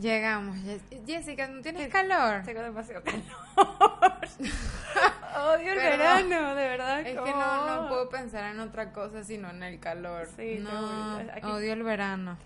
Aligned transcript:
Llegamos. 0.00 0.56
Jessica, 1.06 1.46
¿no 1.48 1.60
tienes 1.60 1.88
calor? 1.88 2.42
Tengo 2.44 2.62
demasiado 2.62 3.02
calor. 3.02 3.22
Odio 5.40 5.72
el 5.72 5.78
Pero- 5.78 5.98
verano, 5.98 6.54
de 6.54 6.68
verdad. 6.68 7.00
Es 7.00 7.06
que 7.08 7.14
no, 7.32 7.82
no 7.82 7.88
puedo 7.88 8.08
pensar 8.08 8.52
en 8.54 8.60
otra 8.60 8.92
cosa 8.92 9.22
sino 9.24 9.50
en 9.50 9.62
el 9.62 9.78
calor. 9.78 10.28
Sí, 10.36 10.58
no, 10.60 11.18
odio 11.52 11.72
el 11.72 11.82
verano. 11.82 12.38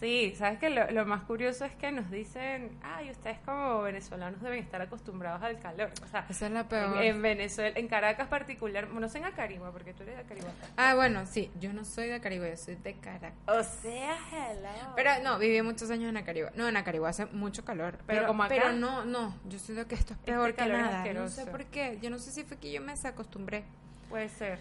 Sí, 0.00 0.34
sabes 0.36 0.58
que 0.58 0.68
lo, 0.68 0.90
lo 0.90 1.06
más 1.06 1.22
curioso 1.22 1.64
es 1.64 1.74
que 1.74 1.90
nos 1.90 2.10
dicen, 2.10 2.76
ay, 2.82 3.10
ustedes 3.10 3.38
como 3.46 3.80
venezolanos 3.80 4.42
deben 4.42 4.62
estar 4.62 4.82
acostumbrados 4.82 5.42
al 5.42 5.58
calor. 5.58 5.90
O 6.04 6.06
sea, 6.06 6.26
Esa 6.28 6.46
es 6.46 6.52
la 6.52 6.68
peor. 6.68 7.02
en 7.02 7.22
Venezuela, 7.22 7.78
en 7.78 7.88
Caracas 7.88 8.28
particular, 8.28 8.88
no 8.88 9.08
sé 9.08 9.18
en 9.18 9.24
Acarigua, 9.24 9.72
porque 9.72 9.94
tú 9.94 10.02
eres 10.02 10.16
de 10.16 10.20
Acarigua. 10.22 10.50
Ah, 10.76 10.94
bueno, 10.94 11.24
sí, 11.24 11.50
yo 11.58 11.72
no 11.72 11.84
soy 11.86 12.08
de 12.08 12.14
Acarigua, 12.14 12.46
yo 12.48 12.56
soy 12.58 12.74
de 12.74 12.92
Caracas. 12.94 13.32
O 13.46 13.62
sea, 13.62 14.16
hello. 14.32 14.92
Pero 14.96 15.10
no, 15.22 15.38
viví 15.38 15.62
muchos 15.62 15.90
años 15.90 16.10
en 16.10 16.18
Acarigua. 16.18 16.50
No, 16.54 16.68
en 16.68 16.76
Acarigua 16.76 17.08
hace 17.08 17.24
mucho 17.26 17.64
calor. 17.64 17.98
Pero 18.06 18.26
como 18.26 18.42
acá. 18.42 18.54
Pero 18.54 18.72
no, 18.72 19.06
no, 19.06 19.34
yo 19.48 19.58
siento 19.58 19.88
que 19.88 19.94
esto 19.94 20.12
es 20.12 20.18
peor 20.20 20.50
que 20.50 20.56
calor 20.56 20.76
es 20.76 20.82
nada. 20.82 21.12
No 21.14 21.28
sé 21.28 21.46
por 21.46 21.64
qué. 21.64 21.98
Yo 22.02 22.10
no 22.10 22.18
sé 22.18 22.32
si 22.32 22.44
fue 22.44 22.58
que 22.58 22.70
yo 22.70 22.82
me 22.82 22.92
desacostumbré. 22.92 23.64
Puede 24.10 24.28
ser. 24.28 24.58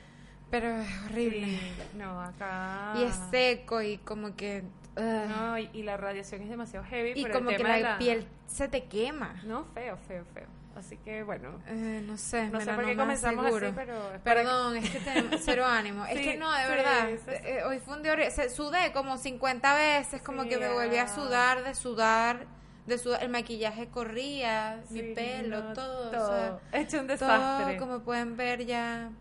Pero 0.49 0.77
es 0.79 0.88
horrible. 1.05 1.48
Sí, 1.48 1.73
no, 1.95 2.21
acá. 2.21 2.93
Y 2.95 3.04
es 3.04 3.15
seco 3.31 3.81
y 3.81 3.98
como 3.98 4.35
que... 4.38 4.63
No, 4.95 5.58
y, 5.58 5.70
y 5.73 5.84
la 5.84 5.98
radiación 5.98 6.41
es 6.41 6.49
demasiado 6.49 6.85
heavy. 6.85 7.13
y 7.16 7.26
como 7.26 7.49
el 7.49 7.58
que 7.58 7.63
la, 7.63 7.98
piel 7.98 8.27
se 8.48 8.67
te 8.67 8.85
quema. 8.85 9.41
No, 9.44 9.66
feo, 9.73 9.98
feo, 10.08 10.23
feo. 10.34 10.48
Así 10.76 10.98
que 10.98 11.23
bueno. 11.23 11.62
Eh, 11.68 12.04
no 12.05 12.18
sé, 12.18 12.49
No 12.49 12.59
sé 12.59 12.73
por 12.73 12.85
qué 12.85 12.98
comenzamos 12.98 13.45
seguro. 13.45 13.68
así, 13.68 13.76
pero. 13.76 14.12
Perdón, 14.23 14.76
es 14.77 14.90
que 14.90 14.99
tenemos 14.99 15.40
cero 15.46 15.65
ánimo. 15.65 16.05
Es 16.05 16.20
que 16.20 16.35
no, 16.37 16.52
de 16.52 16.63
sí, 16.63 16.70
verdad. 16.70 17.07
sí, 17.26 17.32
eh, 17.46 17.63
hoy 17.65 17.79
fue 17.79 17.96
un 17.96 18.04
día 18.04 18.12
horrible. 18.12 18.32
Se- 18.32 18.49
Sudé 18.49 18.91
como 18.91 19.18
50 19.18 19.74
veces, 19.76 20.21
como 20.21 20.43
que 20.43 20.57
me 20.57 20.70
volví 20.74 20.98
a 20.98 21.04
ah. 21.04 21.07
sudar, 21.07 21.63
de 21.63 21.76
sudar, 21.76 22.46
de 22.87 22.98
sudar. 22.98 23.24
El 23.24 23.30
maquillaje 23.30 23.87
corría, 23.87 24.82
mi 24.90 25.02
pelo, 25.13 25.63
no, 25.63 25.74
todo. 25.74 26.07
o 26.09 26.12
Todo. 26.12 26.27
sea, 26.27 26.59
Hecho 26.82 26.98
un 26.99 27.07
todo, 27.07 27.13
desastre. 27.13 27.77
como 27.77 28.02
pueden 28.02 28.35
ver, 28.35 28.65
ya. 28.65 29.12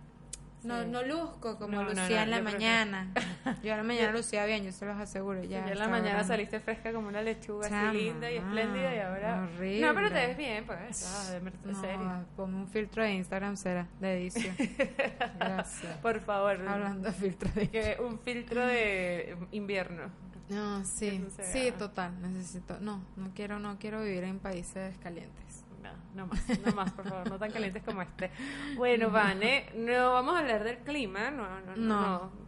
No, 0.64 0.82
Sí. 0.82 0.88
no 0.90 1.02
luzco 1.02 1.58
como 1.58 1.76
No, 1.82 1.84
lucía 1.84 2.08
no, 2.08 2.22
en 2.24 2.30
la 2.30 2.38
yo 2.38 2.44
que- 2.46 2.52
mañana. 2.52 3.12
Yo 3.62 3.70
en 3.72 3.76
la 3.76 3.82
mañana 3.84 4.12
lucía 4.12 4.46
bien, 4.46 4.64
yo 4.64 4.72
se 4.72 4.86
los 4.86 4.96
aseguro. 4.98 5.42
Ya, 5.42 5.64
Ya 5.66 5.72
en 5.72 5.78
la 5.78 5.88
mañana 5.88 6.24
saliste 6.24 6.58
fresca 6.60 6.92
como 6.92 7.08
una 7.08 7.22
lechuga 7.22 7.68
Chama, 7.68 7.90
así 7.90 7.98
linda 7.98 8.30
y 8.30 8.36
espléndida 8.36 8.94
y 8.94 8.98
ahora. 9.00 9.42
horrible. 9.44 9.86
No, 9.86 9.94
pero 9.94 10.08
te 10.08 10.14
ves 10.26 10.36
bien, 10.36 10.64
pues. 10.64 11.04
Ah, 11.06 11.38
No, 11.64 11.80
serio. 11.80 12.24
ponme 12.36 12.56
un 12.56 12.68
filtro 12.68 13.02
de 13.02 13.12
Instagram, 13.12 13.56
será, 13.56 13.86
de 14.00 14.14
edición. 14.22 14.54
Gracias. 15.38 15.96
Por 15.98 16.20
favor. 16.20 16.58
Hablando 16.66 17.08
de 17.08 17.14
filtro 17.14 17.50
de 17.54 17.68
Que 17.68 17.96
un 18.00 18.18
filtro 18.18 18.66
de 18.66 19.36
invierno. 19.52 20.10
No, 20.48 20.84
sí, 20.84 21.24
sí, 21.52 21.72
total, 21.78 22.20
necesito, 22.20 22.78
no, 22.78 23.02
no 23.16 23.30
quiero, 23.34 23.58
no 23.58 23.78
quiero 23.78 24.02
vivir 24.02 24.24
en 24.24 24.38
países 24.38 24.96
calientes. 24.98 25.43
No, 26.14 26.26
no 26.26 26.26
más, 26.26 26.58
no 26.64 26.72
más, 26.74 26.92
por 26.92 27.08
favor, 27.08 27.28
no 27.28 27.38
tan 27.38 27.50
calientes 27.50 27.82
como 27.82 28.02
este. 28.02 28.30
Bueno, 28.76 29.10
Vane, 29.10 29.66
no 29.74 30.12
vamos 30.12 30.36
a 30.36 30.38
hablar 30.40 30.62
del 30.62 30.78
clima, 30.78 31.30
no, 31.30 31.42
no, 31.48 31.60
no. 31.60 31.76
No, 31.76 32.00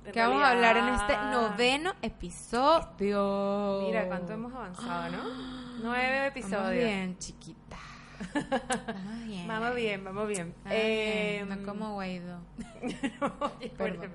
no. 0.05 0.12
Que 0.12 0.20
vamos 0.20 0.42
a 0.42 0.50
hablar 0.50 0.77
en 0.77 0.89
este 0.89 1.17
noveno 1.17 1.94
episodio. 2.03 3.83
Mira 3.87 4.06
cuánto 4.06 4.33
hemos 4.33 4.55
avanzado, 4.55 5.11
¿no? 5.17 5.22
Nueve 5.83 6.19
Vamos 6.19 6.28
episodios. 6.37 6.84
bien, 6.84 7.19
chiquita. 7.19 7.77
Vamos 8.34 9.25
bien. 9.27 9.48
Vamos 9.48 9.75
bien, 9.75 10.05
vamos 10.05 10.28
bien. 10.28 10.55
Vamos 10.64 10.70
bien, 10.70 10.77
Eh, 10.78 11.44
no 11.48 11.67
como 11.67 11.92
Guaidó. 11.94 12.39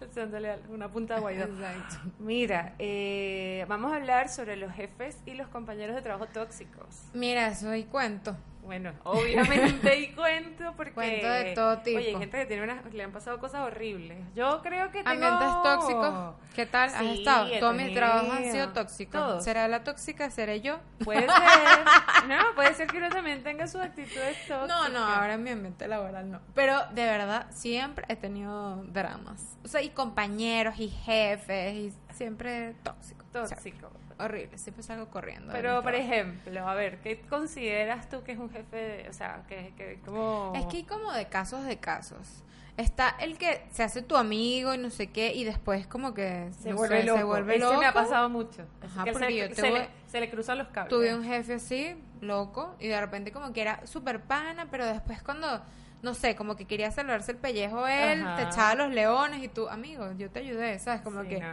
Echándole 0.00 0.58
una 0.68 0.90
punta 0.90 1.14
de 1.14 1.20
guaidó. 1.20 1.44
Exacto. 1.44 1.96
Mira, 2.18 2.74
eh, 2.78 3.64
vamos 3.68 3.92
a 3.92 3.96
hablar 3.96 4.28
sobre 4.28 4.56
los 4.56 4.72
jefes 4.72 5.18
y 5.26 5.34
los 5.34 5.48
compañeros 5.48 5.94
de 5.94 6.02
trabajo 6.02 6.26
tóxicos. 6.26 7.04
Mira, 7.14 7.54
soy 7.54 7.84
cuento. 7.84 8.36
Bueno, 8.62 8.92
obviamente 9.04 9.98
y 9.98 10.12
cuento 10.12 10.74
porque... 10.76 10.92
Cuento 10.92 11.28
de 11.28 11.54
todo 11.54 11.78
tipo. 11.78 11.98
Oye, 11.98 12.08
hay 12.08 12.18
gente 12.18 12.38
que 12.38 12.46
tiene 12.46 12.62
unas, 12.62 12.84
le 12.92 13.02
han 13.02 13.12
pasado 13.12 13.38
cosas 13.38 13.66
horribles. 13.66 14.18
Yo 14.34 14.60
creo 14.62 14.90
que 14.90 15.02
tengo... 15.02 15.26
Ambientes 15.26 15.62
tóxicos, 15.62 16.34
¿qué 16.54 16.66
tal? 16.66 16.88
¿Has 16.90 17.02
estado? 17.02 17.48
Todos 17.58 17.74
mis 17.74 17.94
trabajos 17.94 18.30
han 18.30 18.52
sido 18.52 18.68
tóxicos. 18.70 19.44
¿Será 19.44 19.68
la 19.68 19.82
tóxica? 19.82 20.30
¿Seré 20.30 20.60
yo? 20.60 20.78
Puede 21.04 21.22
ser. 21.22 21.30
No, 22.28 22.36
puede 22.54 22.74
ser 22.74 22.86
que 22.86 22.98
uno 22.98 23.08
también 23.08 23.42
tenga 23.42 23.66
sus 23.66 23.80
actitudes 23.80 24.36
tóxicas. 24.46 24.68
No, 24.68 24.88
no, 24.90 25.04
ahora 25.04 25.34
en 25.34 25.42
mi 25.42 25.50
ambiente 25.50 25.88
laboral 25.88 26.30
no. 26.30 26.40
Pero 26.54 26.78
de 26.92 27.04
verdad, 27.04 27.46
siempre 27.50 28.04
he 28.08 28.16
tenido 28.16 28.76
dramas. 28.84 29.56
O 29.64 29.68
sea, 29.68 29.82
y 29.82 29.90
compañeros 29.90 30.78
y 30.78 30.88
jefes, 30.88 31.74
y 31.74 31.92
siempre 32.12 32.74
tóxico. 32.82 33.24
Tóxico. 33.32 33.90
Horrible, 34.24 34.58
siempre 34.58 34.82
salgo 34.82 35.08
corriendo. 35.08 35.52
Pero, 35.52 35.82
por 35.82 35.94
ejemplo, 35.94 36.68
a 36.68 36.74
ver, 36.74 36.98
¿qué 37.00 37.20
consideras 37.22 38.08
tú 38.08 38.22
que 38.22 38.32
es 38.32 38.38
un 38.38 38.50
jefe? 38.50 38.76
de- 38.76 39.08
o 39.08 39.12
sea, 39.12 39.42
que, 39.48 39.72
que 39.76 39.98
como... 40.04 40.52
Es 40.54 40.66
que 40.66 40.78
hay 40.78 40.84
como 40.84 41.12
de 41.12 41.26
casos 41.28 41.64
de 41.64 41.78
casos. 41.78 42.44
Está 42.76 43.10
el 43.20 43.36
que 43.36 43.66
se 43.72 43.82
hace 43.82 44.00
tu 44.00 44.16
amigo 44.16 44.72
y 44.74 44.78
no 44.78 44.88
sé 44.90 45.08
qué, 45.08 45.34
y 45.34 45.44
después 45.44 45.86
como 45.86 46.14
que 46.14 46.50
se 46.60 46.70
no 46.70 46.76
vuelve 46.76 47.00
sé, 47.00 47.06
loco. 47.06 47.18
se 47.18 47.24
vuelve 47.24 47.56
Ese 47.56 47.64
loco. 47.64 47.78
me 47.80 47.86
ha 47.86 47.92
pasado 47.92 48.28
mucho. 48.30 48.62
Ajá, 48.82 49.04
Que 49.04 49.12
porque 49.12 49.26
se, 49.28 49.36
yo 49.36 49.48
se 49.54 49.62
te 49.62 49.70
voy- 49.70 49.78
le, 49.80 49.88
se 50.06 50.20
le 50.20 50.30
cruzan 50.30 50.58
los 50.58 50.68
cables. 50.68 50.88
Tuve 50.88 51.14
un 51.14 51.24
jefe 51.24 51.54
así, 51.54 51.94
loco, 52.22 52.74
y 52.78 52.88
de 52.88 52.98
repente 53.00 53.32
como 53.32 53.52
que 53.52 53.60
era 53.60 53.86
súper 53.86 54.22
pana, 54.22 54.68
pero 54.70 54.86
después 54.86 55.22
cuando, 55.22 55.62
no 56.02 56.14
sé, 56.14 56.34
como 56.34 56.56
que 56.56 56.64
quería 56.66 56.90
salvarse 56.90 57.32
el 57.32 57.38
pellejo 57.38 57.86
él, 57.86 58.22
Ajá. 58.22 58.36
te 58.36 58.42
echaba 58.44 58.74
los 58.74 58.90
leones 58.92 59.42
y 59.42 59.48
tú, 59.48 59.68
amigo, 59.68 60.10
yo 60.16 60.30
te 60.30 60.38
ayudé, 60.40 60.78
¿sabes? 60.78 61.02
Como 61.02 61.22
Sí, 61.22 61.28
que 61.28 61.40
no. 61.40 61.46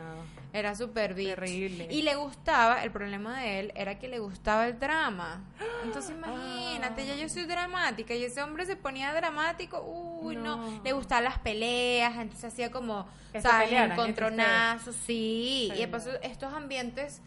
era 0.53 0.73
súper. 0.75 1.15
Terrible. 1.15 1.87
Y 1.91 2.01
le 2.03 2.15
gustaba, 2.15 2.81
el 2.83 2.91
problema 2.91 3.41
de 3.41 3.59
él 3.59 3.71
era 3.75 3.99
que 3.99 4.07
le 4.07 4.19
gustaba 4.19 4.65
el 4.67 4.79
drama. 4.79 5.41
Entonces 5.83 6.11
Ah. 6.11 6.17
imagínate, 6.27 7.05
ya 7.05 7.15
yo 7.15 7.27
soy 7.27 7.43
dramática 7.43 8.13
y 8.15 8.23
ese 8.23 8.41
hombre 8.41 8.65
se 8.65 8.75
ponía 8.77 9.13
dramático, 9.13 9.81
uy, 10.21 10.35
no, 10.37 10.55
No. 10.57 10.81
le 10.83 10.93
gustaban 10.93 11.25
las 11.25 11.39
peleas, 11.39 12.15
entonces 12.17 12.45
hacía 12.53 12.71
como, 12.71 13.05
¿sabes? 13.41 13.71
Encontronazos, 13.71 14.95
sí. 14.95 15.67
Sí. 15.69 15.71
Y 15.75 15.79
de 15.79 15.87
paso, 15.87 16.09
estos 16.21 16.53
ambientes 16.53 17.21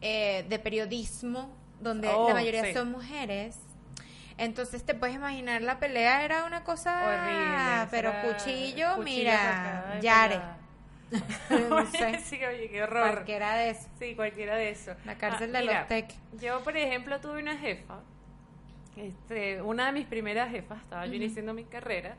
eh, 0.00 0.44
de 0.48 0.58
periodismo, 0.58 1.54
donde 1.80 2.08
Oh, 2.08 2.28
la 2.28 2.34
mayoría 2.34 2.64
sí. 2.64 2.72
son 2.72 2.90
mujeres. 2.90 3.56
Entonces 4.38 4.84
te 4.84 4.94
puedes 4.94 5.14
imaginar 5.16 5.62
la 5.62 5.78
pelea 5.78 6.24
era 6.24 6.44
una 6.44 6.64
cosa 6.64 7.04
Horrible. 7.06 7.88
pero 7.90 8.10
Era 8.10 8.22
cuchillo, 8.22 8.96
mira, 8.98 9.98
Yare. 10.00 10.40
no 11.68 11.84
sé, 11.86 12.18
sí, 12.20 12.40
oye, 12.44 12.70
qué 12.70 12.82
horror. 12.82 13.10
cualquiera 13.12 13.54
de 13.56 13.70
eso. 13.70 13.88
Sí, 13.98 14.14
cualquiera 14.14 14.56
de 14.56 14.70
eso. 14.70 14.94
La 15.04 15.16
cárcel 15.16 15.54
Ah, 15.54 15.58
de 15.58 15.64
mira, 15.66 15.78
los 15.80 15.88
tech. 15.88 16.14
Yo, 16.40 16.62
por 16.64 16.76
ejemplo, 16.76 17.20
tuve 17.20 17.42
una 17.42 17.56
jefa, 17.58 18.00
este, 18.96 19.60
una 19.62 19.86
de 19.86 19.92
mis 19.92 20.06
primeras 20.06 20.50
jefas, 20.50 20.80
estaba 20.82 21.06
yo 21.06 21.14
iniciando 21.14 21.52
mi 21.54 21.64
carrera, 21.64 22.16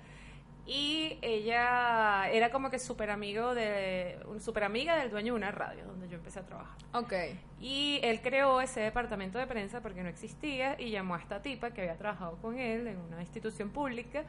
y 0.66 1.18
ella 1.22 2.30
era 2.32 2.50
como 2.50 2.70
que 2.70 2.80
súper 2.80 3.10
amigo 3.10 3.54
de, 3.54 4.18
un 4.28 4.40
super 4.40 4.64
amiga 4.64 4.96
del 4.96 5.10
dueño 5.10 5.34
de 5.34 5.38
una 5.38 5.52
radio 5.52 5.84
donde 5.86 6.08
yo 6.08 6.16
empecé 6.16 6.40
a 6.40 6.44
trabajar. 6.46 6.78
Ok. 6.94 7.14
Y 7.60 8.00
él 8.02 8.22
creó 8.22 8.62
ese 8.62 8.80
departamento 8.80 9.38
de 9.38 9.48
prensa 9.48 9.82
porque 9.82 10.04
no 10.04 10.10
existía 10.10 10.80
y 10.80 10.90
llamó 10.92 11.16
a 11.16 11.20
esta 11.20 11.42
tipa 11.42 11.72
que 11.72 11.82
había 11.82 11.98
trabajado 11.98 12.38
con 12.38 12.58
él 12.58 12.88
en 12.88 12.98
una 12.98 13.22
institución 13.22 13.72
pública. 13.72 14.24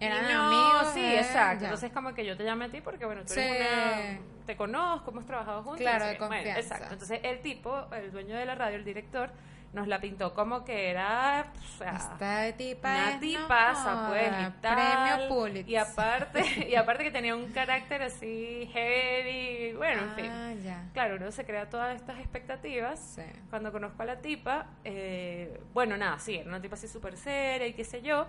Eran 0.00 0.30
no, 0.30 0.42
amigos, 0.42 0.92
Sí, 0.92 1.00
eh, 1.00 1.20
exacto. 1.20 1.62
ya. 1.62 1.68
Entonces 1.68 1.92
como 1.92 2.12
que 2.14 2.26
yo 2.26 2.36
te 2.36 2.44
llamé 2.44 2.66
a 2.66 2.68
ti 2.68 2.80
porque, 2.80 3.06
bueno, 3.06 3.22
tú 3.24 3.32
eres 3.34 3.56
Sí. 3.56 3.62
una... 3.62 4.18
Te 4.44 4.56
conozco, 4.56 5.10
hemos 5.10 5.24
trabajado 5.24 5.62
juntos. 5.62 5.80
Claro, 5.80 6.04
de. 6.06 6.16
Bueno, 6.18 6.34
confianza. 6.34 6.60
exacto. 6.60 6.92
Entonces 6.92 7.20
el 7.22 7.40
tipo, 7.40 7.86
el 7.94 8.10
dueño 8.12 8.36
de 8.36 8.44
la 8.44 8.54
radio, 8.54 8.76
el 8.76 8.84
director, 8.84 9.30
nos 9.76 9.86
la 9.86 10.00
pintó 10.00 10.32
como 10.32 10.64
que 10.64 10.88
era... 10.90 11.52
o 11.54 11.78
sea, 11.78 11.96
Esta 11.96 12.56
tipa 12.56 12.90
una 12.90 13.20
tipaza, 13.20 13.94
no 13.94 14.08
pues, 14.08 14.26
y 14.26 14.60
tal. 14.62 14.74
Premio 14.74 15.28
Pulitzer. 15.28 15.68
Y 15.68 15.76
aparte, 15.76 16.68
y 16.70 16.74
aparte 16.74 17.04
que 17.04 17.10
tenía 17.10 17.36
un 17.36 17.52
carácter 17.52 18.02
así 18.02 18.70
heavy, 18.72 19.74
bueno, 19.76 20.02
en 20.04 20.14
fin. 20.14 20.30
Ah, 20.30 20.54
ya. 20.64 20.88
Claro, 20.94 21.16
uno 21.16 21.30
se 21.30 21.44
crea 21.44 21.68
todas 21.68 21.94
estas 21.94 22.18
expectativas. 22.18 22.98
Sí. 22.98 23.22
Cuando 23.50 23.70
conozco 23.70 24.02
a 24.02 24.06
la 24.06 24.16
tipa, 24.22 24.66
eh, 24.82 25.60
bueno, 25.74 25.98
nada, 25.98 26.18
sí, 26.18 26.36
era 26.36 26.48
una 26.48 26.62
tipa 26.62 26.74
así 26.74 26.88
súper 26.88 27.18
seria 27.18 27.66
y 27.66 27.74
qué 27.74 27.84
sé 27.84 28.00
yo. 28.00 28.26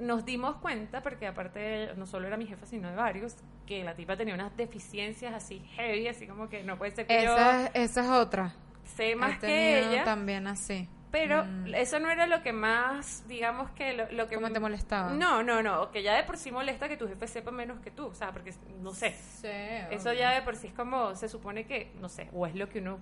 Nos 0.00 0.24
dimos 0.24 0.56
cuenta, 0.56 1.04
porque 1.04 1.28
aparte 1.28 1.94
no 1.94 2.04
solo 2.06 2.26
era 2.26 2.36
mi 2.36 2.46
jefa, 2.46 2.66
sino 2.66 2.90
de 2.90 2.96
varios, 2.96 3.36
que 3.64 3.84
la 3.84 3.94
tipa 3.94 4.16
tenía 4.16 4.34
unas 4.34 4.56
deficiencias 4.56 5.32
así 5.32 5.60
heavy, 5.76 6.08
así 6.08 6.26
como 6.26 6.48
que 6.48 6.64
no 6.64 6.76
puede 6.76 6.90
ser 6.90 7.06
que 7.06 7.22
Esa, 7.22 7.68
esa 7.68 8.00
es 8.00 8.08
otra. 8.08 8.56
Sé 8.84 9.16
más 9.16 9.34
He 9.42 9.46
que 9.46 9.78
ella. 9.90 10.04
también 10.04 10.46
así. 10.46 10.88
Pero 11.10 11.44
Mm. 11.44 11.74
eso 11.74 11.98
no 12.00 12.10
era 12.10 12.26
lo 12.26 12.42
que 12.42 12.54
más, 12.54 13.28
digamos 13.28 13.70
que 13.72 13.92
lo, 13.92 14.10
lo 14.12 14.26
que... 14.28 14.34
¿Cómo 14.36 14.50
te 14.50 14.60
molestaba? 14.60 15.12
No, 15.12 15.42
no, 15.42 15.62
no, 15.62 15.90
que 15.90 16.02
ya 16.02 16.14
de 16.14 16.24
por 16.24 16.38
sí 16.38 16.50
molesta 16.50 16.88
que 16.88 16.96
tu 16.96 17.06
jefe 17.06 17.26
sepa 17.26 17.50
menos 17.50 17.80
que 17.80 17.90
tú, 17.90 18.06
o 18.06 18.14
sea, 18.14 18.32
porque, 18.32 18.54
no 18.80 18.94
sé, 18.94 19.10
Sí, 19.40 19.48
eso 19.90 20.12
ya 20.14 20.30
de 20.32 20.40
por 20.40 20.56
sí 20.56 20.68
es 20.68 20.72
como, 20.72 21.14
se 21.14 21.28
supone 21.28 21.66
que, 21.66 21.92
no 22.00 22.08
sé, 22.08 22.30
o 22.32 22.46
es 22.46 22.54
lo 22.54 22.68
que 22.70 22.78
uno 22.78 22.98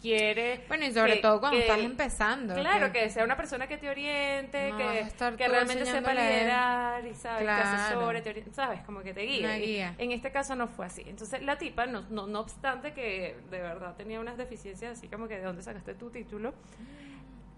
quiere... 0.00 0.64
Bueno, 0.68 0.84
y 0.86 0.92
sobre 0.92 1.14
que- 1.14 1.20
todo 1.20 1.40
cuando 1.40 1.58
que- 1.58 1.64
estás 1.66 1.78
empezando. 1.80 2.54
Claro, 2.54 2.92
que 2.92 3.08
sea 3.10 3.24
una 3.24 3.36
persona 3.36 3.66
que 3.66 3.78
te 3.78 3.88
oriente, 3.88 4.70
No 4.70 4.78
que, 4.78 5.48
realmente 5.48 5.84
sepa 5.86 6.12
liderar 6.14 7.06
y 7.06 7.14
sabes, 7.14 7.42
Claro. 7.42 7.62
que 7.62 7.68
asesore, 7.68 8.22
te 8.22 8.52
sabes, 8.52 8.80
como 8.82 9.00
que 9.02 9.14
te 9.14 9.22
guíe. 9.22 9.58
Guía. 9.58 9.94
En 9.98 10.12
este 10.12 10.30
caso 10.30 10.54
no 10.54 10.68
fue 10.68 10.86
así. 10.86 11.02
Entonces 11.06 11.42
la 11.42 11.56
tipa, 11.58 11.86
no, 11.86 12.02
no, 12.10 12.26
no 12.26 12.40
obstante 12.40 12.92
que 12.92 13.36
de 13.50 13.60
verdad 13.60 13.94
tenía 13.96 14.20
unas 14.20 14.36
deficiencias, 14.36 14.98
así 14.98 15.08
como 15.08 15.28
que 15.28 15.36
de 15.36 15.42
dónde 15.42 15.62
sacaste 15.62 15.94
tu 15.94 16.10
título, 16.10 16.52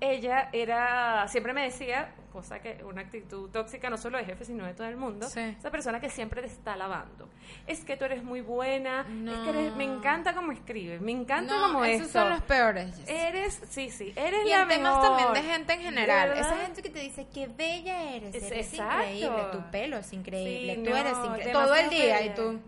ella 0.00 0.49
era, 0.52 1.26
siempre 1.29 1.52
me 1.52 1.62
decía, 1.62 2.14
cosa 2.32 2.61
que 2.61 2.82
una 2.85 3.02
actitud 3.02 3.50
tóxica 3.50 3.91
no 3.91 3.99
solo 3.99 4.17
de 4.19 4.25
jefe, 4.25 4.44
sino 4.44 4.64
de 4.64 4.73
todo 4.73 4.87
el 4.87 4.97
mundo, 4.97 5.29
Sí. 5.29 5.41
esa 5.58 5.70
persona 5.70 6.00
que 6.00 6.08
siempre 6.08 6.41
te 6.43 6.47
está 6.47 6.75
alabando. 6.75 7.29
Es 7.67 7.85
que 7.85 7.97
tú 7.97 8.05
eres 8.05 8.23
muy 8.23 8.41
buena, 8.41 9.00
es 9.00 9.38
que 9.41 9.50
eres, 9.50 9.75
me 9.76 9.85
encanta 9.85 10.32
cómo 10.35 10.52
escribes, 10.52 11.00
me 11.00 11.12
encanta 11.12 11.52
no, 11.55 11.67
cómo 11.69 11.85
esos 11.85 12.06
esto. 12.06 12.20
son 12.20 12.31
los 12.31 12.43
peores. 12.43 12.94
Eres, 13.08 13.61
sí, 13.69 13.91
sí, 13.91 14.12
eres 14.17 14.47
y 14.47 14.50
la 14.50 14.62
en 14.62 14.69
temas 14.69 14.94
mejor. 14.97 15.17
también 15.19 15.32
de 15.44 15.52
gente 15.52 15.73
en 15.75 15.81
general. 15.81 16.29
¿Verdad? 16.31 16.46
Esa 16.53 16.64
gente 16.67 16.82
que 16.82 16.91
te 16.91 17.00
dice, 17.00 17.26
qué 17.35 17.49
bella 17.49 18.12
eres, 18.14 18.35
Es- 18.35 18.44
eres 18.44 18.73
exacto. 18.73 19.03
increíble, 19.05 19.43
tu 19.53 19.70
pelo 19.70 19.96
es 19.99 20.12
increíble, 20.12 20.75
Sí, 20.76 20.82
tú 20.85 20.91
no, 20.91 20.96
eres 20.96 21.17
increíble. 21.25 21.53
Todo 21.53 21.75
el 21.75 21.91
día 21.91 22.17
bella. 22.19 22.23
y 22.26 22.35
tú, 22.35 22.61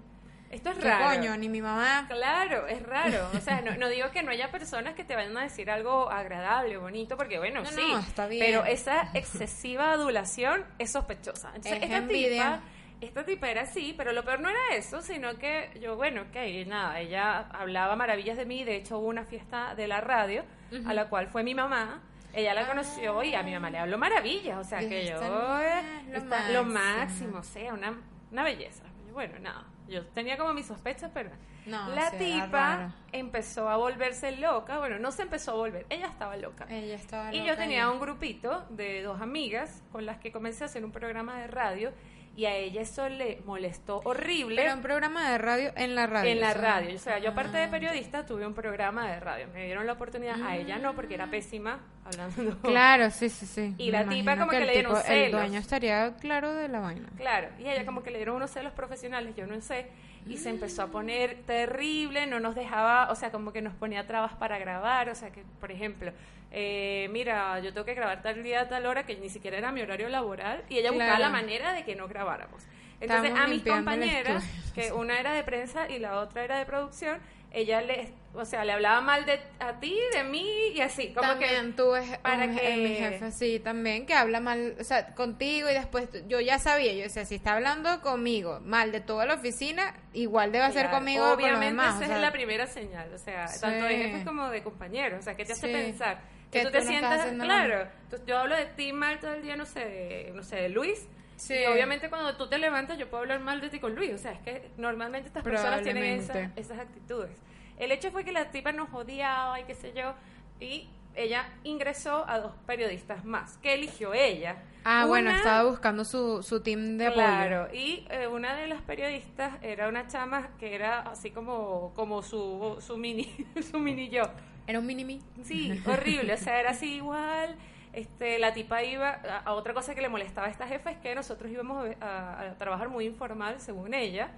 Esto 0.52 0.70
es 0.70 0.76
¿qué 0.78 0.84
raro. 0.88 1.16
coño? 1.16 1.36
Ni 1.38 1.48
mi 1.48 1.60
mamá. 1.62 2.04
Claro, 2.08 2.66
es 2.68 2.82
raro. 2.82 3.26
O 3.34 3.40
sea, 3.40 3.60
no, 3.62 3.74
no 3.76 3.88
digo 3.90 4.10
que 4.12 4.22
no 4.22 4.30
haya 4.30 4.50
personas 4.50 4.94
que 4.94 5.02
te 5.02 5.16
vayan 5.16 5.36
a 5.36 5.42
decir 5.42 5.70
algo 5.70 6.10
agradable 6.10 6.76
bonito, 6.76 7.16
porque 7.16 7.38
bueno, 7.38 7.62
No, 7.62 7.70
sí. 7.70 7.80
no, 7.90 7.98
está 7.98 8.26
bien. 8.28 8.44
Pero 8.44 8.64
esa 8.66 9.10
excesiva 9.14 9.92
adulación 9.92 10.64
es 10.78 10.92
sospechosa. 10.92 11.48
Entonces, 11.54 11.78
Es 11.78 11.82
esta 11.84 11.96
envidia. 11.96 12.28
tipa, 12.30 12.60
esta 13.00 13.24
tipa 13.24 13.48
era 13.50 13.62
así, 13.62 13.94
pero 13.96 14.12
lo 14.12 14.24
peor 14.24 14.40
no 14.40 14.48
era 14.50 14.60
eso, 14.76 15.02
sino 15.02 15.36
que 15.38 15.70
yo, 15.80 15.96
bueno, 15.96 16.22
ok, 16.22 16.36
nada, 16.68 17.00
ella 17.00 17.48
hablaba 17.52 17.96
maravillas 17.96 18.36
de 18.36 18.44
mí. 18.46 18.62
De 18.62 18.76
hecho, 18.76 18.98
hubo 18.98 19.08
una 19.08 19.24
fiesta 19.24 19.74
de 19.74 19.88
la 19.88 20.00
radio 20.00 20.44
a 20.86 20.92
la 20.94 21.08
cual 21.08 21.26
fue 21.28 21.42
mi 21.42 21.54
mamá. 21.54 22.00
Ella 22.34 22.54
la 22.54 22.66
conoció 22.66 23.22
y 23.22 23.34
a 23.34 23.42
mi 23.42 23.52
mamá 23.52 23.70
le 23.70 23.78
habló 23.78 23.98
maravillas. 23.98 24.58
O 24.58 24.64
sea, 24.64 24.78
que 24.80 25.06
yo. 25.06 25.18
lo 25.20 26.16
está- 26.18 26.48
lo 26.50 26.62
máximo. 26.64 27.32
máximo, 27.32 27.38
o 27.38 27.42
sea, 27.42 27.72
una, 27.74 27.98
una 28.30 28.42
belleza. 28.44 28.84
Bueno, 29.12 29.38
nada. 29.40 29.64
Yo 29.88 30.06
tenía 30.06 30.36
como 30.36 30.52
mis 30.54 30.66
sospechas, 30.66 31.10
pero 31.12 31.30
No, 31.66 31.88
la 31.90 32.10
sí, 32.10 32.16
tipa 32.18 32.94
empezó 33.12 33.68
a 33.68 33.76
volverse 33.76 34.32
loca. 34.36 34.78
Bueno, 34.78 34.98
no 34.98 35.12
se 35.12 35.22
empezó 35.22 35.52
a 35.52 35.54
volver, 35.54 35.86
ella 35.90 36.06
estaba 36.06 36.36
loca. 36.36 36.66
Ella 36.68 36.94
estaba 36.94 37.32
Y 37.32 37.38
loca 37.38 37.50
yo 37.50 37.56
tenía 37.56 37.90
un 37.90 38.00
grupito 38.00 38.64
de 38.70 39.02
dos 39.02 39.20
amigas 39.20 39.82
con 39.92 40.06
las 40.06 40.18
que 40.18 40.32
comencé 40.32 40.64
a 40.64 40.66
hacer 40.66 40.84
un 40.84 40.92
programa 40.92 41.38
de 41.40 41.46
radio 41.46 41.92
y 42.34 42.46
a 42.46 42.54
ella 42.56 42.80
eso 42.80 43.08
le 43.10 43.40
molestó 43.44 44.00
horrible 44.04 44.62
Pero 44.62 44.74
un 44.74 44.82
programa 44.82 45.30
de 45.30 45.38
radio 45.38 45.72
en 45.76 45.94
la 45.94 46.06
radio. 46.06 46.30
en 46.30 46.40
la 46.40 46.48
o 46.50 46.52
sea. 46.52 46.60
radio. 46.62 46.94
O 46.96 46.98
sea, 46.98 47.18
yo 47.18 47.30
aparte 47.30 47.58
de 47.58 47.64
Ah, 47.64 47.70
periodista 47.70 48.24
tuve 48.24 48.46
un 48.46 48.54
programa 48.54 49.06
de 49.10 49.20
radio. 49.20 49.48
Me 49.52 49.64
dieron 49.66 49.86
la 49.86 49.92
oportunidad, 49.92 50.36
a 50.42 50.56
ella 50.56 50.78
no, 50.78 50.94
porque 50.94 51.14
era 51.14 51.30
pésima 51.30 51.80
hablando. 52.04 52.58
Claro, 52.62 53.10
sí, 53.10 53.28
sí, 53.28 53.44
sí. 53.46 53.74
Y 53.76 53.86
Me 53.86 53.92
la 53.92 54.08
tipa 54.08 54.36
como 54.38 54.50
que 54.50 54.56
el 54.58 54.66
le 54.66 54.72
dieron 54.72 54.92
tipo- 54.94 55.06
El 55.06 55.26
celos. 55.26 55.40
dueño 55.42 55.58
estaría 55.58 56.14
claro 56.16 56.54
de 56.54 56.68
la 56.68 56.80
vaina. 56.80 57.08
Claro, 57.16 57.48
y 57.58 57.68
ella 57.68 57.84
como 57.84 58.02
que 58.02 58.10
le 58.10 58.16
dieron 58.18 58.36
unos 58.36 58.50
celos 58.50 58.72
profesionales, 58.72 59.34
yo 59.36 59.46
no 59.46 59.60
sé, 59.60 59.86
y 60.26 60.36
se 60.36 60.50
empezó 60.50 60.82
a 60.82 60.86
poner 60.88 61.42
terrible, 61.46 62.26
no 62.26 62.40
nos 62.40 62.54
dejaba, 62.54 63.10
o 63.10 63.14
sea, 63.14 63.30
como 63.30 63.52
que 63.52 63.62
nos 63.62 63.74
ponía 63.74 64.06
trabas 64.06 64.34
para 64.34 64.58
grabar, 64.58 65.08
o 65.08 65.14
sea, 65.14 65.30
que, 65.30 65.42
por 65.60 65.72
ejemplo, 65.72 66.12
eh, 66.50 67.08
mira, 67.10 67.58
yo 67.60 67.72
tengo 67.72 67.84
que 67.84 67.94
grabar 67.94 68.22
tal 68.22 68.42
día, 68.42 68.68
tal 68.68 68.86
hora, 68.86 69.04
que 69.04 69.16
ni 69.16 69.28
siquiera 69.28 69.58
era 69.58 69.72
mi 69.72 69.80
horario 69.80 70.08
laboral, 70.08 70.62
y 70.68 70.78
ella 70.78 70.90
buscaba 70.90 71.18
la 71.18 71.30
manera 71.30 71.72
de 71.72 71.84
que 71.84 71.96
no 71.96 72.08
grabáramos. 72.08 72.62
Entonces, 73.00 73.30
Estamos 73.30 73.46
a 73.46 73.48
mis 73.48 73.62
compañeras, 73.64 74.44
que 74.74 74.92
una 74.92 75.18
era 75.18 75.32
de 75.32 75.42
prensa 75.42 75.90
y 75.90 75.98
la 75.98 76.20
otra 76.20 76.44
era 76.44 76.58
de 76.58 76.66
producción, 76.66 77.18
ella 77.54 77.80
le, 77.82 78.08
o 78.34 78.44
sea, 78.44 78.64
le 78.64 78.72
hablaba 78.72 79.00
mal 79.02 79.26
de 79.26 79.38
a 79.60 79.78
ti, 79.78 79.96
de 80.14 80.24
mí, 80.24 80.46
y 80.74 80.80
así, 80.80 81.12
como 81.12 81.28
también 81.28 81.66
que... 81.66 81.72
tuve 81.76 82.18
para 82.22 82.44
un- 82.46 82.56
que- 82.56 82.76
mi 82.78 82.94
jefe 82.94 83.30
sí 83.30 83.60
también 83.60 84.06
que 84.06 84.14
habla 84.14 84.40
mal 84.40 84.74
o 84.80 84.84
sea 84.84 85.14
contigo 85.14 85.68
y 85.68 85.74
después 85.74 86.10
tú- 86.10 86.22
yo 86.28 86.40
ya 86.40 86.58
sabía 86.58 86.92
yo 86.94 87.02
decía 87.02 87.24
si 87.26 87.34
está 87.34 87.52
hablando 87.54 88.00
conmigo 88.00 88.60
mal 88.64 88.90
de 88.90 89.00
toda 89.00 89.26
la 89.26 89.34
oficina 89.34 89.94
igual 90.14 90.50
debe 90.50 90.64
hacer 90.64 90.84
Claro, 90.86 90.98
conmigo 90.98 91.22
con 91.24 91.28
los 91.30 91.36
Obviamente 91.38 91.66
demás, 91.66 91.94
esa 91.96 92.04
o 92.04 92.06
sea, 92.06 92.16
es 92.16 92.22
la 92.22 92.32
primera 92.32 92.66
señal, 92.66 93.12
o 93.14 93.18
sea, 93.18 93.48
Sí. 93.48 93.60
tanto 93.60 93.84
de 93.84 93.96
jefes 93.98 94.24
como 94.24 94.48
de 94.48 94.62
compañeros, 94.62 95.20
o 95.20 95.22
sea, 95.22 95.34
que 95.34 95.44
te 95.44 95.52
hace 95.52 95.66
Sí. 95.66 95.72
pensar 95.72 96.20
que, 96.50 96.58
Que 96.60 96.64
tú 96.64 96.66
tú 96.66 96.72
te 96.72 96.80
no 96.80 96.86
sientas, 96.90 97.26
claro, 97.38 97.88
tú- 98.10 98.18
yo 98.26 98.38
hablo 98.38 98.56
de 98.56 98.66
ti 98.66 98.92
mal 98.92 99.20
todo 99.20 99.34
el 99.34 99.42
día, 99.42 99.56
no 99.56 99.66
sé, 99.66 100.30
no 100.34 100.42
sé, 100.42 100.56
de 100.56 100.68
Luis, 100.70 101.06
Sí. 101.42 101.54
y 101.54 101.66
obviamente 101.66 102.08
cuando 102.08 102.36
tú 102.36 102.46
te 102.46 102.56
levantas 102.56 102.96
yo 102.98 103.10
puedo 103.10 103.22
hablar 103.22 103.40
mal 103.40 103.60
de 103.60 103.68
ti 103.68 103.80
con 103.80 103.96
Luis, 103.96 104.12
o 104.12 104.18
sea, 104.18 104.30
es 104.30 104.38
que 104.40 104.70
normalmente 104.76 105.26
estas 105.26 105.42
personas 105.42 105.82
tienen 105.82 106.20
esas, 106.54 106.78
actitudes. 106.78 107.36
El 107.78 107.90
hecho 107.90 108.12
fue 108.12 108.24
que 108.24 108.30
la 108.30 108.52
tipa 108.52 108.70
nos 108.70 108.92
odiaba 108.94 109.58
y 109.58 109.64
qué 109.64 109.74
sé 109.74 109.92
yo, 109.92 110.14
y 110.60 110.88
ella 111.16 111.48
ingresó 111.64 112.24
a 112.28 112.38
dos 112.38 112.52
periodistas 112.64 113.24
más, 113.24 113.58
que 113.58 113.74
eligió 113.74 114.14
ella. 114.14 114.62
ah 114.84 115.06
bueno 115.06 115.30
estaba 115.30 115.68
buscando 115.68 116.04
su, 116.04 116.44
su 116.44 116.62
team 116.62 116.96
de 116.96 117.08
apoyo 117.08 117.22
Claro, 117.22 117.68
y 117.74 118.06
eh, 118.08 118.28
una 118.28 118.54
de 118.54 118.68
las 118.68 118.80
periodistas 118.82 119.54
era 119.62 119.88
una 119.88 120.06
chama 120.06 120.50
que 120.60 120.76
era 120.76 121.00
así 121.00 121.32
como, 121.32 121.92
como 121.96 122.22
su, 122.22 122.78
su 122.80 122.96
mini, 122.96 123.28
su 123.68 123.80
mini 123.80 124.10
yo. 124.10 124.22
era 124.68 124.78
un 124.78 124.86
mini 124.86 125.04
mí 125.04 125.20
Sí, 125.42 125.82
horrible, 125.86 126.34
o 126.34 126.38
sea, 126.38 126.60
era 126.60 126.70
así 126.70 126.94
igual. 126.94 127.56
Este, 127.92 128.38
la 128.38 128.54
tipa 128.54 128.82
iba, 128.82 129.20
a, 129.44 129.52
otra 129.52 129.74
cosa 129.74 129.94
que 129.94 130.00
le 130.00 130.08
molestaba 130.08 130.46
a 130.46 130.50
esta 130.50 130.66
jefa 130.66 130.90
es 130.90 130.98
que 130.98 131.14
nosotros 131.14 131.50
íbamos 131.50 131.88
a 132.00 132.54
trabajar 132.58 132.88
muy 132.88 133.06
informal, 133.06 133.60
según 133.60 133.94
ella. 133.94 134.30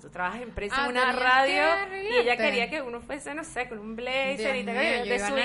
Tú 0.00 0.10
trabajas 0.10 0.42
en 0.42 0.50
prensa 0.50 0.76
Ah, 0.78 0.84
en 0.86 0.90
una 0.90 1.12
radio 1.12 1.62
y 2.02 2.16
ella 2.16 2.36
quería 2.36 2.68
que 2.68 2.82
uno 2.82 3.00
fuese, 3.00 3.32
no 3.32 3.42
sé, 3.44 3.68
con 3.68 3.78
un 3.78 3.94
blazer 3.96 4.36
Dios 4.36 4.56
y 4.56 4.64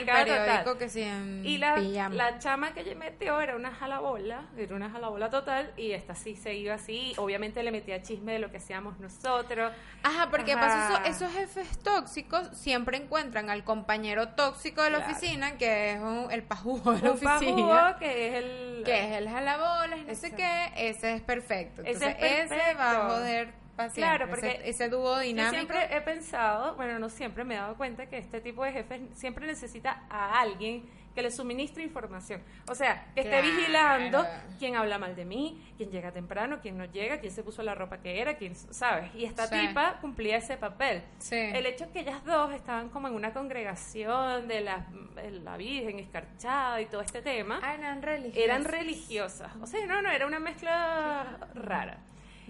tal, 0.05 0.25
periódico 0.25 0.77
que 0.77 0.89
sí 0.89 1.01
en 1.03 1.45
Y 1.45 1.59
la, 1.59 1.75
pijama. 1.75 2.15
la 2.15 2.39
chama 2.39 2.73
que 2.73 2.81
ella 2.81 2.95
metió 2.95 3.39
era 3.39 3.55
una 3.55 3.71
jalabola, 3.71 4.47
era 4.57 4.75
una 4.75 4.89
jalabola 4.89 5.29
total, 5.29 5.71
y 5.77 5.91
esta 5.91 6.15
sí 6.15 6.35
se 6.35 6.55
iba 6.55 6.73
así, 6.73 7.13
obviamente 7.17 7.61
le 7.63 7.71
metía 7.71 8.01
chisme 8.01 8.33
de 8.33 8.39
lo 8.39 8.49
que 8.51 8.57
hacíamos 8.57 8.99
nosotros. 8.99 9.71
Ajá, 10.03 10.29
porque 10.31 10.53
Ajá. 10.53 10.61
pasa 10.61 11.03
eso- 11.09 11.25
esos 11.25 11.33
jefes 11.37 11.77
tóxicos 11.83 12.49
siempre 12.57 12.97
encuentran 12.97 13.49
al 13.51 13.63
compañero 13.63 14.29
tóxico 14.29 14.81
de 14.81 14.89
la 14.89 14.97
Claro. 14.97 15.13
oficina, 15.13 15.57
que 15.57 15.91
es 15.93 15.99
un- 15.99 16.31
el 16.31 16.43
pajugo 16.43 16.93
de 16.93 17.01
la 17.03 17.11
Un 17.11 17.17
oficina. 17.17 17.39
pajugo 17.39 17.99
que 17.99 18.27
es 18.27 18.33
el... 18.43 18.81
que 18.83 19.05
es 19.11 19.17
el 19.17 19.29
jalabolas, 19.29 19.99
no 20.05 20.15
sé 20.15 20.31
qué, 20.33 20.71
ese 20.75 21.13
es 21.13 21.21
perfecto. 21.21 21.81
Ese 21.83 21.91
Entonces, 22.09 22.17
es 22.19 22.51
ese 22.51 22.73
va 22.73 22.89
a 22.89 22.93
perfecto. 22.93 23.07
joder 23.09 23.68
Claro, 23.93 24.27
porque 24.29 24.51
ese, 24.55 24.69
ese 24.69 24.89
dúo 24.89 25.15
Yo 25.15 25.19
dinámico. 25.21 25.53
siempre 25.55 25.95
he 25.95 26.01
pensado, 26.01 26.75
bueno, 26.75 26.99
no 26.99 27.09
siempre 27.09 27.43
me 27.43 27.55
he 27.55 27.57
dado 27.57 27.75
cuenta 27.75 28.05
que 28.07 28.17
este 28.17 28.41
tipo 28.41 28.63
de 28.63 28.71
jefes 28.71 29.01
siempre 29.13 29.45
necesita 29.47 30.03
a 30.09 30.39
alguien 30.39 30.89
que 31.15 31.23
le 31.23 31.31
suministre 31.31 31.81
información. 31.83 32.41
O 32.69 32.75
sea, 32.75 33.07
que 33.15 33.21
esté 33.21 33.41
vigilando 33.41 34.25
quién 34.59 34.75
habla 34.75 34.99
mal 34.99 35.15
de 35.15 35.25
mí, 35.25 35.73
quién 35.75 35.89
llega 35.89 36.11
temprano, 36.11 36.59
quién 36.61 36.77
no 36.77 36.85
llega, 36.85 37.19
quién 37.19 37.33
se 37.33 37.41
puso 37.43 37.63
la 37.63 37.73
ropa 37.73 37.97
que 37.97 38.21
era, 38.21 38.35
quién, 38.37 38.55
¿sabes? 38.55 39.13
Y 39.15 39.25
esta 39.25 39.47
Sí. 39.47 39.55
tipa 39.67 39.97
cumplía 40.01 40.37
ese 40.37 40.55
papel. 40.55 41.01
Sí. 41.17 41.35
El 41.35 41.65
hecho 41.65 41.91
que 41.91 42.01
ellas 42.01 42.23
dos 42.25 42.53
estaban 42.53 42.89
como 42.89 43.07
en 43.07 43.15
una 43.15 43.33
congregación 43.33 44.47
de 44.47 44.61
la, 44.61 44.85
de 45.15 45.31
la 45.31 45.57
Virgen 45.57 45.97
escarchada 45.99 46.79
y 46.79 46.85
todo 46.85 47.01
este 47.01 47.21
tema, 47.23 47.59
Ah, 47.63 47.73
eran 47.73 48.01
religiosas. 48.03 48.43
eran 48.43 48.63
religiosas. 48.65 49.51
O 49.61 49.65
sea, 49.65 49.85
no, 49.87 50.01
no, 50.03 50.11
era 50.11 50.27
una 50.27 50.39
mezcla 50.39 51.37
rara. 51.55 51.97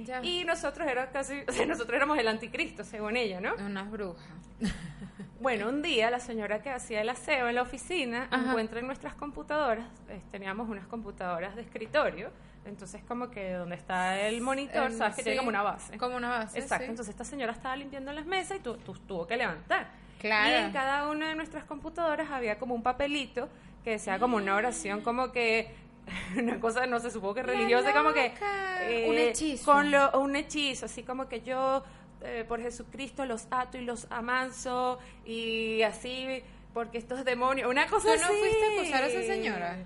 Ya. 0.03 0.21
Y 0.23 0.43
nosotros 0.45 0.87
era 0.87 1.09
casi, 1.11 1.41
o 1.47 1.51
sea, 1.51 1.65
nosotros 1.65 1.95
éramos 1.95 2.17
el 2.17 2.27
anticristo, 2.27 2.83
según 2.83 3.17
ella, 3.17 3.39
¿no? 3.41 3.53
Unas 3.55 3.89
brujas. 3.89 4.25
Bueno, 5.41 5.69
un 5.69 5.81
día 5.81 6.11
la 6.11 6.19
señora 6.19 6.61
que 6.61 6.69
hacía 6.69 6.99
el 6.99 7.07
aseo 7.07 7.47
en 7.47 7.55
la 7.55 7.61
oficina 7.61 8.27
Ajá. 8.29 8.49
encuentra 8.49 8.81
en 8.81 8.87
nuestras 8.87 9.13
computadoras, 9.13 9.85
eh, 10.09 10.19
teníamos 10.31 10.67
unas 10.67 10.85
computadoras 10.87 11.55
de 11.55 11.61
escritorio, 11.61 12.29
entonces 12.65 13.01
como 13.07 13.29
que 13.29 13.53
donde 13.53 13.75
está 13.77 14.19
el 14.19 14.41
monitor, 14.41 14.91
sabes 14.91 15.15
que 15.15 15.23
tiene 15.23 15.37
como 15.37 15.47
una 15.47 15.61
base. 15.61 15.97
Como 15.97 16.17
una 16.17 16.29
base. 16.29 16.59
Exacto, 16.59 16.83
sí. 16.83 16.89
entonces 16.89 17.13
esta 17.13 17.23
señora 17.23 17.53
estaba 17.53 17.73
limpiando 17.77 18.11
las 18.11 18.25
mesas 18.25 18.57
y 18.57 18.59
tu, 18.59 18.75
tu- 18.79 18.93
tuvo 18.99 19.25
que 19.27 19.37
levantar. 19.37 19.87
Claro. 20.19 20.49
Y 20.49 20.53
en 20.65 20.71
cada 20.73 21.07
una 21.09 21.29
de 21.29 21.35
nuestras 21.35 21.63
computadoras 21.63 22.29
había 22.31 22.59
como 22.59 22.75
un 22.75 22.83
papelito 22.83 23.47
que 23.85 23.91
decía 23.91 24.19
como 24.19 24.35
una 24.35 24.55
oración, 24.57 24.99
como 24.99 25.31
que 25.31 25.73
una 26.37 26.59
cosa, 26.59 26.85
no 26.85 26.99
sé, 26.99 27.11
supongo 27.11 27.35
que 27.35 27.43
religiosa, 27.43 27.93
como 27.93 28.13
que... 28.13 28.33
eh. 28.81 29.07
Un 29.09 29.17
hechizo. 29.17 29.65
Con 29.65 29.91
lo, 29.91 30.11
un 30.19 30.35
hechizo, 30.35 30.85
así 30.85 31.03
como 31.03 31.27
que 31.27 31.41
yo 31.41 31.83
eh, 32.21 32.45
por 32.47 32.61
Jesucristo 32.61 33.25
los 33.25 33.47
ato 33.51 33.77
y 33.77 33.81
los 33.81 34.07
amanso 34.09 34.99
y 35.25 35.81
así 35.83 36.43
porque 36.73 36.97
estos 36.97 37.25
demonios, 37.25 37.69
una 37.69 37.87
cosa 37.87 38.13
¿Tú 38.13 38.19
no 38.19 38.25
así. 38.25 38.33
fuiste 38.39 38.65
a 38.65 38.79
acusar 38.79 39.03
a 39.03 39.07
esa 39.07 39.21
señora? 39.33 39.77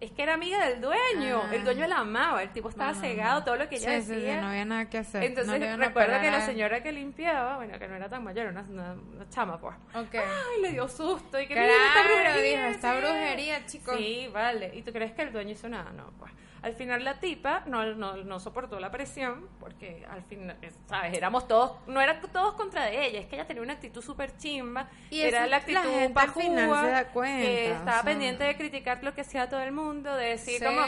Es 0.00 0.10
que 0.12 0.22
era 0.22 0.34
amiga 0.34 0.66
del 0.66 0.80
dueño, 0.80 1.42
Ah. 1.44 1.54
el 1.54 1.62
dueño 1.64 1.86
la 1.86 1.98
amaba, 1.98 2.42
el 2.42 2.50
tipo 2.50 2.68
estaba 2.70 2.94
cegado, 2.94 3.44
todo 3.44 3.56
lo 3.56 3.68
que 3.68 3.76
ella 3.76 3.96
Sí, 3.96 4.02
sí, 4.02 4.08
sí, 4.08 4.14
decía. 4.20 4.40
no 4.40 4.48
había 4.48 4.64
nada 4.64 4.88
que 4.88 4.98
hacer. 4.98 5.22
Entonces 5.24 5.60
No 5.60 5.76
recuerdo 5.76 6.20
que 6.20 6.30
la 6.30 6.40
señora 6.40 6.82
que 6.82 6.90
limpiaba, 6.92 7.56
bueno, 7.56 7.78
que 7.78 7.86
no 7.86 7.94
era 7.96 8.08
tan 8.08 8.24
mayor, 8.24 8.46
una, 8.46 8.62
una, 8.62 8.92
una 8.94 9.28
chama, 9.28 9.58
pues. 9.60 9.76
Ok. 9.94 10.14
Ay, 10.14 10.62
le 10.62 10.70
dio 10.72 10.88
susto 10.88 11.38
y 11.40 11.46
que 11.46 11.54
mira 11.54 11.66
esta 11.66 12.02
Claro, 12.02 12.08
brujería, 12.14 12.58
dijo, 12.60 12.70
esta 12.74 12.92
sí". 12.94 13.00
brujería, 13.00 13.66
chicos. 13.66 13.96
Sí, 13.98 14.30
vale. 14.32 14.70
¿Y 14.74 14.82
tú 14.82 14.92
crees 14.92 15.12
que 15.12 15.22
el 15.22 15.32
dueño 15.32 15.52
hizo 15.52 15.68
nada? 15.68 15.90
No, 15.92 16.10
pues. 16.18 16.32
Al 16.62 16.74
final 16.74 17.04
la 17.04 17.18
tipa 17.20 17.62
no, 17.66 17.94
no, 17.94 18.16
no 18.18 18.38
soportó 18.38 18.78
la 18.80 18.90
presión 18.90 19.48
porque 19.58 20.04
al 20.10 20.22
final, 20.22 20.56
¿sabes? 20.86 21.16
Éramos 21.16 21.48
todos, 21.48 21.72
no 21.86 22.00
eran 22.02 22.20
todos 22.32 22.52
contra 22.54 22.84
de 22.84 23.06
ella, 23.06 23.20
es 23.20 23.26
que 23.26 23.36
ella 23.36 23.46
tenía 23.46 23.62
una 23.62 23.72
actitud 23.72 24.02
súper 24.02 24.36
chimba. 24.36 24.88
Y 25.08 25.22
era 25.22 25.46
la 25.46 25.56
actitud 25.56 25.74
la 25.82 25.82
gente 25.90 26.20
al 26.20 26.30
final 26.32 26.68
pajúa, 26.68 26.84
se 26.84 26.90
da 26.90 27.04
cuenta, 27.12 27.46
que 27.46 27.70
o 27.70 27.74
estaba 27.76 27.92
sea. 27.92 28.02
pendiente 28.02 28.44
de 28.44 28.56
criticar 28.56 29.02
lo 29.02 29.14
que 29.14 29.22
hacía 29.22 29.48
todo 29.48 29.60
el 29.62 29.72
mundo, 29.72 30.14
de 30.14 30.26
decir 30.26 30.58
Sí. 30.58 30.64
como 30.64 30.82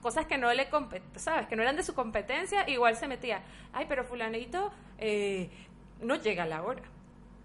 cosas 0.00 0.24
que 0.26 0.38
no 0.38 0.52
le 0.54 0.66
¿sabes? 1.16 1.46
Que 1.46 1.56
no 1.56 1.62
eran 1.62 1.76
de 1.76 1.82
su 1.82 1.94
competencia, 1.94 2.66
igual 2.70 2.96
se 2.96 3.06
metía, 3.06 3.42
ay, 3.74 3.84
pero 3.88 4.04
fulanito 4.04 4.72
eh, 4.98 5.50
no 6.00 6.16
llega 6.16 6.44
a 6.44 6.46
la 6.46 6.62
hora. 6.62 6.82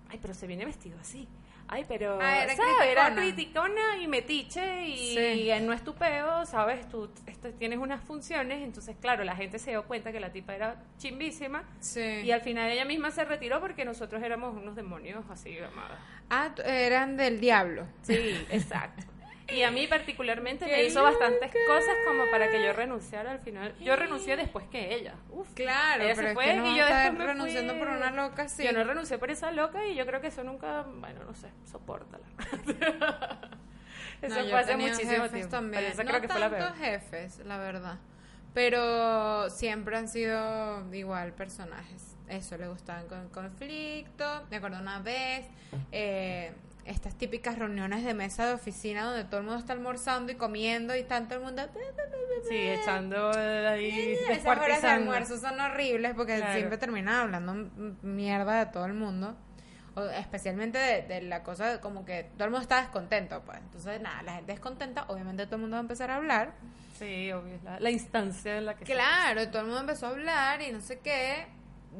Ay, 0.10 0.20
pero 0.22 0.34
se 0.34 0.48
viene 0.48 0.64
vestido 0.64 0.98
así. 1.02 1.28
Ay, 1.70 1.84
pero 1.88 2.18
Ah, 2.22 2.44
era 2.44 2.56
¿sabes? 2.56 2.72
era 2.90 3.14
criticona. 3.14 3.16
criticona 3.16 3.98
y 4.02 4.08
metiche 4.08 4.88
y, 4.88 5.16
Sí. 5.16 5.52
y 5.52 5.60
no 5.62 5.74
es 5.74 5.84
tu 5.84 5.94
peo, 5.96 6.46
¿sabes? 6.46 6.88
Tú 6.88 7.10
esto, 7.26 7.50
tienes 7.54 7.78
unas 7.80 8.02
funciones, 8.02 8.64
entonces 8.64 8.96
claro, 9.02 9.24
la 9.26 9.36
gente 9.36 9.60
se 9.60 9.72
dio 9.72 9.84
cuenta 9.84 10.12
que 10.14 10.20
la 10.22 10.32
tipa 10.32 10.56
era 10.56 10.76
chimbísima 10.98 11.64
Sí. 11.80 12.22
y 12.24 12.32
al 12.32 12.42
final 12.42 12.72
ella 12.72 12.86
misma 12.86 13.12
se 13.12 13.26
retiró 13.26 13.60
porque 13.60 13.84
nosotros 13.84 14.24
éramos 14.24 14.56
unos 14.56 14.76
demonios 14.76 15.26
así, 15.30 15.58
amadas. 15.60 16.00
Ah, 16.30 16.52
eran 16.66 17.18
del 17.18 17.40
diablo. 17.40 17.86
Sí, 18.02 18.46
exacto. 18.50 19.04
Y 19.50 19.64
a 19.64 19.72
mí 19.72 19.88
particularmente 19.88 20.66
¡Qué 20.66 20.72
me 20.72 20.84
hizo 20.84 21.02
bastantes 21.04 21.54
loca! 21.54 21.66
cosas 21.68 21.96
como 22.06 22.30
para 22.32 22.50
que 22.52 22.62
yo 22.64 22.74
renunciara 22.74 23.32
al 23.32 23.40
final. 23.40 23.74
Yo 23.80 23.96
renuncié 23.96 24.36
después 24.36 24.66
que 24.68 24.94
ella. 24.96 25.16
Uf. 25.30 25.54
Claro, 25.54 26.04
Ella 26.04 26.14
pero 26.16 26.28
se 26.28 26.28
es 26.30 26.34
fue 26.34 26.46
que 26.46 26.54
no 26.56 26.68
y 26.68 26.76
yo 26.78 26.86
después 26.86 27.14
me 27.14 27.26
renunciando 27.26 27.74
fui. 27.74 27.80
por 27.80 27.90
una 27.90 28.12
loca 28.12 28.44
así. 28.44 28.64
Yo 28.64 28.74
no 28.74 28.84
renuncié 28.84 29.18
por 29.18 29.32
esa 29.32 29.52
loca 29.52 29.86
y 29.86 29.96
yo 29.96 30.06
creo 30.06 30.20
que 30.20 30.28
eso 30.28 30.44
nunca, 30.44 30.82
bueno, 30.84 31.24
no 31.26 31.34
sé, 31.34 31.48
sopórtala. 31.66 32.26
eso 34.22 34.44
No, 34.44 34.50
fue 34.50 34.60
hace 34.60 34.76
muchísimo 34.78 35.12
jefes 35.12 35.32
tiempo. 35.32 35.50
También. 35.52 35.84
Pero 35.84 35.94
esa 35.94 36.04
no 36.04 36.10
creo 36.10 36.22
que 36.22 36.28
fue 36.28 36.40
la 36.40 36.50
tantos 36.50 36.78
peor. 36.78 36.80
jefes, 37.02 37.40
la 37.46 37.58
verdad. 37.58 37.98
Pero 38.54 39.50
siempre 39.50 39.98
han 39.98 40.08
sido 40.08 40.94
igual 40.94 41.34
personajes. 41.34 42.16
Eso, 42.28 42.58
le 42.58 42.68
gustaban 42.68 43.08
con 43.08 43.30
conflicto. 43.30 44.46
Me 44.50 44.58
acuerdo 44.58 44.80
una 44.80 45.00
vez, 45.00 45.46
eh, 45.92 46.54
estas 46.88 47.16
típicas 47.16 47.60
reuniones 47.60 48.04
de 48.04 48.14
mesa 48.14 48.48
de 48.48 48.54
oficina 48.54 49.04
donde 49.06 49.24
todo 49.26 49.38
el 49.40 49.44
mundo 49.46 49.60
está 49.60 49.74
almorzando 49.74 50.32
y 50.32 50.36
comiendo 50.36 50.96
y 50.96 51.00
está 51.00 51.22
todo 51.26 51.36
el 51.40 51.46
mundo... 51.46 51.64
Sí, 52.48 52.56
echando 52.56 53.32
ahí, 53.32 54.16
Esas 54.30 54.46
horas 54.46 54.82
de 54.82 54.88
almuerzo 54.88 55.38
son 55.40 55.60
horribles 55.60 56.14
porque 56.16 56.38
Claro. 56.38 56.54
siempre 56.54 56.78
terminan 56.78 57.16
hablando 57.16 57.54
mierda 58.02 58.66
de 58.66 58.72
todo 58.72 58.86
el 58.86 58.94
mundo. 58.94 59.36
O 59.96 60.04
especialmente 60.04 60.78
de, 60.78 61.02
de 61.02 61.22
la 61.24 61.42
cosa 61.42 61.66
de 61.74 61.80
como 61.80 62.06
que 62.06 62.30
todo 62.36 62.46
el 62.46 62.52
mundo 62.52 62.62
está 62.62 62.80
descontento, 62.82 63.42
pues. 63.44 63.58
Entonces, 63.58 64.00
nada, 64.00 64.22
la 64.22 64.34
gente 64.36 64.52
descontenta, 64.52 65.06
obviamente 65.08 65.46
todo 65.48 65.56
el 65.56 65.62
mundo 65.62 65.76
va 65.76 65.80
a 65.80 65.82
empezar 65.82 66.12
a 66.12 66.18
hablar. 66.18 66.54
Sí, 67.00 67.32
obvio, 67.32 67.60
la, 67.64 67.80
la 67.80 67.90
instancia 67.90 68.58
en 68.60 68.66
la 68.66 68.76
que 68.76 68.86
Claro, 68.86 69.48
todo 69.50 69.62
el 69.62 69.66
mundo 69.66 69.82
empezó 69.82 70.06
a 70.06 70.10
hablar 70.10 70.62
y 70.62 70.72
no 70.72 70.82
sé 70.82 71.00
qué. 71.00 71.48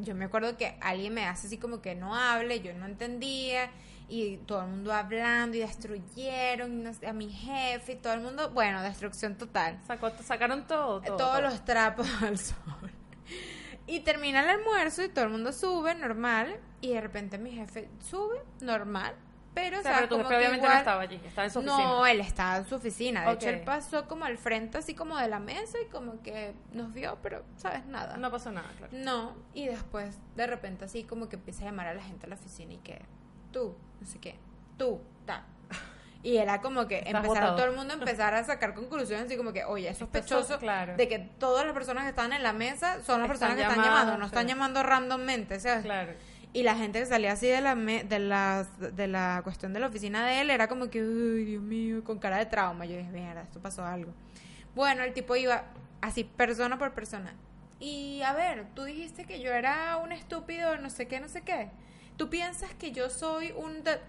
Yo 0.02 0.14
me 0.14 0.26
acuerdo 0.26 0.56
que 0.58 0.78
alguien 0.80 1.12
me 1.16 1.26
hace 1.26 1.48
así 1.48 1.58
como 1.58 1.82
que 1.82 1.96
no 1.96 2.16
hable, 2.16 2.62
yo 2.62 2.72
no 2.76 2.86
entendía. 2.86 3.72
Y 4.10 4.38
todo 4.38 4.62
el 4.62 4.68
mundo 4.70 4.94
hablando 4.94 5.58
y 5.58 5.60
destruyeron 5.60 6.72
y 6.80 6.84
no 6.84 6.94
sé, 6.94 7.08
a 7.08 7.14
mi 7.14 7.30
jefe 7.30 7.94
y 7.94 7.96
todo 7.98 8.14
el 8.14 8.22
mundo, 8.22 8.50
bueno, 8.52 8.82
destrucción 8.82 9.36
total. 9.36 9.80
Sacó- 9.86 10.12
sacaron 10.24 10.66
todo, 10.66 11.02
todo, 11.02 11.18
todos 11.18 11.32
todo. 11.32 11.42
los 11.42 11.66
trapos 11.66 12.08
al 12.24 12.38
sol. 12.38 12.56
Y 13.86 14.02
termina 14.02 14.42
el 14.44 14.50
almuerzo 14.60 15.04
y 15.04 15.10
todo 15.10 15.26
el 15.26 15.32
mundo 15.32 15.52
sube, 15.52 15.96
normal. 15.96 16.58
Y 16.82 16.94
de 16.94 17.02
repente 17.02 17.38
mi 17.38 17.52
jefe 17.52 17.90
sube, 18.00 18.42
normal. 18.62 19.14
Pero, 19.54 19.78
O 19.78 19.80
o 19.80 19.84
sea, 19.84 19.92
sea, 19.98 20.08
pero 20.08 20.18
tu 20.18 20.24
jefe 20.24 20.38
obviamente 20.38 20.68
no 20.68 20.74
estaba 20.74 21.02
allí, 21.02 21.20
estaba 21.26 21.46
en 21.46 21.52
su 21.52 21.60
oficina. 21.60 21.84
No, 21.84 22.06
él 22.06 22.20
estaba 22.20 22.58
en 22.58 22.66
su 22.68 22.76
oficina. 22.76 23.26
De 23.26 23.32
hecho, 23.34 23.50
él 23.50 23.62
pasó 23.62 24.08
como 24.08 24.26
al 24.26 24.38
frente, 24.38 24.78
así 24.78 24.94
como 24.94 25.18
de 25.18 25.28
la 25.28 25.40
mesa, 25.40 25.80
y 25.84 25.90
como 25.90 26.22
que 26.22 26.54
nos 26.74 26.94
vio, 26.94 27.18
pero, 27.24 27.44
¿sabes? 27.56 27.84
Nada. 27.88 28.18
No 28.18 28.30
pasó 28.30 28.52
nada, 28.52 28.70
claro. 28.78 28.94
No, 28.96 29.36
y 29.56 29.66
después, 29.66 30.20
de 30.36 30.46
repente, 30.46 30.86
así 30.86 31.04
como 31.06 31.28
que 31.28 31.38
empieza 31.38 31.64
a 31.64 31.66
llamar 31.66 31.88
a 31.88 31.96
la 31.96 32.04
gente 32.04 32.28
a 32.28 32.30
la 32.30 32.36
oficina 32.36 32.74
y 32.74 32.78
que 32.78 33.02
tú, 33.58 33.76
no 34.00 34.06
sé 34.08 34.20
qué, 34.20 34.36
tú, 34.78 35.00
ta. 35.26 35.44
Y 36.24 36.38
era 36.38 36.62
como 36.62 36.88
que 36.88 37.04
empezaron 37.06 37.56
todo 37.56 37.66
el 37.66 37.76
mundo 37.76 37.94
a 37.94 37.98
empezar 37.98 38.34
a 38.34 38.44
sacar 38.44 38.74
conclusiones, 38.74 39.28
así 39.28 39.38
como 39.38 39.54
que, 39.54 39.64
oye, 39.64 39.88
es 39.90 39.98
sospechoso 39.98 40.60
claro. 40.60 40.96
de 40.98 41.08
que 41.08 41.20
todas 41.20 41.64
las 41.66 41.74
personas 41.74 42.04
que 42.04 42.10
están 42.10 42.34
en 42.34 42.44
la 42.44 42.54
mesa 42.54 43.02
son 43.04 43.22
las 43.22 43.30
Están 43.32 43.50
personas 43.50 43.56
que 43.56 43.62
están 43.62 43.84
llamando, 43.84 44.18
no 44.18 44.26
están 44.26 44.44
sí. 44.44 44.50
llamando 44.50 44.84
randommente, 44.84 45.60
¿sabes? 45.60 45.84
Claro. 45.86 46.14
Y 46.54 46.64
la 46.64 46.76
gente 46.76 47.00
que 47.00 47.06
salía 47.06 47.34
así 47.34 47.48
de 47.48 47.62
la, 47.62 47.76
me- 47.76 48.04
de, 48.04 48.20
la, 48.20 48.66
de 48.80 49.08
la 49.08 49.42
cuestión 49.44 49.74
de 49.74 49.80
la 49.80 49.88
oficina 49.88 50.26
de 50.26 50.42
él 50.42 50.50
era 50.50 50.68
como 50.68 50.90
que, 50.90 51.02
uy, 51.04 51.46
Dios 51.46 51.62
mío, 51.64 52.04
con 52.04 52.20
cara 52.20 52.38
de 52.38 52.46
trauma. 52.48 52.86
Yo 52.86 52.98
dije, 52.98 53.10
mierda, 53.12 53.42
esto 53.44 53.60
pasó 53.62 53.86
algo. 53.86 54.12
Bueno, 54.76 55.04
el 55.04 55.14
tipo 55.14 55.36
iba 55.36 55.66
así, 56.02 56.24
persona 56.24 56.78
por 56.78 56.94
persona. 56.94 57.34
Y 57.80 58.22
a 58.24 58.34
ver, 58.34 58.66
tú 58.74 58.84
dijiste 58.84 59.26
que 59.26 59.40
yo 59.40 59.52
era 59.54 59.98
un 59.98 60.12
estúpido, 60.12 60.78
no 60.78 60.90
sé 60.90 61.08
qué, 61.08 61.20
no 61.20 61.28
sé 61.30 61.42
qué. 61.42 61.70
Tú 62.18 62.30
piensas 62.30 62.74
que 62.74 62.92
yo 62.92 63.10
soy 63.10 63.54
un... 63.56 63.84
de-?" 63.84 64.00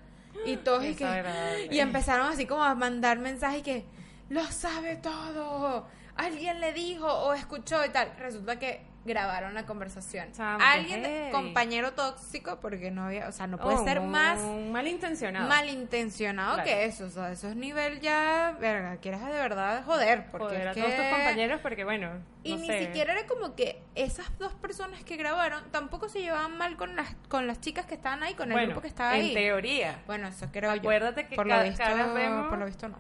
Y 0.47 0.57
todos 0.57 0.85
y 0.85 0.95
que... 0.95 1.69
Y 1.71 1.81
empezaron 1.81 2.27
así 2.29 2.47
como 2.47 2.63
a 2.65 2.75
mandar 2.75 3.19
mensajes 3.19 3.63
que 3.63 3.85
lo 4.29 4.45
sabe 4.45 4.97
todo. 4.97 5.87
Alguien 6.17 6.61
le 6.61 6.73
dijo 6.73 7.07
o 7.07 7.33
escuchó 7.35 7.85
y 7.85 7.89
tal. 7.91 8.13
Resulta 8.19 8.59
que 8.59 8.83
grabaron 9.05 9.55
la 9.55 9.65
conversación. 9.65 10.31
Chamo, 10.33 10.59
Alguien, 10.63 11.31
compañero 11.33 11.93
tóxico, 11.93 12.59
porque 12.61 12.91
no 12.91 13.05
había, 13.05 13.29
o 13.29 13.33
sea, 13.33 13.47
no 13.47 13.57
puede 13.57 13.77
Oh, 13.79 13.85
ser 13.85 14.01
más 14.03 14.39
malintencionado. 14.71 15.49
malintencionado 15.49 16.55
Claro. 16.55 16.69
que 16.69 16.85
eso. 16.85 17.07
O 17.07 17.11
sea, 17.11 17.33
eso 17.33 17.49
es 17.49 17.57
nivel 17.57 18.01
ya, 18.01 18.57
verga, 18.61 18.97
quieres 18.99 19.21
de 19.25 19.31
verdad 19.33 19.83
joder. 19.87 20.27
Porque 20.31 20.47
Joder 20.47 20.61
es 20.63 20.67
a 20.69 20.75
que- 20.75 20.81
todos 20.83 20.95
tus 20.97 21.07
compañeros 21.07 21.61
porque, 21.63 21.85
bueno, 21.85 22.11
y 22.45 22.53
no 22.55 22.59
ni 22.61 22.67
sé. 22.67 22.87
siquiera 22.87 23.13
era 23.15 23.27
como 23.27 23.55
que 23.57 23.83
esas 23.95 24.37
dos 24.39 24.53
personas 24.55 25.03
que 25.05 25.17
grabaron 25.17 25.63
tampoco 25.73 26.09
se 26.09 26.21
llevaban 26.21 26.57
mal 26.57 26.77
con 26.77 26.95
las 26.97 27.15
con 27.29 27.47
las 27.47 27.61
chicas 27.61 27.85
que 27.87 27.95
estaban 27.95 28.23
ahí, 28.23 28.35
con 28.35 28.49
el 28.49 28.53
bueno, 28.53 28.67
grupo 28.69 28.83
que 28.83 28.89
estaba 28.89 29.17
en 29.17 29.27
ahí. 29.27 29.35
teoría. 29.35 30.03
Bueno, 30.07 30.29
eso 30.29 30.47
creo 30.53 30.73
yo. 30.75 30.81
Acuérdate 30.81 31.27
que 31.27 31.37
por 31.37 31.49
ca- 31.49 31.59
lo 31.59 31.65
visto, 31.65 31.79
caras 31.83 32.15
vemos. 32.15 32.49
por 32.49 32.59
lo 32.59 32.67
visto 32.67 32.89
no. 32.89 32.99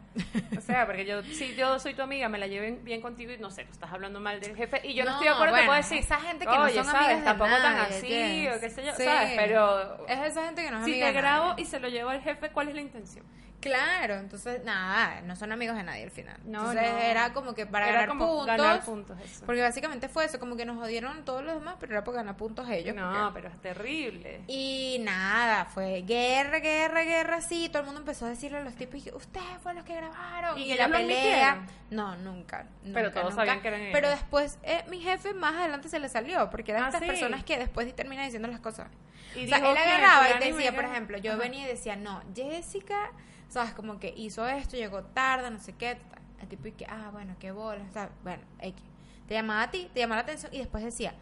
O 0.56 0.60
sea, 0.60 0.86
porque 0.86 1.06
yo, 1.06 1.22
si 1.22 1.54
yo 1.54 1.78
soy 1.78 1.94
tu 1.94 2.02
amiga, 2.02 2.28
me 2.28 2.38
la 2.38 2.46
lleven 2.48 2.82
bien 2.84 3.00
contigo 3.00 3.32
y 3.32 3.38
no 3.38 3.50
sé, 3.50 3.64
tú 3.64 3.72
estás 3.72 3.92
hablando 3.92 4.18
mal 4.20 4.40
del 4.40 4.56
jefe 4.56 4.80
y 4.84 4.94
yo 4.94 5.04
no, 5.04 5.10
No, 5.12 5.16
estoy 5.16 5.28
de 5.28 5.34
acuerdo, 5.34 5.54
te 5.56 5.64
puedo 5.64 5.76
decir. 5.76 5.98
esa 5.98 6.20
gente 6.20 6.44
que 6.46 6.52
no 6.58 6.68
son 6.68 6.84
¿sabes? 6.84 6.94
amigas 7.00 7.18
de 7.20 7.24
Tampoco 7.24 7.50
tan 7.50 7.76
nadie, 7.76 7.96
así, 7.96 8.48
o 8.48 8.60
qué 8.60 8.70
sé 8.70 8.84
yo, 8.84 8.92
Sí. 8.96 9.04
¿sabes? 9.04 9.32
Pero. 9.36 10.06
Es 10.08 10.18
esa 10.32 10.44
gente 10.46 10.62
que 10.64 10.70
no 10.70 10.78
es 10.78 10.84
si 10.84 10.90
amiga 10.92 11.06
te 11.06 11.12
de 11.12 11.18
grabo 11.20 11.48
nadie. 11.50 11.62
y 11.62 11.66
se 11.66 11.78
lo 11.80 11.88
llevo 11.88 12.10
al 12.10 12.20
jefe, 12.22 12.50
¿cuál 12.50 12.68
es 12.68 12.74
la 12.74 12.80
intención? 12.80 13.24
Claro, 13.60 14.14
entonces 14.14 14.62
nada, 14.64 15.20
no 15.22 15.34
son 15.34 15.50
amigos 15.50 15.76
de 15.76 15.82
nadie 15.82 16.04
al 16.04 16.12
final. 16.12 16.36
No, 16.44 16.70
entonces 16.70 16.92
no. 16.92 16.98
era 16.98 17.32
como 17.32 17.54
que 17.54 17.66
para 17.66 17.86
Era 17.88 18.02
ganar 18.02 18.08
como 18.10 18.26
puntos. 18.28 18.46
ganar 18.46 18.84
puntos, 18.84 19.18
eso. 19.20 19.44
Porque 19.46 19.62
básicamente 19.62 20.08
fue 20.08 20.24
eso, 20.26 20.38
como 20.38 20.56
que 20.56 20.64
nos 20.64 20.76
jodieron 20.78 21.24
todos 21.24 21.42
los 21.44 21.54
demás, 21.54 21.74
pero 21.80 21.92
era 21.92 22.04
por 22.04 22.14
ganar 22.14 22.36
puntos 22.36 22.68
ellos. 22.68 22.94
no, 22.94 23.10
porque- 23.10 23.32
pero 23.34 23.48
es 23.54 23.60
terrible. 23.60 24.42
Y 24.46 24.98
nada, 25.00 25.64
fue 25.64 26.02
guerra, 26.02 26.60
guerra, 26.60 27.02
guerra, 27.02 27.36
así. 27.38 27.68
Todo 27.68 27.80
el 27.80 27.86
mundo 27.86 28.00
empezó 28.00 28.26
a 28.26 28.28
decirle 28.28 28.58
a 28.58 28.62
los 28.62 28.76
tipos, 28.76 29.00
ustedes 29.12 29.44
fueron 29.60 29.76
los 29.76 29.84
que 29.84 29.94
grabaron. 29.96 30.56
¿Y 30.56 30.72
Y, 30.72 30.76
la 30.76 30.88
pelea. 30.88 31.66
No, 31.90 32.14
nunca. 32.16 32.66
Pero 32.84 33.08
nunca, 33.08 33.10
todos 33.20 33.30
nunca. 33.32 33.42
sabían 33.42 33.60
que 33.60 33.68
eran 33.68 33.80
ellos. 33.80 33.92
Pero 33.92 34.08
después, 34.10 34.58
eh, 34.62 34.84
mi 34.88 35.00
jefe 35.00 35.34
más 35.34 35.56
adelante 35.56 35.88
se 35.88 35.98
le 35.98 36.08
salió, 36.08 36.48
porque 36.50 36.70
eran 36.70 36.84
Ah, 36.84 36.88
estas 36.88 37.00
¿sí? 37.00 37.06
personas 37.08 37.42
que 37.42 37.58
después 37.58 37.92
terminan 37.96 38.24
diciendo 38.26 38.46
las 38.46 38.60
cosas. 38.60 38.86
Y 39.34 39.46
o 39.46 39.48
sea, 39.48 39.58
dijo 39.58 39.70
él 39.72 39.76
agarraba 39.78 40.30
y 40.30 40.52
decía, 40.52 40.72
por 40.74 40.84
ejemplo, 40.84 41.18
yo 41.18 41.32
Ajá. 41.32 41.40
venía 41.40 41.64
y 41.64 41.68
decía, 41.68 41.96
no, 41.96 42.22
Jessica, 42.34 43.10
sabes, 43.48 43.72
como 43.72 43.98
que 43.98 44.14
hizo 44.16 44.46
esto, 44.46 44.76
llegó 44.76 45.02
tarde, 45.04 45.50
no 45.50 45.58
sé 45.58 45.74
qué. 45.74 45.98
El 46.40 46.48
tipo 46.48 46.68
y 46.68 46.72
que, 46.72 46.86
ah, 46.86 47.10
bueno, 47.12 47.34
qué 47.40 47.50
bola, 47.50 47.84
o 47.88 47.92
sea, 47.92 48.10
bueno, 48.22 48.42
X. 48.60 48.82
Te 49.26 49.34
llamaba 49.34 49.62
a 49.62 49.70
ti, 49.70 49.90
te 49.92 50.00
llamaba 50.00 50.22
la 50.22 50.22
atención 50.22 50.54
y 50.54 50.58
después 50.58 50.84
decía, 50.84 51.14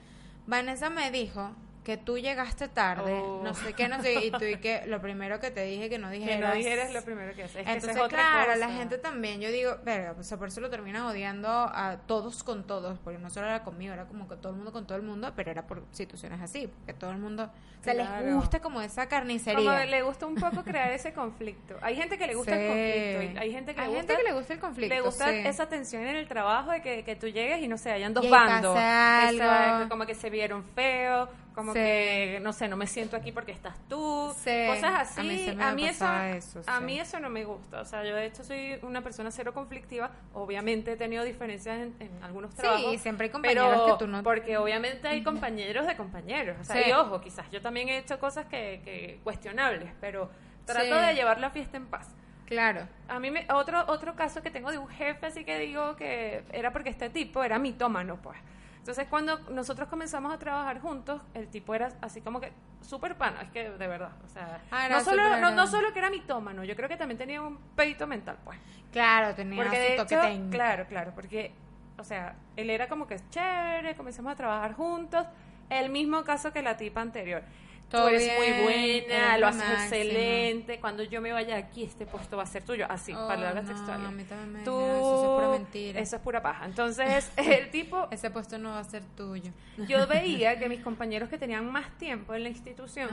Vanessa 0.46 0.90
me 0.90 1.10
dijo 1.10 1.50
que 1.86 1.96
tú 1.96 2.18
llegaste 2.18 2.66
tarde, 2.66 3.12
Oh. 3.12 3.42
no 3.44 3.54
sé 3.54 3.72
qué, 3.74 3.86
no 3.86 4.02
sé, 4.02 4.12
y 4.26 4.32
tú 4.32 4.42
y 4.44 4.56
que 4.56 4.84
lo 4.88 5.00
primero 5.00 5.38
que 5.38 5.52
te 5.52 5.62
dije 5.62 5.88
que 5.88 5.98
no 6.00 6.10
Que 6.10 6.16
dijeras. 6.18 6.50
no 6.50 6.56
dijeras 6.56 6.92
lo 6.92 7.00
primero 7.02 7.32
que 7.32 7.44
haces. 7.44 7.64
Que 7.64 7.72
Entonces, 7.72 7.96
es 7.96 8.08
claro, 8.08 8.46
cosa. 8.54 8.56
la 8.56 8.68
gente 8.70 8.98
también, 8.98 9.40
yo 9.40 9.52
digo, 9.52 9.76
verga, 9.84 10.12
pues 10.14 10.28
por 10.36 10.48
eso 10.48 10.60
lo 10.60 10.68
terminan 10.68 11.02
odiando 11.02 11.48
a 11.48 11.98
todos 12.08 12.42
con 12.42 12.66
todos, 12.66 12.98
porque 12.98 13.20
no 13.20 13.30
solo 13.30 13.46
era 13.46 13.62
conmigo, 13.62 13.92
era 13.94 14.06
como 14.06 14.26
que 14.26 14.34
todo 14.34 14.50
el 14.50 14.56
mundo 14.56 14.72
con 14.72 14.84
todo 14.84 14.98
el 14.98 15.04
mundo, 15.04 15.32
pero 15.36 15.52
era 15.52 15.64
por 15.68 15.84
situaciones 15.92 16.40
así, 16.42 16.66
porque 16.66 16.92
todo 16.92 17.12
el 17.12 17.18
mundo, 17.18 17.52
o 17.80 17.84
sea, 17.84 17.94
les 17.94 18.34
gusta 18.34 18.58
como 18.58 18.82
esa 18.82 19.06
carnicería. 19.06 19.54
Como 19.64 19.84
le 19.88 20.02
gusta 20.02 20.26
un 20.26 20.34
poco 20.34 20.64
crear 20.64 20.90
ese 20.90 21.12
conflicto. 21.12 21.76
Hay 21.82 21.94
gente 21.94 22.18
que 22.18 22.26
le 22.26 22.34
gusta 22.34 22.52
Sí. 22.56 22.60
el 22.60 22.66
conflicto. 23.14 23.40
hay 23.40 23.52
gente 23.52 23.74
que 23.76 23.80
Hay 23.80 23.90
le 23.90 23.96
gente 23.98 24.12
gusta, 24.12 24.24
que 24.24 24.28
le 24.32 24.36
gusta 24.36 24.54
el 24.54 24.58
conflicto, 24.60 24.94
Le 24.96 25.00
gusta 25.02 25.28
sí. 25.30 25.36
esa 25.44 25.68
tensión 25.68 26.02
en 26.04 26.16
el 26.16 26.26
trabajo 26.26 26.72
de 26.72 26.82
que, 26.82 27.04
que 27.04 27.14
tú 27.14 27.28
llegues 27.28 27.62
y 27.62 27.68
no 27.68 27.78
sé, 27.78 27.92
hayan 27.92 28.12
dos 28.12 28.24
Y 28.24 28.28
bandos. 28.28 28.76
Exacto, 28.76 29.88
como 29.88 30.04
que 30.04 30.16
se 30.16 30.30
vieron 30.30 30.64
feo, 30.64 31.28
Como 31.56 31.72
Sí. 31.72 31.78
que, 31.78 32.38
no 32.42 32.52
sé, 32.52 32.68
no 32.68 32.76
me 32.76 32.86
siento 32.86 33.16
aquí 33.16 33.32
porque 33.32 33.50
estás 33.50 33.74
tú. 33.88 34.30
Sí, 34.44 34.50
Cosas 34.68 34.92
así. 35.10 35.20
a 35.20 35.22
mí 35.24 35.38
se 35.38 35.54
me 35.56 35.64
a 35.64 35.72
mí 35.72 35.86
pasaba 35.86 36.30
eso, 36.30 36.60
a 36.66 36.78
sí. 36.78 36.84
mí 36.84 37.00
eso 37.00 37.18
no 37.18 37.30
me 37.30 37.44
gusta. 37.44 37.80
O 37.80 37.84
sea, 37.86 38.04
yo 38.04 38.14
de 38.14 38.26
hecho 38.26 38.44
soy 38.44 38.78
una 38.82 39.00
persona 39.00 39.30
cero 39.30 39.54
conflictiva. 39.54 40.10
Obviamente 40.34 40.92
he 40.92 40.96
tenido 40.96 41.24
diferencias 41.24 41.78
en, 41.78 41.94
en 41.98 42.22
algunos 42.22 42.50
Sí, 42.52 42.58
trabajos. 42.60 43.00
siempre 43.00 43.24
hay 43.24 43.30
compañeros 43.30 43.70
pero 43.72 43.86
que 43.98 44.04
tú 44.04 44.06
no- 44.10 44.22
Porque 44.22 44.58
obviamente 44.58 45.08
hay 45.08 45.22
compañeros 45.22 45.86
de 45.86 45.96
compañeros. 45.96 46.58
O 46.60 46.64
sea, 46.64 46.76
Sí. 46.76 46.90
y 46.90 46.92
ojo, 46.92 47.22
quizás 47.22 47.50
yo 47.50 47.62
también 47.62 47.88
he 47.88 47.96
hecho 47.96 48.18
cosas 48.20 48.44
que, 48.44 48.82
que 48.84 49.18
cuestionables, 49.24 49.90
pero 49.98 50.30
trato 50.66 50.84
Sí. 51.00 51.06
de 51.06 51.14
llevar 51.14 51.40
la 51.40 51.48
fiesta 51.48 51.78
en 51.78 51.86
paz. 51.86 52.14
Claro. 52.44 52.86
A 53.08 53.18
mí, 53.18 53.30
me, 53.30 53.46
otro, 53.50 53.82
otro 53.88 54.14
caso 54.14 54.42
que 54.42 54.50
tengo 54.50 54.70
de 54.70 54.76
un 54.78 54.88
jefe, 54.88 55.24
así 55.24 55.42
que 55.44 55.58
digo 55.58 55.96
que 55.96 56.44
era 56.52 56.70
porque 56.72 56.90
este 56.90 57.08
tipo 57.08 57.42
era 57.42 57.58
mitómano, 57.58 58.16
pues. 58.22 58.38
Entonces, 58.86 59.08
cuando 59.10 59.40
nosotros 59.50 59.88
comenzamos 59.88 60.32
a 60.32 60.38
trabajar 60.38 60.80
juntos, 60.80 61.20
el 61.34 61.48
tipo 61.48 61.74
era 61.74 61.88
así 62.02 62.20
como 62.20 62.40
que 62.40 62.52
súper 62.82 63.16
pana, 63.16 63.42
es 63.42 63.50
que 63.50 63.68
de 63.68 63.86
verdad, 63.88 64.12
o 64.24 64.28
sea, 64.28 64.60
Ah, 64.70 64.88
no, 64.88 65.00
solo, 65.00 65.40
no, 65.50 65.66
solo 65.66 65.92
que 65.92 65.98
era 65.98 66.08
mitómano, 66.08 66.62
yo 66.62 66.76
creo 66.76 66.88
que 66.88 66.96
también 66.96 67.18
tenía 67.18 67.42
un 67.42 67.58
peito 67.74 68.06
mental, 68.06 68.38
pues. 68.44 68.60
Claro, 68.92 69.34
tenía 69.34 69.60
Porque 69.60 69.76
de 69.76 69.94
hecho, 69.96 70.20
técnico. 70.20 70.50
claro, 70.52 70.86
claro, 70.86 71.10
porque, 71.16 71.52
o 71.98 72.04
sea, 72.04 72.36
él 72.54 72.70
era 72.70 72.88
como 72.88 73.08
que 73.08 73.16
chévere, 73.28 73.96
comenzamos 73.96 74.30
a 74.30 74.36
trabajar 74.36 74.74
juntos, 74.74 75.26
el 75.68 75.90
mismo 75.90 76.22
caso 76.22 76.52
que 76.52 76.62
la 76.62 76.76
tipa 76.76 77.00
anterior. 77.00 77.42
Todo 77.90 78.02
Tú 78.02 78.08
eres 78.08 78.24
bien, 78.24 78.36
muy 78.36 78.62
buena, 78.64 79.38
lo 79.38 79.46
haces 79.46 79.60
máximo. 79.60 79.82
excelente. 79.82 80.80
Cuando 80.80 81.04
yo 81.04 81.20
me 81.20 81.32
vaya 81.32 81.56
aquí, 81.56 81.84
este 81.84 82.04
puesto 82.04 82.36
va 82.36 82.42
a 82.42 82.46
ser 82.46 82.64
tuyo. 82.64 82.84
Así, 82.88 83.12
Oh, 83.14 83.28
palabras 83.28 83.62
no, 83.62 83.70
textuales. 83.72 84.06
a 84.08 84.10
mí 84.10 84.24
también 84.24 84.64
Tú, 84.64 84.76
eso, 84.80 85.22
es 85.22 85.40
pura 85.44 85.48
mentira. 85.58 86.00
Eso 86.00 86.16
es 86.16 86.22
pura 86.22 86.42
paja. 86.42 86.64
Entonces, 86.64 87.30
el 87.36 87.70
tipo, 87.70 88.08
Ese 88.10 88.30
puesto 88.30 88.58
no 88.58 88.70
va 88.70 88.80
a 88.80 88.84
ser 88.84 89.04
tuyo. 89.16 89.52
yo 89.86 90.04
veía 90.08 90.58
que 90.58 90.68
mis 90.68 90.80
compañeros 90.80 91.28
que 91.28 91.38
tenían 91.38 91.70
más 91.70 91.88
tiempo 91.98 92.34
en 92.34 92.42
la 92.42 92.48
institución, 92.48 93.08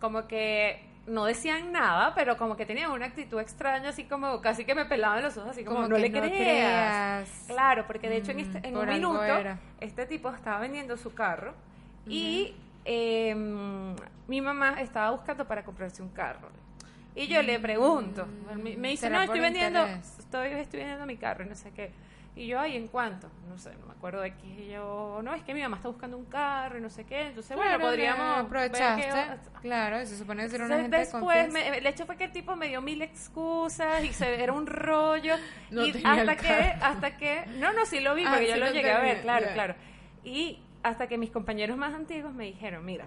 como 0.00 0.26
que 0.28 0.84
no 1.06 1.24
decían 1.24 1.72
nada, 1.72 2.14
pero 2.14 2.36
como 2.36 2.56
que 2.56 2.66
tenían 2.66 2.90
una 2.90 3.06
actitud 3.06 3.38
extraña, 3.40 3.88
así 3.90 4.04
como 4.04 4.40
casi 4.42 4.64
que 4.66 4.74
me 4.74 4.84
pelaban 4.84 5.22
los 5.22 5.36
ojos, 5.38 5.50
así 5.50 5.64
como, 5.64 5.76
Como 5.76 5.88
no 5.88 5.96
le 5.98 6.08
no 6.10 6.20
creas. 6.20 6.36
creas. 6.36 7.44
Claro, 7.46 7.86
porque 7.86 8.08
de 8.10 8.16
hecho 8.18 8.32
en, 8.32 8.36
Mm, 8.36 8.40
este, 8.40 8.68
en 8.68 8.74
por 8.74 8.86
un 8.88 8.94
minuto 8.94 9.22
era. 9.24 9.58
este 9.80 10.04
tipo 10.06 10.28
estaba 10.30 10.58
vendiendo 10.60 10.96
su 10.98 11.14
carro 11.14 11.54
y 12.06 12.54
eh, 12.84 13.34
mi 14.26 14.40
mamá 14.40 14.80
estaba 14.80 15.10
buscando 15.10 15.46
para 15.46 15.64
comprarse 15.64 16.02
un 16.02 16.10
carro. 16.10 16.48
Y 17.16 17.28
yo 17.28 17.42
le 17.42 17.60
pregunto, 17.60 18.26
me, 18.56 18.76
me 18.76 18.88
dice, 18.90 19.06
Mm, 19.06 19.10
¿Será 19.10 19.16
no, 19.18 19.22
estoy 19.22 19.40
vendiendo, 19.40 19.80
interés? 19.80 20.18
estoy, 20.18 20.48
estoy 20.48 20.80
vendiendo 20.80 21.06
mi 21.06 21.16
carro 21.16 21.44
y 21.44 21.48
no 21.48 21.54
sé 21.54 21.70
qué. 21.70 21.92
Y 22.36 22.48
yo, 22.48 22.58
ay, 22.58 22.76
¿en 22.76 22.88
cuánto? 22.88 23.28
No 23.48 23.56
sé, 23.58 23.70
no 23.78 23.86
me 23.86 23.92
acuerdo 23.92 24.20
de 24.20 24.34
qué. 24.34 24.46
Y 24.48 24.70
yo, 24.72 25.20
no, 25.22 25.32
es 25.34 25.44
que 25.44 25.54
mi 25.54 25.62
mamá 25.62 25.76
está 25.76 25.88
buscando 25.88 26.16
un 26.18 26.24
carro 26.24 26.76
y 26.76 26.80
no 26.80 26.90
sé 26.90 27.04
qué. 27.04 27.28
Entonces, 27.28 27.54
Claro, 27.54 27.70
bueno, 27.70 27.84
podríamos 27.84 28.44
aprovechaste. 28.46 29.06
ver 29.12 29.38
qué- 29.52 29.60
Claro, 29.62 30.04
se 30.04 30.18
supone 30.18 30.48
que 30.48 30.56
era 30.56 30.66
una 30.66 30.76
gente 30.80 30.96
de 30.96 31.02
después, 31.04 31.52
me- 31.52 31.78
el 31.78 31.86
hecho 31.86 32.04
fue 32.06 32.16
que 32.16 32.24
el 32.24 32.32
tipo 32.32 32.56
me 32.56 32.66
dio 32.66 32.82
mil 32.82 33.00
excusas 33.00 34.02
y 34.02 34.12
se, 34.12 34.42
era 34.42 34.52
un 34.52 34.66
rollo. 34.66 35.36
No 35.70 35.84
y 35.86 35.92
tenía 35.92 36.12
hasta 36.14 36.34
que, 36.36 36.52
hasta 36.52 37.16
que, 37.16 37.44
no, 37.58 37.72
no, 37.72 37.86
sí 37.86 38.00
lo 38.00 38.16
vi 38.16 38.24
Ah, 38.26 38.30
porque 38.32 38.48
yo 38.48 38.54
sí 38.54 38.58
lo 38.60 38.66
lo 38.66 38.72
llegué 38.72 38.90
a 38.90 38.98
ver, 38.98 39.08
tenía, 39.18 39.22
claro, 39.22 39.46
ya. 39.46 39.52
claro. 39.54 39.74
Y 40.24 40.58
hasta 40.84 41.08
que 41.08 41.18
mis 41.18 41.30
compañeros 41.30 41.76
más 41.76 41.94
antiguos 41.94 42.32
me 42.32 42.44
dijeron, 42.44 42.84
mira, 42.84 43.06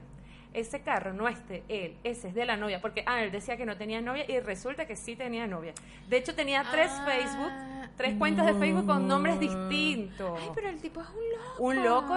ese 0.54 0.82
carro 0.82 1.14
no 1.14 1.28
es 1.28 1.48
de 1.48 1.64
él, 1.68 1.96
ese 2.04 2.30
es 2.30 2.34
de 2.34 2.44
la 2.46 2.58
novia, 2.58 2.82
porque 2.82 3.04
ah, 3.06 3.22
él 3.22 3.32
decía 3.32 3.58
que 3.58 3.66
no 3.66 3.78
tenía 3.78 4.02
novia 4.02 4.26
y 4.28 4.40
resulta 4.40 4.88
que 4.88 4.96
sí 4.96 5.16
tenía 5.16 5.46
novia. 5.46 5.74
De 6.10 6.18
hecho 6.18 6.34
tenía 6.34 6.64
tres 6.72 6.90
Ah, 6.92 7.06
Facebook, 7.06 7.52
tres 7.96 8.16
cuentas 8.18 8.46
de 8.48 8.54
Facebook 8.56 8.88
con 8.88 9.08
nombres 9.08 9.36
no. 9.36 9.42
distintos. 9.42 10.40
Ay, 10.42 10.50
pero 10.56 10.70
el 10.70 10.82
tipo 10.82 11.02
es 11.02 11.08
un 11.10 11.16
loco. 11.16 11.64
Un 11.64 11.84
loco, 11.84 12.14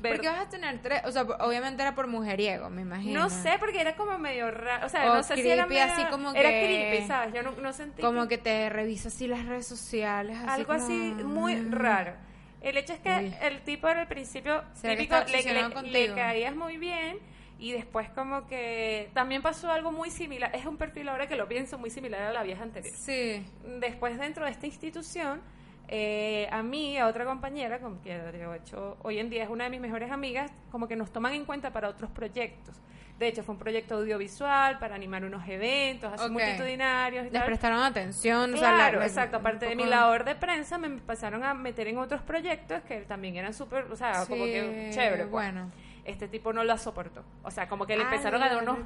ver- 0.00 0.12
Porque 0.14 0.28
vas 0.28 0.46
a 0.46 0.48
tener 0.48 0.80
tres, 0.80 1.02
o 1.04 1.10
sea, 1.12 1.22
obviamente 1.22 1.82
era 1.82 1.94
por 1.94 2.06
mujeriego, 2.06 2.70
me 2.70 2.82
imagino. 2.82 3.20
No 3.20 3.28
sé, 3.28 3.56
porque 3.60 3.80
era 3.82 3.94
como 3.96 4.16
medio 4.18 4.50
raro, 4.50 4.86
o 4.86 4.88
sea, 4.88 5.10
O 5.12 5.16
no 5.16 5.22
sé 5.22 5.34
si 5.36 5.50
era 5.50 5.66
medio- 5.66 5.84
así 5.84 6.04
como 6.10 6.30
era 6.32 6.48
que- 6.48 6.64
creepy, 6.64 7.06
¿sabes? 7.06 7.34
Yo 7.34 7.42
no, 7.42 7.50
no 7.60 7.72
sentí 7.74 8.00
Como 8.00 8.26
que 8.28 8.38
te 8.38 8.70
revisa 8.70 9.08
así 9.08 9.26
las 9.26 9.44
redes 9.44 9.66
sociales. 9.66 10.38
Así 10.38 10.48
algo 10.48 10.72
como, 10.72 10.84
así 10.84 11.14
muy 11.24 11.56
mm. 11.56 11.72
raro. 11.72 12.12
El 12.62 12.76
hecho 12.76 12.92
es 12.92 13.00
que 13.00 13.10
Uy. 13.10 13.34
el 13.42 13.62
tipo 13.62 13.88
al 13.88 14.06
principio 14.06 14.62
¿Será 14.74 14.94
que 14.96 15.02
típico, 15.02 15.82
le, 15.82 16.14
caías 16.14 16.54
muy 16.54 16.76
bien 16.76 17.18
y 17.58 17.72
después 17.72 18.08
como 18.10 18.46
que 18.46 19.10
también 19.14 19.42
pasó 19.42 19.70
algo 19.70 19.92
muy 19.92 20.10
similar. 20.10 20.50
Es 20.54 20.66
un 20.66 20.76
perfil 20.76 21.08
ahora 21.08 21.26
que 21.26 21.36
lo 21.36 21.48
pienso 21.48 21.78
muy 21.78 21.90
similar 21.90 22.22
a 22.22 22.32
la 22.32 22.42
vieja 22.42 22.62
anterior. 22.62 22.94
Sí. 22.96 23.44
Después 23.80 24.18
dentro 24.18 24.44
de 24.44 24.50
esta 24.50 24.66
institución, 24.66 25.40
eh, 25.88 26.48
a 26.50 26.62
mí, 26.62 26.98
a 26.98 27.06
otra 27.06 27.24
compañera, 27.24 27.78
con 27.80 28.00
que 28.00 28.16
de 28.16 28.56
hecho 28.56 28.96
hoy 29.02 29.18
en 29.18 29.28
día 29.28 29.44
es 29.44 29.50
una 29.50 29.64
de 29.64 29.70
mis 29.70 29.80
mejores 29.80 30.10
amigas, 30.10 30.50
como 30.70 30.88
que 30.88 30.96
nos 30.96 31.12
toman 31.12 31.34
en 31.34 31.44
cuenta 31.44 31.72
para 31.72 31.88
otros 31.88 32.10
proyectos. 32.10 32.80
De 33.22 33.28
hecho, 33.28 33.44
fue 33.44 33.52
un 33.54 33.58
proyecto 33.60 33.94
audiovisual 33.94 34.80
para 34.80 34.96
animar 34.96 35.24
unos 35.24 35.46
eventos 35.48 36.12
así 36.12 36.28
multitudinarios 36.28 37.22
y 37.22 37.30
Les 37.30 37.34
tal. 37.34 37.44
prestaron 37.44 37.80
atención. 37.80 38.52
o 38.52 38.56
sea, 38.56 38.74
Claro, 38.74 38.98
la- 38.98 39.06
exacto. 39.06 39.36
Aparte 39.36 39.66
de 39.66 39.76
mi 39.76 39.84
labor 39.84 40.24
de 40.24 40.34
prensa, 40.34 40.76
me 40.76 40.88
empezaron 40.88 41.44
a 41.44 41.54
meter 41.54 41.86
en 41.86 41.98
otros 41.98 42.20
proyectos 42.22 42.82
que 42.82 43.02
también 43.02 43.36
eran 43.36 43.54
súper, 43.54 43.84
o 43.92 43.94
sea, 43.94 44.24
como 44.28 44.44
que 44.44 44.90
chévere. 44.92 45.18
pues. 45.26 45.30
Bueno. 45.30 45.70
Este 46.04 46.26
tipo 46.26 46.52
no 46.52 46.64
la 46.64 46.78
soportó. 46.78 47.22
O 47.44 47.50
sea, 47.52 47.68
como 47.68 47.86
que 47.86 47.96
le 47.96 48.02
Ah, 48.02 48.06
empezaron 48.10 48.42
a 48.42 48.48
dar 48.48 48.62
unos... 48.62 48.78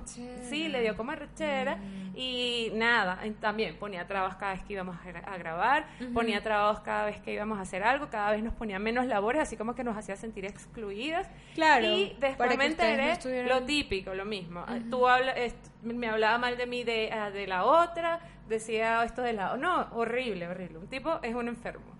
Sí, 0.50 0.68
le 0.68 0.82
dio 0.82 0.96
como 0.96 1.12
rechera. 1.12 1.76
Mm. 1.76 2.12
Y 2.14 2.72
nada, 2.74 3.18
también 3.40 3.76
ponía 3.78 4.06
trabas 4.06 4.36
cada 4.36 4.52
vez 4.52 4.62
que 4.64 4.74
íbamos 4.74 4.96
a, 4.96 5.04
gra- 5.08 5.24
a 5.26 5.36
grabar, 5.38 5.86
ponía 6.12 6.42
trabas 6.42 6.80
cada 6.80 7.06
vez 7.06 7.18
que 7.20 7.32
íbamos 7.32 7.58
a 7.58 7.62
hacer 7.62 7.82
algo, 7.82 8.08
cada 8.10 8.32
vez 8.32 8.42
nos 8.42 8.52
ponía 8.54 8.78
menos 8.78 9.06
labores, 9.06 9.40
así 9.42 9.56
como 9.56 9.74
que 9.74 9.82
nos 9.84 9.96
hacía 9.96 10.16
sentir 10.16 10.44
excluidas. 10.44 11.28
Claro, 11.54 11.86
Y 11.86 12.16
después 12.20 12.50
me 12.50 12.56
no 12.56 12.62
enteré 12.64 13.12
estuvieran- 13.12 13.48
lo 13.48 13.62
típico, 13.64 14.14
lo 14.14 14.24
mismo. 14.26 14.64
Tú 14.90 15.08
habla, 15.08 15.34
me 15.82 16.08
hablaba 16.08 16.36
mal 16.38 16.56
de 16.58 16.66
mí 16.66 16.84
de, 16.84 17.10
ah, 17.12 17.30
de 17.30 17.46
la 17.46 17.64
otra, 17.64 18.20
decía 18.48 19.02
esto 19.04 19.22
de 19.22 19.32
la... 19.32 19.56
No, 19.56 19.88
horrible, 19.92 20.48
horrible. 20.48 20.78
Un 20.78 20.88
tipo 20.88 21.18
es 21.22 21.34
un 21.34 21.48
enfermo. 21.48 21.95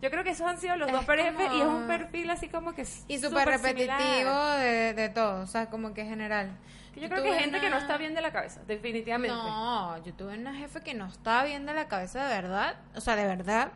Yo 0.00 0.10
creo 0.10 0.22
que 0.22 0.30
esos 0.30 0.46
han 0.46 0.58
sido 0.58 0.76
los 0.76 0.88
Es 0.88 0.94
dos 0.94 1.04
perfil 1.04 1.34
como- 1.34 1.54
y 1.56 1.60
es 1.60 1.66
un 1.66 1.86
perfil 1.86 2.30
así 2.30 2.48
como 2.48 2.72
que 2.74 2.82
Y 3.08 3.18
súper 3.18 3.48
repetitivo 3.48 4.40
de, 4.58 4.94
de 4.94 5.08
todo. 5.08 5.42
O 5.42 5.46
sea, 5.46 5.70
como 5.70 5.92
que 5.94 6.04
general. 6.04 6.50
Yo 6.94 7.08
creo 7.08 7.22
que 7.22 7.30
hay 7.30 7.40
gente 7.40 7.60
que 7.60 7.70
no 7.70 7.78
está 7.78 7.96
bien 7.96 8.14
de 8.14 8.20
la 8.20 8.32
cabeza, 8.32 8.60
definitivamente. 8.66 9.36
No, 9.36 10.02
yo 10.04 10.12
tuve 10.14 10.36
una 10.36 10.52
jefe 10.54 10.80
que 10.80 10.94
no 10.94 11.06
estaba 11.06 11.44
bien 11.44 11.64
de 11.64 11.72
la 11.74 11.86
cabeza 11.86 12.26
de 12.26 12.34
verdad, 12.34 12.76
o 12.96 13.00
sea, 13.00 13.14
de 13.14 13.24
verdad. 13.24 13.70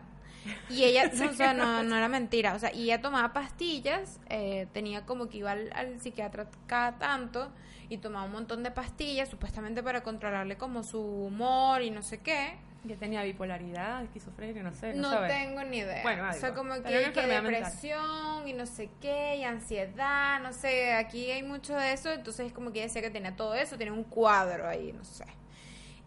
Y 0.68 0.82
ella, 0.82 1.08
o 1.30 1.32
sea, 1.32 1.54
no, 1.54 1.84
no 1.84 1.94
era 1.96 2.08
mentira, 2.08 2.54
o 2.54 2.58
sea, 2.58 2.72
y 2.72 2.84
ella 2.84 3.00
tomaba 3.00 3.32
pastillas, 3.32 4.18
eh, 4.28 4.66
tenía 4.72 5.06
como 5.06 5.28
que 5.28 5.38
iba 5.38 5.52
al, 5.52 5.70
al 5.72 6.00
psiquiatra 6.00 6.46
cada 6.66 6.98
tanto 6.98 7.52
y 7.88 7.98
tomaba 7.98 8.24
un 8.24 8.32
montón 8.32 8.64
de 8.64 8.72
pastillas, 8.72 9.28
supuestamente 9.28 9.84
para 9.84 10.02
controlarle 10.02 10.56
como 10.56 10.82
su 10.82 11.00
humor 11.00 11.82
y 11.82 11.90
no 11.92 12.02
sé 12.02 12.18
qué. 12.18 12.56
Que 12.86 12.96
tenía 12.96 13.22
bipolaridad, 13.22 14.02
esquizofrenia, 14.02 14.62
no 14.62 14.72
sé, 14.74 14.94
no, 14.94 15.02
No 15.02 15.10
sabes. 15.10 15.30
tengo 15.32 15.62
ni 15.62 15.78
idea. 15.78 16.02
Bueno, 16.02 16.28
o 16.28 16.32
sea, 16.32 16.48
algo. 16.48 16.62
como 16.62 16.74
que, 16.82 16.90
mental. 17.28 17.28
depresión 17.44 18.48
y 18.48 18.52
no 18.54 18.66
sé 18.66 18.90
qué, 19.00 19.36
y 19.36 19.44
ansiedad, 19.44 20.40
no 20.40 20.52
sé, 20.52 20.92
aquí 20.94 21.30
hay 21.30 21.44
mucho 21.44 21.76
de 21.76 21.92
eso, 21.92 22.10
entonces 22.10 22.46
es 22.46 22.52
como 22.52 22.72
que 22.72 22.78
ella 22.80 22.86
decía 22.88 23.00
que 23.02 23.10
tenía 23.10 23.36
todo 23.36 23.54
eso, 23.54 23.78
tenía 23.78 23.92
un 23.92 24.02
cuadro 24.02 24.68
ahí, 24.68 24.92
no 24.92 25.04
sé. 25.04 25.24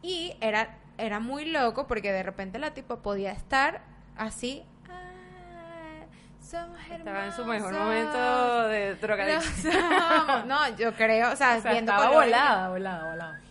Y 0.02 0.36
era, 0.42 0.78
era 0.98 1.22
muy 1.22 1.46
loco 1.46 1.88
porque 1.88 2.12
de 2.12 2.24
repente 2.24 2.60
la 2.60 2.74
tipa 2.74 3.02
podía 3.02 3.32
estar 3.32 3.82
así, 4.18 4.64
"Ah, 4.90 6.04
somos 6.42 6.78
Estaba 6.92 7.26
en 7.26 7.32
su 7.34 7.46
mejor 7.46 7.74
momento 7.74 8.68
de 8.68 8.96
drogadicción. 9.02 9.76
amo". 9.78 10.46
No, 10.46 10.76
yo 10.76 10.94
creo, 10.94 11.32
o 11.32 11.36
sea, 11.38 11.56
O 11.58 11.62
sea, 11.62 11.72
viendo 11.72 11.94
estaba 11.94 12.12
volada, 12.12 12.70
volada, 12.70 13.10
volada. 13.12 13.42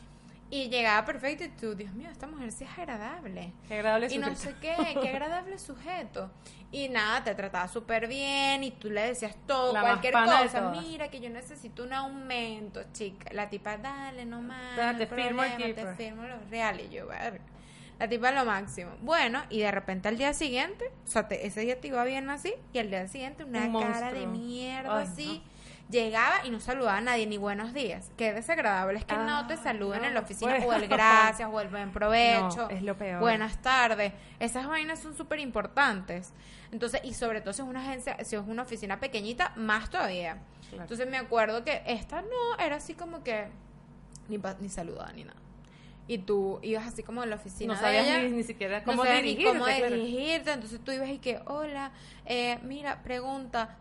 Y 0.55 0.69
llegaba 0.69 1.05
perfecto 1.05 1.43
y 1.43 1.49
tú, 1.49 1.75
Dios 1.75 1.93
mío, 1.95 2.09
esta 2.13 2.29
mujer 2.29 2.53
sí 2.53 2.63
es 2.63 2.79
agradable. 2.79 3.53
Qué 3.67 3.75
agradable 3.75 4.07
Y 4.09 4.19
no 4.19 4.27
sujeto. 4.37 4.41
sé 4.41 4.55
qué, 4.61 5.01
qué 5.01 5.09
agradable 5.09 5.59
sujeto. 5.59 6.31
Y 6.71 6.89
nada, 6.91 7.25
te 7.25 7.35
trataba 7.35 7.67
súper 7.67 8.07
bien 8.07 8.63
y 8.63 8.71
tú 8.71 8.89
le 8.89 9.01
decías 9.03 9.35
todo, 9.49 9.73
La 9.73 9.81
cualquier 9.81 10.13
cosa. 10.13 10.71
Mira, 10.81 11.09
que 11.09 11.19
yo 11.21 11.29
necesito 11.29 11.83
un 11.83 11.93
aumento, 11.93 12.83
chica. 12.93 13.31
La 13.33 13.51
tipa, 13.51 13.79
dale, 13.79 14.25
no 14.27 14.43
más. 14.43 14.77
Ya, 14.77 14.93
no 14.93 14.99
te 14.99 15.07
firmo 15.09 15.43
aquí, 15.43 15.73
Te 15.73 15.83
pues. 15.83 15.97
firmo 15.97 16.23
los 16.23 16.49
reales. 16.49 16.87
Y 16.89 16.95
yo, 16.95 17.09
verga. 17.09 17.41
La 17.99 18.09
tipa 18.09 18.31
lo 18.31 18.45
máximo. 18.45 18.93
Bueno, 19.01 19.43
y 19.51 19.59
de 19.61 19.73
repente 19.73 20.07
al 20.09 20.19
día 20.19 20.35
siguiente, 20.35 20.85
o 21.05 21.09
sea, 21.09 21.27
te- 21.27 21.47
ese 21.49 21.63
día 21.63 21.81
te 21.81 21.89
iba 21.89 22.05
bien 22.05 22.31
así, 22.31 22.55
y 22.73 22.79
al 22.79 22.91
día 22.91 23.09
siguiente 23.09 23.43
una 23.43 23.65
Un 23.67 23.81
cara 23.83 24.13
de 24.13 24.27
mierda 24.29 24.99
Ay, 24.99 25.05
así. 25.05 25.43
Llegaba 25.91 26.47
y 26.47 26.51
no 26.51 26.61
saludaba 26.61 26.97
a 26.97 27.01
nadie, 27.03 27.27
ni 27.27 27.37
buenos 27.37 27.75
días. 27.75 28.11
Qué 28.17 28.33
desagradable 28.33 28.99
es 28.99 29.05
que 29.05 29.15
no 29.17 29.47
te 29.47 29.55
Ah, 29.55 29.57
saluden 29.63 30.01
no, 30.01 30.07
en 30.09 30.15
la 30.15 30.21
oficina 30.21 30.55
pues. 30.57 30.65
o 30.67 30.73
el 30.73 30.89
gracias 30.89 31.49
o 31.53 31.61
el 31.61 31.69
buen 31.69 31.93
provecho. 31.93 32.63
No, 32.63 32.71
es 32.71 32.83
lo 32.83 32.97
peor. 32.97 33.21
Buenas 33.21 33.61
tardes. 33.61 34.13
Esas 34.41 34.67
vainas 34.67 34.99
son 35.01 35.15
súper 35.15 35.41
importantes. 35.41 36.33
Entonces, 36.73 37.01
y 37.05 37.13
sobre 37.13 37.43
todo 37.43 37.53
si 37.53 37.61
es 37.63 37.69
una 37.69 37.83
agencia, 37.83 38.17
si 38.25 38.35
es 38.35 38.43
una 38.47 38.63
oficina 38.63 38.99
pequeñita, 38.99 39.53
más 39.57 39.91
todavía. 39.91 40.39
Claro. 40.71 40.83
Entonces 40.85 41.07
me 41.09 41.19
acuerdo 41.19 41.65
que 41.65 41.83
esta 41.87 42.23
no, 42.23 42.59
era 42.65 42.77
así 42.77 42.95
como 42.95 43.23
que 43.23 43.47
ni, 44.29 44.41
ni 44.61 44.69
saludaba 44.71 45.13
ni 45.13 45.25
nada. 45.25 45.39
Y 46.09 46.19
tú 46.19 46.59
ibas 46.63 46.87
así 46.87 47.03
como 47.03 47.23
en 47.23 47.31
la 47.31 47.37
oficina 47.37 47.75
No 47.75 47.79
de 47.81 47.85
sabías 47.87 48.07
ella, 48.07 48.23
ni, 48.23 48.31
ni 48.37 48.43
siquiera 48.43 48.81
no 48.81 48.85
cómo 48.87 49.05
ni 49.05 49.11
dirigirte. 49.11 49.53
cómo 49.53 49.65
claro. 49.67 49.91
dirigirte, 49.95 50.53
entonces 50.53 50.81
tú 50.83 50.93
ibas 50.93 51.09
y 51.11 51.19
que, 51.19 51.41
hola, 51.47 51.93
eh, 52.27 52.59
mira, 52.63 53.03
pregunta, 53.03 53.77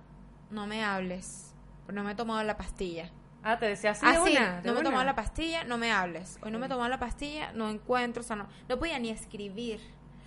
no 0.49 0.65
me 0.67 0.83
hables, 0.85 1.52
no 1.91 2.03
me 2.03 2.11
he 2.11 2.15
tomado 2.15 2.43
la 2.43 2.57
pastilla. 2.57 3.09
Ah, 3.43 3.59
te 3.59 3.65
decía 3.65 3.91
así, 3.91 4.05
de 4.05 4.11
Así, 4.13 4.31
una. 4.37 4.61
de 4.61 4.67
no 4.67 4.73
me 4.73 4.79
una. 4.79 4.83
tomaba 4.89 5.03
la 5.03 5.15
pastilla, 5.15 5.63
no 5.65 5.77
me 5.77 5.91
hables. 5.91 6.37
Hoy 6.41 6.51
no 6.51 6.59
me 6.59 6.67
Sí. 6.67 6.69
tomaba 6.69 6.87
la 6.89 6.99
pastilla, 6.99 7.51
no 7.53 7.69
encuentro, 7.69 8.21
o 8.21 8.25
sea, 8.25 8.37
no, 8.37 8.47
no 8.69 8.79
podía 8.79 8.97
ni 8.99 9.09
escribir. 9.09 9.81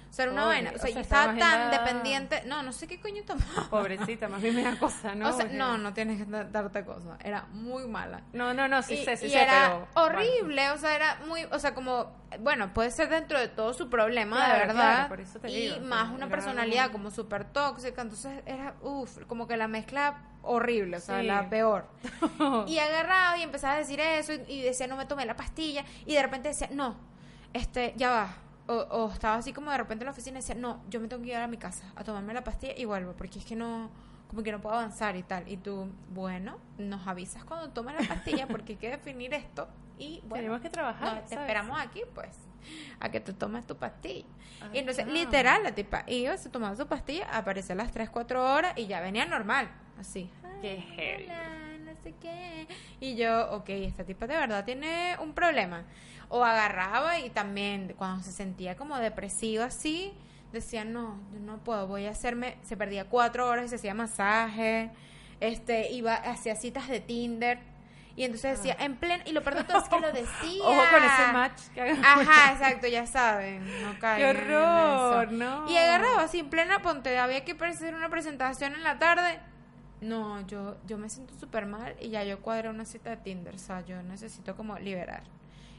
O 0.09 0.13
sea, 0.17 0.25
era 0.25 0.33
una 0.33 0.47
vaina. 0.47 0.71
O 0.73 0.77
o 0.77 0.79
sea, 0.79 0.91
yo 0.91 1.01
estaba 1.01 1.33
estaba 1.35 1.39
tan 1.39 1.71
dependiente. 1.71 2.43
No, 2.47 2.63
no 2.63 2.73
sé 2.73 2.87
qué 2.87 2.99
coño 3.01 3.23
tomaba. 3.25 3.67
Pobrecita, 3.71 4.29
más 4.29 4.41
bien 4.41 4.55
me 4.55 4.63
da 4.63 4.79
cosa, 4.79 5.15
¿no? 5.15 5.29
o 5.29 5.33
sea, 5.33 5.43
Porque- 5.43 5.57
no, 5.59 5.77
no 5.79 5.93
tienes 5.93 6.19
que 6.25 6.31
da- 6.31 6.45
darte 6.45 6.85
cosas. 6.85 7.19
Era 7.23 7.47
muy 7.53 7.87
mala. 7.87 8.23
No, 8.33 8.55
no, 8.55 8.67
no, 8.69 8.83
sí 8.83 8.95
y, 8.95 9.05
sé, 9.05 9.17
sí 9.17 9.27
y 9.27 9.31
sé, 9.31 9.43
era 9.43 9.85
pero... 9.93 10.07
horrible, 10.07 10.71
o 10.71 10.79
sea, 10.79 10.95
era 10.97 11.19
muy, 11.27 11.45
o 11.51 11.59
sea, 11.59 11.75
como, 11.75 12.17
bueno, 12.41 12.73
puede 12.73 12.91
ser 12.91 13.09
dentro 13.11 13.39
de 13.39 13.49
todo 13.49 13.75
su 13.75 13.91
problema, 13.91 14.37
Claro, 14.37 14.53
de 14.55 14.59
verdad. 14.61 14.75
claro, 14.95 15.09
por 15.09 15.21
eso 15.21 15.39
te 15.41 15.51
y 15.51 15.81
más 15.81 16.11
una 16.13 16.29
personalidad 16.29 16.85
como- 16.87 16.97
como 16.97 17.11
súper 17.11 17.45
tóxica, 17.45 18.01
entonces 18.01 18.43
era, 18.47 18.75
uff, 18.83 19.19
como 19.27 19.47
que 19.47 19.57
la 19.59 19.69
mezcla 19.69 20.23
horrible, 20.43 20.97
o 20.97 21.01
sea, 21.01 21.21
Sí. 21.21 21.27
la 21.27 21.51
peor. 21.51 21.87
y 22.69 22.79
agarraba 22.79 23.37
y 23.37 23.43
empezaba 23.43 23.75
a 23.75 23.79
decir 23.79 24.01
eso 24.01 24.33
y, 24.33 24.43
y 24.49 24.63
decía, 24.63 24.87
no 24.87 24.97
me 24.97 25.05
tomé 25.05 25.27
la 25.27 25.37
pastilla, 25.37 25.85
y 26.07 26.15
de 26.15 26.23
repente 26.23 26.49
decía, 26.49 26.69
no, 26.73 26.97
este, 27.53 27.93
ya 27.97 28.11
va. 28.11 28.29
O, 28.69 28.75
o 28.75 29.13
estaba 29.13 29.37
así 29.37 29.53
como 29.53 29.71
de 29.71 29.79
repente 29.79 30.03
en 30.03 30.07
la 30.07 30.11
oficina 30.13 30.39
y 30.39 30.41
decía, 30.43 30.55
no, 30.57 30.81
yo 30.91 31.01
me 31.01 31.07
tengo 31.09 31.23
que 31.23 31.29
ir 31.31 31.37
a 31.37 31.47
mi 31.47 31.57
casa 31.57 31.85
a 31.95 32.03
tomarme 32.03 32.35
la 32.35 32.43
pastilla 32.43 32.75
y 32.77 32.85
vuelvo, 32.85 33.13
porque 33.13 33.39
es 33.39 33.45
que 33.45 33.55
no, 33.55 33.91
como 34.29 34.43
que 34.43 34.51
no 34.51 34.61
puedo 34.61 34.75
avanzar 34.75 35.15
y 35.17 35.23
tal. 35.23 35.49
Y 35.49 35.57
tú, 35.57 35.89
bueno, 36.11 36.59
nos 36.79 37.07
avisas 37.07 37.45
cuando 37.45 37.71
tomes 37.71 37.95
la 38.01 38.07
pastilla 38.09 38.49
porque 38.49 38.73
hay 38.73 38.79
que 38.79 38.91
definir 38.91 39.33
esto 39.35 39.69
y 39.99 40.21
bueno, 40.23 40.37
Tenemos 40.43 40.61
que 40.61 40.71
trabajar, 40.71 41.15
no, 41.15 41.21
te 41.21 41.29
¿sabes? 41.29 41.39
esperamos 41.43 41.79
aquí 41.81 42.03
pues 42.15 42.37
a 42.99 43.09
que 43.09 43.21
te 43.21 43.33
tomes 43.33 43.65
tu 43.67 43.77
pastilla. 43.77 44.27
Ay, 44.61 44.71
y 44.73 44.79
entonces, 44.79 45.07
literal, 45.07 45.63
la 45.63 45.73
tipa 45.75 46.03
iba, 46.09 46.37
se 46.37 46.49
tomaba 46.51 46.75
su 46.75 46.87
pastilla, 46.89 47.29
aparecía 47.33 47.75
a 47.75 47.79
las 47.79 47.93
3, 47.93 48.11
4 48.11 48.53
horas 48.55 48.73
y 48.77 48.87
ya 48.87 49.01
venía 49.01 49.25
normal, 49.27 49.71
así. 49.99 50.29
Qué 50.61 50.81
heavy. 50.81 51.25
hola, 51.25 51.79
no 51.85 52.03
sé 52.03 52.15
qué. 52.21 52.67
Y 52.99 53.15
yo, 53.17 53.53
ok, 53.53 53.69
esta 53.69 54.03
tipa 54.05 54.27
de 54.27 54.37
verdad 54.37 54.65
tiene 54.65 55.17
un 55.21 55.33
problema. 55.35 55.85
O 56.29 56.45
agarraba 56.45 57.19
y 57.21 57.31
también 57.31 57.95
cuando 57.97 58.23
se 58.25 58.33
sentía 58.33 58.77
como 58.77 58.97
depresiva 58.99 59.67
así, 59.67 60.13
decía, 60.53 60.85
no, 60.85 61.21
yo 61.33 61.41
no 61.41 61.59
puedo, 61.59 61.87
voy 61.87 62.07
a 62.07 62.11
hacerme, 62.11 62.57
se 62.63 62.77
perdía 62.77 63.05
cuatro 63.05 63.49
horas 63.49 63.67
y 63.67 63.69
se 63.69 63.77
hacía 63.77 63.95
masaje, 63.95 64.91
este, 65.41 65.93
iba, 65.93 66.15
hacía 66.15 66.57
citas 66.57 66.89
de 66.89 67.01
Tinder. 67.01 67.59
Y 68.17 68.25
entonces 68.25 68.57
decía, 68.57 68.75
en 68.81 68.97
pleno, 68.97 69.23
y 69.27 69.33
lo 69.33 69.43
peor 69.43 69.57
de 69.57 69.65
todo 69.65 69.79
es 69.79 69.89
que 69.91 70.01
lo 70.01 70.11
decía. 70.13 70.63
Ah. 70.65 70.69
Ojo 70.69 70.83
con 70.91 71.05
ese 71.05 71.33
match 71.33 71.61
que. 71.75 71.83
Ajá, 71.83 72.53
exacto, 72.53 72.87
ya 72.87 73.07
saben. 73.07 73.83
No 73.83 73.93
¡Qué 73.93 73.99
caigan 73.99 74.37
en 74.37 74.55
horror! 74.55 75.33
No. 75.33 75.71
Y 75.71 75.77
agarraba 75.77 76.23
así 76.23 76.39
en 76.39 76.49
plena 76.49 76.81
ponte, 76.81 77.19
había 77.19 77.45
que 77.45 77.53
hacer 77.53 77.95
una 77.95 78.09
presentación 78.09 78.75
en 78.75 78.83
la 78.83 78.99
tarde. 78.99 79.39
No, 80.01 80.47
yo, 80.47 80.77
yo 80.87 80.99
me 80.99 81.11
siento 81.11 81.35
súper 81.39 81.67
mal 81.67 81.95
y 82.01 82.09
ya 82.09 82.25
yo 82.25 82.41
cuadré 82.41 82.69
una 82.71 82.85
cita 82.85 83.11
de 83.11 83.17
Tinder, 83.19 83.55
o 83.55 83.59
sea, 83.59 83.85
yo 83.85 84.03
necesito 84.03 84.57
como 84.57 84.79
liberar. 84.79 85.23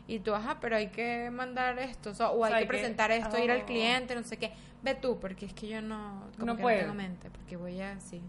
Y 0.07 0.19
tú, 0.19 0.33
ajá, 0.33 0.57
pero 0.61 0.77
hay 0.77 0.87
que 0.87 1.29
mandar 1.31 1.77
esto, 1.79 2.11
o, 2.11 2.13
sea, 2.13 2.29
o 2.29 2.43
hay 2.45 2.49
sea, 2.51 2.57
que 2.59 2.61
hay 2.61 2.63
que- 2.63 2.67
presentar 2.69 3.11
esto, 3.11 3.37
ir 3.37 3.51
al 3.51 3.61
oh. 3.61 3.65
cliente, 3.65 4.15
no 4.15 4.23
sé 4.23 4.37
qué. 4.37 4.53
Ve 4.81 4.95
tú, 4.95 5.19
porque 5.19 5.45
es 5.45 5.53
que 5.53 5.67
yo 5.67 5.81
no, 5.81 6.23
como 6.35 6.45
No 6.45 6.55
que 6.55 6.61
puedo. 6.61 6.77
no 6.77 6.81
tengo 6.83 6.93
mente, 6.95 7.29
porque 7.29 7.57
voy 7.57 7.81
a, 7.81 7.99
sí. 7.99 8.21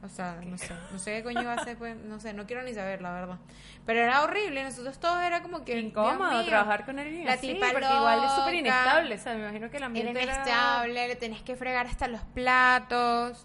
O 0.00 0.08
sea, 0.08 0.38
no 0.46 0.56
sé, 0.56 0.72
no 0.92 0.98
sé 1.00 1.16
qué 1.16 1.22
coño 1.24 1.42
va 1.42 1.54
a 1.54 1.56
hacer, 1.56 1.76
pues, 1.76 1.96
no 1.96 2.20
sé, 2.20 2.32
no 2.32 2.46
quiero 2.46 2.62
ni 2.62 2.72
saber, 2.72 3.02
la 3.02 3.10
verdad. 3.12 3.38
Pero 3.84 3.98
era 3.98 4.22
horrible, 4.22 4.62
nosotros 4.62 4.96
todos 5.00 5.20
era 5.24 5.42
como 5.42 5.64
que... 5.64 5.76
Incómodo 5.80 6.30
mío, 6.38 6.44
trabajar 6.44 6.84
con 6.86 7.00
alguien 7.00 7.24
La 7.26 7.32
así, 7.32 7.48
tipa 7.54 7.66
porque 7.72 7.88
igual 7.92 8.18
es 8.24 8.30
súper 8.30 8.44
loca. 8.44 8.54
inestable, 8.60 9.14
o 9.16 9.18
sea, 9.18 9.34
me 9.34 9.40
imagino 9.40 9.70
que 9.70 9.76
el 9.78 9.82
Era 9.82 9.86
ambiente 9.86 10.22
era... 10.22 10.34
inestable, 10.34 11.08
le 11.08 11.16
tenías 11.16 11.42
que 11.42 11.56
fregar 11.56 11.86
hasta 11.86 12.06
los 12.06 12.20
platos, 12.22 13.44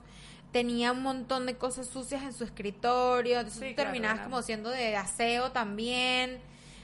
tenía 0.52 0.92
un 0.92 1.02
montón 1.02 1.48
de 1.48 1.56
cosas 1.58 1.88
sucias 1.88 2.22
en 2.22 2.34
su 2.34 2.44
escritorio, 2.44 3.38
entonces 3.40 3.60
Sí, 3.60 3.70
tú 3.70 3.76
claro, 3.76 3.90
terminabas 3.90 4.18
era- 4.20 4.26
como 4.26 4.42
siendo 4.44 4.70
de 4.70 4.96
aseo 4.96 5.52
también. 5.54 6.40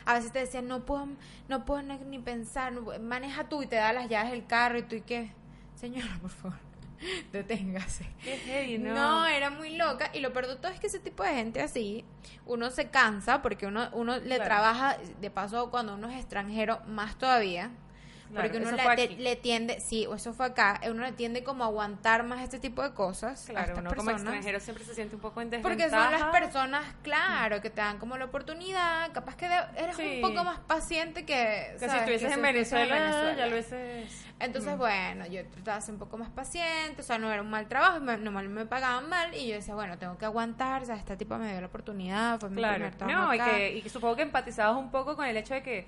A 0.05 0.13
veces 0.15 0.31
te 0.31 0.39
decían, 0.39 0.67
no 0.67 0.85
puedo, 0.85 1.07
no 1.47 1.65
puedo 1.65 1.81
ni- 1.81 2.19
pensar, 2.19 2.71
no 2.73 2.83
puedo- 2.83 2.99
maneja 2.99 3.47
tú 3.49 3.61
y 3.63 3.67
te 3.67 3.75
da 3.75 3.93
las 3.93 4.09
llaves 4.09 4.31
del 4.31 4.45
carro 4.45 4.77
y 4.79 4.83
tú 4.83 4.95
y 4.95 5.01
qué, 5.01 5.31
señora, 5.75 6.17
por 6.21 6.29
favor, 6.31 6.57
deténgase. 7.31 8.05
Heavy, 8.21 8.77
¿no? 8.77 8.93
No, 8.93 9.25
era 9.27 9.49
muy 9.49 9.75
loca. 9.77 10.09
Y 10.13 10.19
lo 10.19 10.33
peor 10.33 10.47
de 10.47 10.55
todo 10.55 10.71
es 10.71 10.79
que 10.79 10.87
ese 10.87 10.99
tipo 10.99 11.23
de 11.23 11.29
gente 11.33 11.61
así, 11.61 12.03
uno 12.45 12.69
se 12.71 12.89
cansa 12.89 13.41
porque 13.41 13.67
uno, 13.67 13.89
uno 13.93 14.17
le 14.17 14.35
Claro. 14.35 14.43
trabaja, 14.45 14.97
de 15.21 15.29
paso 15.31 15.69
cuando 15.69 15.93
uno 15.95 16.09
es 16.09 16.17
extranjero, 16.17 16.81
más 16.87 17.17
todavía. 17.17 17.71
Claro, 18.29 18.47
porque 18.47 18.57
uno 18.63 18.71
le, 18.95 18.95
te- 19.07 19.15
le 19.17 19.35
tiende, 19.35 19.79
sí, 19.79 20.05
o 20.05 20.13
eso 20.15 20.33
fue 20.33 20.45
acá, 20.45 20.79
uno 20.89 21.01
le 21.03 21.11
tiende 21.13 21.43
como 21.43 21.63
a 21.63 21.67
aguantar 21.67 22.23
más 22.23 22.41
este 22.43 22.59
tipo 22.59 22.83
de 22.83 22.93
cosas. 22.93 23.43
a 23.49 23.51
Claro, 23.53 23.67
estas 23.69 23.79
uno 23.79 23.95
como 23.95 24.11
extranjero 24.11 24.59
siempre 24.59 24.85
se 24.85 24.93
siente 24.93 25.15
un 25.15 25.21
poco 25.21 25.41
en 25.41 25.49
desventaja. 25.49 25.75
Porque 25.75 25.89
son 25.89 26.11
las 26.11 26.23
personas, 26.39 26.83
claro, 27.01 27.59
que 27.61 27.69
te 27.69 27.81
dan 27.81 27.97
como 27.97 28.17
la 28.17 28.25
oportunidad, 28.25 29.11
capaz 29.13 29.35
que 29.35 29.47
de- 29.47 29.55
eres 29.83 29.95
Sí. 29.95 30.21
un 30.21 30.29
poco 30.29 30.43
más 30.43 30.59
paciente 30.59 31.25
que, 31.25 31.75
Que 31.79 31.89
si 31.89 31.95
estuvieses 31.97 32.31
en 32.31 32.41
Venezuela, 32.41 32.95
Venezuela. 32.95 33.35
ya 33.35 33.45
lo 33.47 33.55
veces... 33.55 34.25
Entonces, 34.39 34.77
bueno, 34.77 35.25
yo 35.27 35.45
trataba 35.47 35.77
de 35.79 35.83
ser 35.83 35.93
un 35.95 35.99
poco 35.99 36.17
más 36.17 36.29
paciente, 36.29 37.01
o 37.01 37.03
sea, 37.03 37.17
no 37.17 37.29
era 37.31 37.41
un 37.41 37.49
mal 37.49 37.67
trabajo, 37.67 37.99
me, 37.99 38.15
normal 38.17 38.47
me 38.47 38.65
pagaban 38.65 39.09
mal, 39.09 39.33
y 39.35 39.47
yo 39.49 39.55
decía, 39.55 39.75
bueno, 39.75 39.97
tengo 39.97 40.17
que 40.17 40.23
aguantar, 40.25 40.83
o 40.83 40.85
sea, 40.85 40.95
esta 40.95 41.17
tipo 41.17 41.37
me 41.37 41.51
dio 41.51 41.59
la 41.59 41.67
oportunidad, 41.67 42.39
fue 42.39 42.49
mi 42.49 42.55
Claro, 42.57 42.75
primer 42.75 42.95
trabajo 42.95 43.25
no, 43.27 43.33
y 43.35 43.39
que, 43.39 43.81
y 43.83 43.89
supongo 43.89 44.15
que 44.15 44.21
empatizabas 44.21 44.77
un 44.77 44.91
poco 44.91 45.17
con 45.17 45.25
el 45.25 45.35
hecho 45.35 45.55
de 45.55 45.61
que 45.63 45.87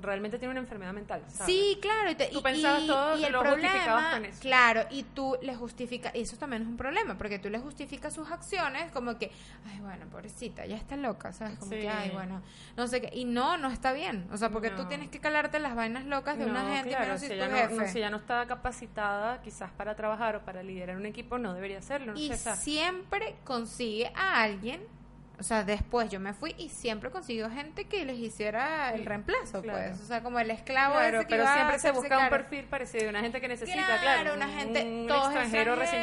realmente 0.00 0.38
tiene 0.38 0.52
una 0.52 0.60
enfermedad 0.60 0.92
mental, 0.92 1.22
¿sabes? 1.28 1.52
Sí, 1.54 1.78
claro, 1.80 2.10
y, 2.10 2.14
te- 2.14 2.28
Tú 2.28 2.38
y- 2.38 2.42
pensabas 2.42 2.82
y- 2.82 2.86
todo, 2.86 3.18
y 3.18 3.24
el 3.24 3.32
lo 3.32 3.40
problema, 3.40 4.10
con 4.12 4.24
eso. 4.24 4.40
claro, 4.40 4.82
y 4.90 5.02
tú 5.02 5.36
le 5.42 5.54
justificas, 5.54 6.14
y 6.14 6.20
eso 6.20 6.36
también 6.36 6.62
es 6.62 6.68
un 6.68 6.76
problema, 6.76 7.16
porque 7.18 7.38
tú 7.38 7.50
le 7.50 7.58
justificas 7.58 8.14
sus 8.14 8.30
acciones 8.30 8.90
como 8.92 9.18
que, 9.18 9.30
ay, 9.66 9.80
bueno, 9.80 10.06
pobrecita, 10.10 10.66
ya 10.66 10.76
está 10.76 10.96
loca, 10.96 11.32
¿sabes? 11.32 11.58
Como 11.58 11.72
Sí. 11.72 11.80
que, 11.80 11.88
ay, 11.88 12.10
bueno, 12.10 12.42
no 12.76 12.86
sé 12.86 13.00
qué, 13.00 13.10
y 13.12 13.24
no, 13.24 13.56
no 13.58 13.68
está 13.68 13.92
bien, 13.92 14.28
o 14.32 14.36
sea, 14.36 14.50
porque 14.50 14.70
tú 14.70 14.84
tienes 14.86 15.08
que 15.10 15.20
calarte 15.20 15.58
las 15.58 15.74
vainas 15.74 16.04
locas 16.06 16.38
de 16.38 16.46
una 16.46 16.64
gente, 16.76 16.90
claro, 16.90 17.04
menos 17.06 17.20
si 17.20 17.32
ella 17.32 17.48
no, 17.48 17.56
jefe. 17.56 17.74
no, 17.74 17.86
si 17.88 17.98
ella 17.98 18.10
no 18.10 18.16
está 18.18 18.46
capacitada 18.46 19.40
quizás 19.42 19.70
para 19.72 19.94
trabajar 19.96 20.36
o 20.36 20.40
para 20.44 20.62
liderar 20.62 20.96
un 20.96 21.06
equipo, 21.06 21.38
no 21.38 21.54
debería 21.54 21.78
hacerlo, 21.78 22.12
no 22.12 22.18
y 22.18 22.28
sé, 22.32 22.56
siempre 22.56 23.36
consigue 23.44 24.10
a 24.14 24.42
alguien, 24.42 24.80
o 25.40 25.42
sea, 25.42 25.64
después 25.64 26.10
yo 26.10 26.20
me 26.20 26.34
fui 26.34 26.54
y 26.58 26.68
siempre 26.68 27.10
consiguió 27.10 27.50
gente 27.50 27.86
que 27.86 28.04
les 28.04 28.18
hiciera 28.18 28.92
el 28.94 29.04
reemplazo, 29.06 29.62
claro. 29.62 29.88
pues, 29.88 30.00
o 30.00 30.04
sea, 30.06 30.22
como 30.22 30.38
el 30.38 30.50
esclavo 30.50 30.94
Claro, 30.96 31.18
ese 31.20 31.26
que 31.26 31.34
pero 31.36 31.52
siempre 31.52 31.78
se 31.78 31.90
busca 31.92 32.18
un 32.18 32.28
perfil 32.28 32.64
parecido, 32.66 33.08
una 33.08 33.20
gente 33.20 33.40
que 33.40 33.48
necesita, 33.48 33.84
Claro, 33.84 34.00
claro, 34.02 34.34
una 34.34 34.46
un- 34.46 34.52
gente, 34.52 34.82
un 34.84 35.06
todos 35.08 35.24
extranjero 35.26 35.74
recién 35.76 36.02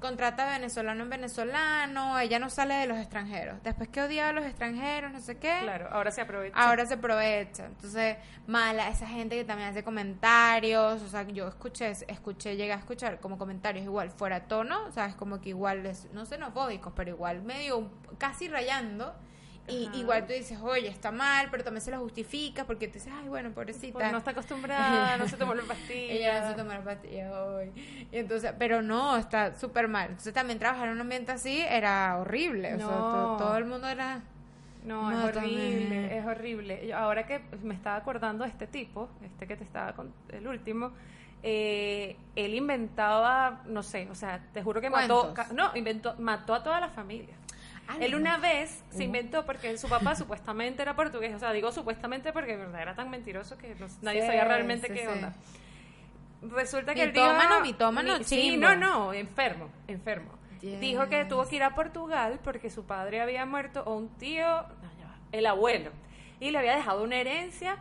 contrata 0.00 0.46
venezolano 0.50 1.02
en 1.02 1.10
venezolano, 1.10 2.18
ella 2.18 2.38
no 2.38 2.50
sale 2.50 2.74
de 2.74 2.86
los 2.86 2.98
extranjeros. 2.98 3.62
Después 3.62 3.88
que 3.88 4.02
odiaba 4.02 4.30
a 4.30 4.32
los 4.32 4.44
extranjeros, 4.44 5.12
no 5.12 5.20
sé 5.20 5.36
qué, 5.38 5.58
Claro, 5.62 5.88
ahora 5.90 6.10
se 6.10 6.20
aprovecha. 6.20 6.56
ahora 6.56 6.86
se 6.86 6.94
aprovecha. 6.94 7.66
Entonces, 7.66 8.16
mala 8.46 8.88
esa 8.88 9.06
gente 9.06 9.36
que 9.36 9.44
también 9.44 9.70
hace 9.70 9.82
comentarios, 9.84 11.02
o 11.02 11.08
sea, 11.08 11.22
yo 11.22 11.48
escuché, 11.48 11.90
escuché, 12.08 12.56
llegué 12.56 12.72
a 12.72 12.76
escuchar 12.76 13.20
como 13.20 13.38
comentarios 13.38 13.84
igual 13.84 14.10
fuera 14.10 14.44
tono, 14.48 14.84
o 14.86 14.92
sea, 14.92 15.06
es 15.06 15.14
como 15.14 15.40
que 15.40 15.50
igual, 15.50 15.84
es, 15.86 16.08
no 16.12 16.26
xenofóbicos, 16.26 16.92
pero 16.94 17.10
igual 17.10 17.42
medio, 17.42 17.90
casi 18.18 18.48
rayando. 18.48 19.14
Y 19.68 19.90
igual 19.94 20.26
tú 20.26 20.32
dices, 20.32 20.58
oye, 20.62 20.88
está 20.88 21.10
mal, 21.10 21.48
pero 21.50 21.62
también 21.64 21.82
se 21.82 21.90
lo 21.90 21.98
justificas 22.00 22.64
porque 22.64 22.88
te 22.88 22.94
dices, 22.94 23.12
ay, 23.14 23.28
bueno, 23.28 23.50
pobrecita. 23.50 23.92
Porque 23.92 24.10
no 24.10 24.18
está 24.18 24.30
acostumbrada, 24.30 25.16
no 25.16 25.28
se 25.28 25.36
tomó 25.36 25.54
la 25.54 25.62
pastilla. 25.68 26.12
Ella 26.12 26.40
no 26.40 26.50
se 26.50 26.54
toma 26.56 26.74
la 26.78 26.84
pastilla 26.84 27.44
hoy. 27.44 27.72
Y 28.10 28.16
entonces, 28.16 28.52
pero 28.58 28.82
no, 28.82 29.16
está 29.16 29.54
súper 29.54 29.88
mal. 29.88 30.08
Entonces 30.10 30.32
también 30.32 30.58
trabajar 30.58 30.88
en 30.88 30.94
un 30.94 31.00
ambiente 31.02 31.32
así 31.32 31.60
era 31.60 32.16
horrible. 32.18 32.74
O 32.74 32.78
sea, 32.78 32.86
todo 32.88 33.56
el 33.56 33.64
mundo 33.66 33.88
era... 33.88 34.22
No, 34.84 35.10
No, 35.10 35.28
es 35.28 35.34
también. 35.34 35.58
horrible, 35.60 36.18
es 36.18 36.24
horrible. 36.26 36.86
Yo 36.86 36.96
ahora 36.96 37.26
que 37.26 37.40
me 37.62 37.74
estaba 37.74 37.96
acordando 37.96 38.44
de 38.44 38.50
este 38.50 38.66
tipo, 38.66 39.08
este 39.22 39.46
que 39.46 39.56
te 39.56 39.64
estaba 39.64 39.92
con 39.92 40.14
el 40.30 40.46
último, 40.46 40.92
eh, 41.42 42.16
él 42.36 42.54
inventaba, 42.54 43.60
no 43.66 43.82
sé, 43.82 44.08
o 44.10 44.14
sea, 44.14 44.40
te 44.52 44.62
juro 44.62 44.80
que 44.80 44.88
mató, 44.88 45.34
no, 45.52 45.70
inventó, 45.76 46.14
mató 46.18 46.54
a 46.54 46.62
toda 46.62 46.80
la 46.80 46.88
familia. 46.88 47.34
Ay, 47.88 48.04
Él 48.04 48.12
no. 48.12 48.18
una 48.18 48.36
vez 48.36 48.84
se 48.90 49.04
inventó 49.04 49.46
porque 49.46 49.76
su 49.78 49.88
papá 49.88 50.14
supuestamente 50.14 50.82
era 50.82 50.94
portugués, 50.94 51.34
o 51.34 51.38
sea, 51.38 51.52
digo 51.52 51.72
supuestamente 51.72 52.32
porque 52.32 52.56
verdad 52.56 52.82
era 52.82 52.94
tan 52.94 53.08
mentiroso 53.10 53.56
que 53.58 53.74
no- 53.76 53.86
nadie 54.02 54.20
Sí, 54.20 54.26
sabía 54.26 54.44
realmente 54.44 54.88
sí, 54.88 54.92
qué 54.94 55.00
sí. 55.00 55.06
onda. 55.06 55.32
Resulta 56.42 56.94
que 56.94 57.02
él 57.02 57.08
Mitómano, 57.08 57.50
dijo- 57.56 57.60
mitómano, 57.62 58.18
mi- 58.18 58.24
Sí, 58.24 58.56
no, 58.56 58.76
no, 58.76 59.12
enfermo, 59.12 59.70
enfermo. 59.88 60.32
Dijo 60.60 61.08
que 61.08 61.24
tuvo 61.24 61.48
que 61.48 61.56
ir 61.56 61.62
a 61.62 61.74
Portugal 61.74 62.40
porque 62.44 62.68
su 62.70 62.84
padre 62.84 63.20
había 63.20 63.46
muerto 63.46 63.82
o 63.86 63.94
un 63.96 64.08
tío, 64.18 64.44
no, 64.44 64.90
ya 64.98 65.06
va, 65.06 65.16
el 65.32 65.46
abuelo, 65.46 65.90
y 66.40 66.50
le 66.50 66.58
había 66.58 66.76
dejado 66.76 67.02
una 67.02 67.16
herencia, 67.16 67.76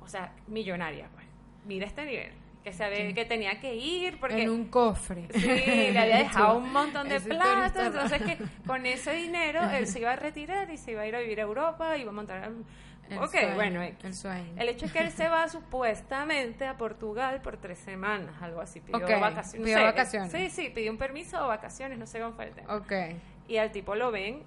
o 0.00 0.08
sea, 0.08 0.32
millonaria, 0.46 1.08
pues. 1.14 1.26
Mira 1.64 1.84
este 1.86 2.04
nivel, 2.06 2.32
que 2.72 3.14
que 3.14 3.24
tenía 3.24 3.60
que 3.60 3.74
ir 3.74 4.18
porque 4.18 4.42
En 4.42 4.50
un 4.50 4.66
cofre. 4.66 5.28
Sí, 5.32 5.40
le 5.46 5.98
había 5.98 6.18
dejado 6.24 6.58
un 6.58 6.72
montón 6.72 7.08
de 7.08 7.20
plata, 7.20 7.86
entonces 7.86 8.22
que 8.22 8.38
con 8.66 8.84
ese 8.86 9.12
dinero 9.12 9.62
él 9.70 9.86
se 9.86 10.00
iba 10.00 10.12
a 10.12 10.16
retirar 10.16 10.70
y 10.70 10.76
se 10.76 10.92
iba 10.92 11.02
a 11.02 11.06
ir 11.06 11.14
a 11.14 11.20
vivir 11.20 11.40
a 11.40 11.44
Europa, 11.44 11.96
iba 11.96 12.10
a 12.10 12.14
montar... 12.14 12.50
El 13.08 13.18
ok, 13.18 13.30
sueño, 13.30 13.54
bueno. 13.54 13.82
El 13.82 14.14
sueño. 14.14 14.52
El 14.56 14.68
hecho 14.68 14.86
es 14.86 14.92
que 14.92 14.98
él 14.98 15.12
se 15.12 15.28
va 15.28 15.48
supuestamente 15.48 16.66
a 16.66 16.76
Portugal 16.76 17.40
por 17.40 17.56
tres 17.56 17.78
semanas, 17.78 18.34
algo 18.42 18.60
así. 18.60 18.80
Pidió 18.80 18.98
Ok, 18.98 19.20
vacaciones. 19.20 19.60
no 19.60 19.64
pidió 19.64 19.78
sé, 19.78 19.84
vacaciones. 19.84 20.32
Sí, 20.32 20.50
sí, 20.50 20.70
pidió 20.74 20.90
un 20.90 20.98
permiso 20.98 21.44
o 21.44 21.46
vacaciones, 21.46 21.98
no 21.98 22.06
sé 22.08 22.18
cómo 22.18 22.32
fue 22.32 22.46
el 22.46 22.54
tema. 22.54 22.74
Ok. 22.74 22.92
Y 23.46 23.58
al 23.58 23.70
tipo 23.70 23.94
lo 23.94 24.10
ven 24.10 24.42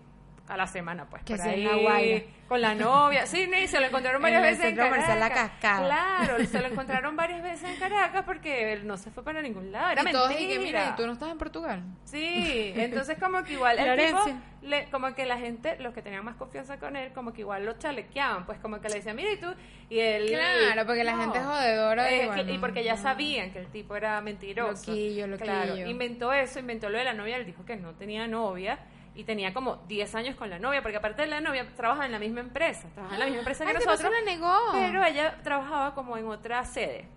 a 0.50 0.58
la 0.58 0.68
semana, 0.68 1.06
pues. 1.10 1.24
Que 1.24 1.36
por 1.36 1.46
en 1.48 1.68
ahí, 1.68 2.14
La. 2.16 2.22
Con 2.50 2.62
la 2.62 2.74
novia. 2.74 3.28
Sí, 3.28 3.48
ni 3.48 3.68
se 3.68 3.80
lo 3.80 3.86
encontraron 3.86 4.20
varias 4.24 4.44
En 4.44 4.50
veces 4.50 4.66
en 4.72 4.76
comercial 4.76 5.20
La 5.20 5.30
Caracas. 5.30 5.52
Cascada. 5.62 5.86
Claro, 6.26 6.46
se 6.52 6.60
lo 6.62 6.68
encontraron 6.68 7.16
varias 7.16 7.44
veces 7.44 7.70
en 7.70 7.76
Caracas 7.80 8.24
porque 8.26 8.74
él 8.74 8.88
no 8.88 8.98
se 8.98 9.12
fue 9.12 9.24
para 9.24 9.42
ningún 9.44 9.72
lado. 9.72 9.92
Era 9.92 10.02
y 10.10 10.12
todos 10.12 10.30
mentira. 10.30 10.52
y 10.52 10.58
que 10.58 10.60
mira, 10.64 10.90
¿y 10.92 10.96
tú 10.96 11.06
no 11.06 11.14
estás 11.14 11.30
en 11.32 11.38
Portugal? 11.38 11.84
Sí, 12.06 12.74
entonces 12.76 13.18
como 13.20 13.44
que 13.44 13.54
igual 13.54 13.78
el 13.78 14.08
tipo, 14.08 14.20
le- 14.64 14.90
como 14.90 15.14
que 15.14 15.26
la 15.28 15.38
gente, 15.38 15.78
los 15.80 15.94
que 15.94 16.02
tenían 16.02 16.26
más 16.26 16.36
confianza 16.38 16.80
con 16.80 16.96
él, 16.96 17.14
como 17.14 17.32
que 17.34 17.42
igual 17.42 17.66
lo 17.66 17.74
chalequeaban, 17.78 18.46
pues 18.48 18.58
como 18.60 18.82
que 18.82 18.90
le 18.90 18.96
decían, 18.96 19.16
mira, 19.16 19.32
y 19.32 19.38
tú, 19.38 19.54
y 19.90 20.00
él... 20.00 20.28
Claro, 20.30 20.88
porque 20.88 21.04
la 21.04 21.18
gente 21.18 21.38
es 21.38 21.46
jodedora 21.46 22.10
que- 22.10 22.26
bueno, 22.26 22.52
y 22.52 22.58
porque 22.58 22.84
ya 22.84 22.96
no. 22.96 23.02
sabían 23.04 23.52
que 23.52 23.60
el 23.60 23.68
tipo 23.68 23.96
era 23.96 24.20
mentiroso. 24.22 24.90
Loquillo, 24.92 25.28
loquillo. 25.28 25.52
Claro, 25.52 25.78
inventó 25.78 26.34
eso, 26.34 26.58
inventó 26.60 26.90
lo 26.90 26.98
de 26.98 27.04
la 27.04 27.14
novia, 27.14 27.38
él 27.38 27.46
dijo 27.46 27.64
que 27.64 27.76
no 27.78 27.94
tenía 27.94 28.28
novia, 28.28 28.80
y 29.16 29.24
tenía 29.24 29.54
como 29.54 29.78
10 29.88 30.16
años 30.16 30.36
con 30.36 30.50
la 30.50 30.60
novia, 30.60 30.82
porque 30.82 30.98
aparte 30.98 31.24
de 31.24 31.28
la 31.28 31.42
novia, 31.42 31.66
trabaja 31.76 32.06
en 32.06 32.12
la 32.12 32.20
misma 32.20 32.40
empresa, 32.42 32.88
trabaja 32.94 33.16
en 33.16 33.20
la 33.20 33.26
misma 33.26 33.40
empresa 33.40 33.64
que 33.66 33.72
Ay, 33.72 33.76
nosotros, 33.84 34.12
la 34.12 34.32
negó. 34.32 34.56
pero 34.74 35.04
ella 35.04 35.38
trabajaba 35.44 35.94
como 35.96 36.18
en 36.18 36.28
otra 36.28 36.64
sede. 36.66 37.08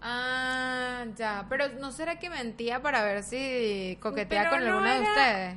Ah, 0.00 1.04
ya. 1.16 1.46
Pero 1.48 1.68
¿no 1.80 1.90
será 1.90 2.18
que 2.18 2.30
mentía 2.30 2.80
para 2.80 3.02
ver 3.02 3.22
si 3.22 3.98
coquetea 4.00 4.42
Pero 4.44 4.50
con 4.50 4.64
no 4.64 4.72
alguna 4.74 4.94
de 4.94 5.02
ustedes? 5.02 5.54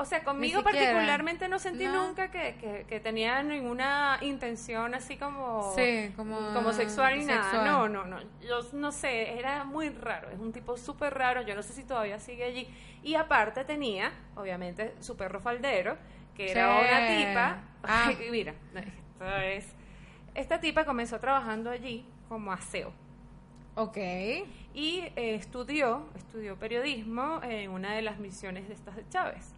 O 0.00 0.04
sea, 0.04 0.22
conmigo 0.22 0.62
particularmente 0.62 1.48
no 1.48 1.58
sentí 1.58 1.84
No. 1.84 2.06
nunca 2.06 2.30
que, 2.30 2.54
que, 2.54 2.86
que 2.88 3.00
tenía 3.00 3.42
ninguna 3.42 4.18
intención 4.20 4.94
así 4.94 5.16
como, 5.16 5.72
Sí, 5.76 6.12
como- 6.16 6.38
como 6.54 6.72
sexual 6.72 7.18
ni 7.18 7.24
nada. 7.24 7.64
No, 7.64 7.88
no, 7.88 8.04
no. 8.06 8.20
Yo 8.40 8.60
no 8.74 8.92
sé, 8.92 9.36
era 9.38 9.64
muy 9.64 9.88
raro. 9.90 10.30
Es 10.30 10.38
un 10.38 10.52
tipo 10.52 10.76
súper 10.76 11.14
raro. 11.14 11.42
Yo 11.42 11.56
no 11.56 11.62
sé 11.64 11.72
si 11.72 11.82
todavía 11.82 12.20
sigue 12.20 12.44
allí. 12.44 12.68
Y 13.02 13.16
aparte 13.16 13.64
tenía, 13.64 14.12
obviamente, 14.36 14.94
su 15.00 15.16
perro 15.16 15.40
faldero, 15.40 15.96
que 16.36 16.50
era 16.52 16.68
una 16.78 17.08
tipa. 17.08 17.56
Ah. 17.82 18.10
Mira, 18.30 18.54
esto 18.76 19.26
es. 19.42 19.74
Esta 20.36 20.60
tipa 20.60 20.84
comenzó 20.84 21.18
trabajando 21.18 21.70
allí 21.70 22.06
como 22.28 22.52
aseo. 22.52 22.92
Ok. 23.74 23.96
Y 24.74 25.00
eh, 25.16 25.34
estudió, 25.34 26.06
estudió 26.14 26.56
periodismo 26.56 27.40
en 27.42 27.70
una 27.70 27.94
de 27.94 28.02
las 28.02 28.18
misiones 28.20 28.68
de 28.68 28.74
estas 28.74 28.94
de 28.94 29.08
Chávez. 29.08 29.54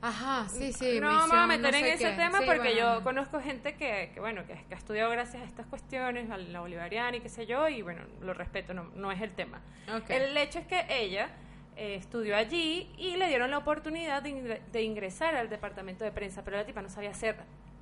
Ajá, 0.00 0.48
sí, 0.48 0.72
sí. 0.72 1.00
no 1.00 1.08
vamos 1.08 1.22
a 1.32 1.46
misión, 1.46 1.48
meter 1.48 1.72
no 1.72 1.78
en 1.78 1.84
ese 1.94 2.04
qué. 2.10 2.16
tema 2.16 2.38
Sí, 2.38 2.44
porque 2.46 2.72
bueno. 2.72 2.96
yo 2.98 3.02
conozco 3.02 3.40
gente 3.40 3.74
que, 3.74 4.12
que 4.14 4.20
bueno, 4.20 4.46
que, 4.46 4.54
que 4.54 4.74
ha 4.74 4.78
estudiado 4.78 5.10
gracias 5.10 5.42
a 5.42 5.46
estas 5.46 5.66
cuestiones, 5.66 6.30
a 6.30 6.36
la 6.36 6.60
bolivariana 6.60 7.16
y 7.16 7.20
qué 7.20 7.28
sé 7.28 7.46
yo, 7.46 7.68
y 7.68 7.82
bueno, 7.82 8.02
lo 8.20 8.32
respeto, 8.32 8.74
no, 8.74 8.84
no 8.94 9.10
es 9.10 9.20
el 9.20 9.32
tema. 9.32 9.60
El 10.08 10.36
hecho 10.36 10.60
es 10.60 10.66
que 10.66 10.86
ella 10.88 11.30
eh, 11.76 11.96
estudió 11.96 12.36
allí 12.36 12.90
y 12.96 13.16
le 13.16 13.26
dieron 13.28 13.50
la 13.50 13.58
oportunidad 13.58 14.22
de, 14.22 14.30
ingre- 14.30 14.60
de 14.70 14.82
ingresar 14.82 15.34
al 15.34 15.48
departamento 15.48 16.04
de 16.04 16.12
prensa, 16.12 16.44
pero 16.44 16.56
la 16.58 16.64
tipa 16.64 16.80
no 16.80 16.88
sabía 16.88 17.10
hacer 17.10 17.36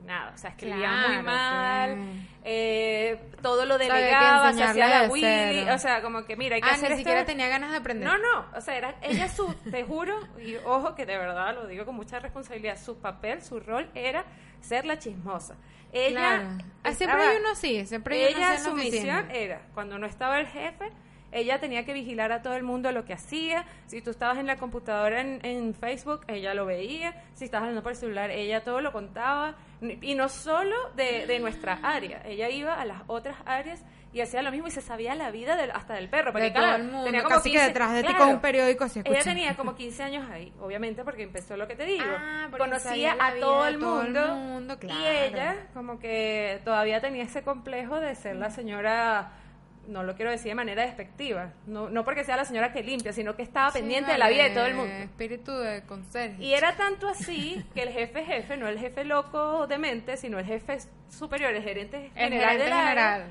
nada, 0.06 0.32
o 0.34 0.38
sea, 0.38 0.50
escribía 0.50 0.76
Claro, 0.76 1.08
muy 1.14 1.22
mal, 1.22 1.94
sí. 1.96 2.28
eh, 2.44 3.20
todo 3.42 3.66
lo 3.66 3.76
delegaba, 3.76 4.52
se 4.52 4.62
hacía 4.62 4.86
la 4.88 5.08
Willy, 5.08 5.68
o 5.68 5.78
sea, 5.78 6.00
como 6.00 6.24
que 6.24 6.36
mira, 6.36 6.54
hay 6.56 6.62
que 6.62 6.68
Ah, 6.68 6.72
hacer 6.74 6.90
ni 6.90 6.94
esto. 6.94 6.98
siquiera 6.98 7.24
tenía 7.26 7.48
ganas 7.48 7.72
de 7.72 7.76
aprender. 7.78 8.08
No, 8.08 8.16
no, 8.16 8.46
o 8.56 8.60
sea, 8.60 8.76
era 8.76 8.94
ella 9.02 9.28
su, 9.28 9.52
te 9.70 9.82
juro, 9.84 10.16
y 10.38 10.56
ojo 10.64 10.94
que 10.94 11.04
de 11.06 11.18
verdad 11.18 11.54
lo 11.54 11.66
digo 11.66 11.84
con 11.84 11.94
mucha 11.96 12.18
responsabilidad, 12.20 12.78
su 12.78 12.98
papel, 12.98 13.42
su 13.42 13.60
rol 13.60 13.90
era 13.94 14.24
ser 14.60 14.84
la 14.86 14.98
chismosa. 14.98 15.56
Ella 15.92 16.40
Claro. 16.40 16.48
Ah, 16.84 16.92
siempre 16.92 17.22
hay 17.22 17.36
uno 17.38 17.50
así, 17.50 17.86
siempre 17.86 18.26
hay 18.26 18.34
uno 18.34 18.46
ella 18.46 18.58
su 18.58 18.72
misión 18.74 19.30
era 19.30 19.60
cuando 19.74 19.98
no 19.98 20.06
estaba 20.06 20.38
el 20.38 20.46
jefe 20.46 20.90
ella 21.32 21.58
tenía 21.60 21.84
que 21.84 21.92
vigilar 21.92 22.32
a 22.32 22.42
todo 22.42 22.54
el 22.56 22.62
mundo 22.62 22.92
lo 22.92 23.04
que 23.04 23.12
hacía 23.12 23.64
si 23.86 24.00
tú 24.02 24.10
estabas 24.10 24.38
en 24.38 24.46
la 24.46 24.56
computadora 24.56 25.20
en, 25.20 25.40
en 25.44 25.74
Facebook 25.74 26.20
ella 26.28 26.54
lo 26.54 26.66
veía 26.66 27.14
si 27.34 27.44
estabas 27.46 27.64
hablando 27.64 27.82
por 27.82 27.92
el 27.92 27.98
celular 27.98 28.30
ella 28.30 28.62
todo 28.64 28.80
lo 28.80 28.92
contaba 28.92 29.54
y 30.00 30.14
no 30.14 30.28
solo 30.28 30.74
de, 30.94 31.26
de 31.26 31.38
nuestra 31.40 31.78
área 31.82 32.22
ella 32.26 32.48
iba 32.48 32.74
a 32.80 32.84
las 32.84 33.02
otras 33.08 33.36
áreas 33.44 33.82
y 34.12 34.22
hacía 34.22 34.40
lo 34.40 34.50
mismo 34.50 34.68
y 34.68 34.70
se 34.70 34.80
sabía 34.80 35.14
la 35.14 35.30
vida 35.30 35.56
del- 35.56 35.72
hasta 35.72 35.92
del 35.94 36.08
perro 36.08 36.32
porque 36.32 36.44
de 36.44 36.50
todo 36.52 36.62
claro, 36.62 36.76
el 36.82 36.84
mundo, 36.88 37.04
tenía 37.04 37.22
como 37.22 37.34
casi 37.34 37.50
que 37.50 37.56
15 37.58 37.66
detrás 37.66 37.92
de 37.92 38.02
ti 38.04 38.14
con 38.14 38.28
un 38.28 38.40
periódico 38.40 38.86
ella 39.04 39.22
tenía 39.22 39.54
como 39.56 39.74
15 39.74 40.02
años 40.04 40.30
ahí, 40.30 40.54
obviamente, 40.58 41.04
porque 41.04 41.24
empezó 41.24 41.54
lo 41.58 41.66
que 41.68 41.74
te 41.76 41.84
digo. 41.84 42.04
Ah, 42.08 42.48
Conocía 42.56 43.12
a 43.20 43.34
todo 43.38 43.66
el 43.66 43.78
todo 43.78 44.00
el 44.00 44.06
mundo. 44.14 44.34
mundo, 44.36 44.78
claro. 44.78 45.00
Y 45.02 45.06
ella, 45.06 45.56
como 45.74 45.98
que 45.98 46.62
todavía 46.64 47.00
tenía 47.02 47.24
ese 47.24 47.42
complejo 47.42 48.00
de 48.00 48.14
ser 48.14 48.36
la 48.36 48.48
señora, 48.48 49.32
no 49.88 50.02
lo 50.02 50.14
quiero 50.14 50.30
decir 50.30 50.50
de 50.50 50.54
manera 50.54 50.82
despectiva, 50.82 51.52
no, 51.66 51.88
no 51.88 52.04
porque 52.04 52.24
sea 52.24 52.36
la 52.36 52.44
señora 52.44 52.72
que 52.72 52.82
limpia, 52.82 53.12
sino 53.12 53.36
que 53.36 53.42
estaba 53.42 53.70
Sí, 53.70 53.78
pendiente 53.80 54.12
de 54.12 54.18
la 54.18 54.28
vida 54.28 54.44
de 54.44 54.50
todo 54.50 54.66
el 54.66 54.74
mundo. 54.74 54.92
Espíritu 54.92 55.52
de 55.52 55.82
conserje. 55.82 56.42
Y 56.42 56.54
era 56.54 56.76
tanto 56.76 57.08
así 57.08 57.64
que 57.74 57.82
el 57.82 57.90
jefe 57.90 58.24
jefe, 58.24 58.56
no 58.56 58.68
el 58.68 58.78
jefe 58.78 59.04
loco 59.04 59.66
de 59.66 59.78
mente, 59.78 60.16
sino 60.16 60.38
el 60.38 60.44
jefe 60.46 60.78
superior, 61.08 61.54
el 61.54 61.62
gerente 61.62 62.10
el 62.14 62.24
general 62.30 62.58
gerente 62.58 62.76
general. 62.76 63.24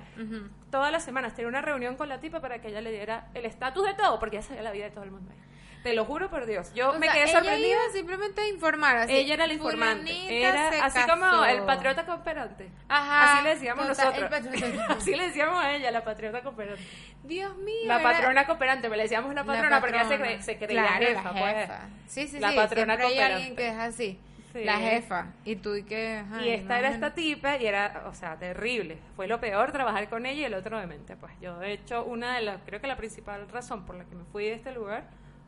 Todas 0.72 0.92
las 0.92 1.04
semanas 1.04 1.34
tenía 1.36 1.48
una 1.48 1.62
reunión 1.62 1.96
con 1.96 2.10
la 2.10 2.20
tipa 2.20 2.40
para 2.42 2.60
que 2.60 2.68
ella 2.70 2.82
le 2.82 2.92
diera 2.92 3.28
el 3.34 3.46
estatus 3.46 3.86
de 3.86 3.94
todo, 3.94 4.20
porque 4.20 4.38
ella 4.38 4.46
sabía 4.46 4.62
la 4.64 4.72
vida 4.72 4.86
de 4.86 4.92
todo 4.92 5.04
el 5.04 5.12
mundo. 5.12 5.32
ahí. 5.32 5.38
Te 5.86 5.94
lo 5.94 6.04
juro 6.04 6.32
por 6.32 6.48
Dios. 6.48 6.74
Yo 6.74 6.90
O 6.90 6.94
me 6.98 7.06
sea, 7.06 7.14
quedé 7.14 7.24
ella 7.26 7.32
sorprendida. 7.34 7.68
iba 7.70 7.80
simplemente 7.94 8.42
a 8.42 8.48
informar. 8.50 8.98
Así, 8.98 9.14
ella 9.14 9.36
era 9.36 9.46
la 9.46 9.54
informante. 9.54 10.42
Era 10.42 10.70
así 10.84 10.98
casó. 11.00 11.14
como 11.14 11.46
el 11.46 11.62
patriota 11.62 12.06
cooperante. 12.08 12.70
Ajá, 12.90 13.34
Así 13.36 13.44
le 13.44 13.50
decíamos 13.52 13.88
total, 13.88 14.30
nosotros. 14.32 14.90
así 14.98 15.16
le 15.16 15.28
decíamos 15.28 15.64
a 15.64 15.76
ella, 15.76 15.92
la 15.92 16.04
patriota 16.04 16.42
cooperante. 16.42 16.82
Dios 17.22 17.56
mío. 17.58 17.76
La 17.86 18.00
era- 18.00 18.04
patrona 18.12 18.48
cooperante, 18.48 18.90
me 18.90 18.98
le 18.98 19.04
decíamos 19.04 19.32
la 19.36 19.44
la 19.44 19.46
patrona, 19.46 19.80
porque 19.80 19.96
ella 19.96 20.38
se, 20.38 20.42
se 20.42 20.58
creía 20.58 20.88
Claro, 20.88 21.06
jefa, 21.06 21.24
la 21.34 21.40
pues. 21.40 21.56
jefa. 21.56 21.80
Sí, 22.08 22.28
sí, 22.30 22.40
La 22.40 22.50
sí. 22.50 22.56
patrona 22.56 22.96
siempre 22.98 23.06
hay 23.06 23.20
alguien 23.32 23.50
cooperante. 23.50 23.56
que 23.56 23.68
es 23.70 23.78
así. 23.94 24.20
Sí. 24.54 24.64
La 24.64 24.78
jefa. 24.80 25.28
Y 25.44 25.58
tú 25.58 25.76
y 25.76 25.84
que... 25.84 26.24
Y 26.42 26.50
esta 26.50 26.80
era 26.80 26.90
esta 26.90 27.14
tipa 27.14 27.58
y 27.58 27.68
era, 27.68 28.06
o 28.08 28.14
sea, 28.16 28.38
terrible. 28.38 28.98
Fue 29.16 29.28
lo 29.28 29.40
peor 29.40 29.72
trabajar 29.72 30.10
con 30.10 30.26
ella 30.26 30.42
y 30.42 30.46
el 30.46 30.54
otro 30.56 30.80
demente. 30.80 31.16
Pues 31.16 31.34
yo, 31.42 31.60
de 31.60 31.74
hecho, 31.74 32.06
una 32.06 32.38
de 32.38 32.42
las, 32.42 32.62
creo 32.66 32.82
que 32.82 32.88
la 32.88 32.96
principal 32.98 33.48
razón 33.50 33.86
por 33.86 33.96
la 33.96 34.06
que 34.06 34.16
me 34.16 34.24
fui 34.32 34.46
de 34.46 34.54
este 34.54 34.72
lugar 34.72 35.04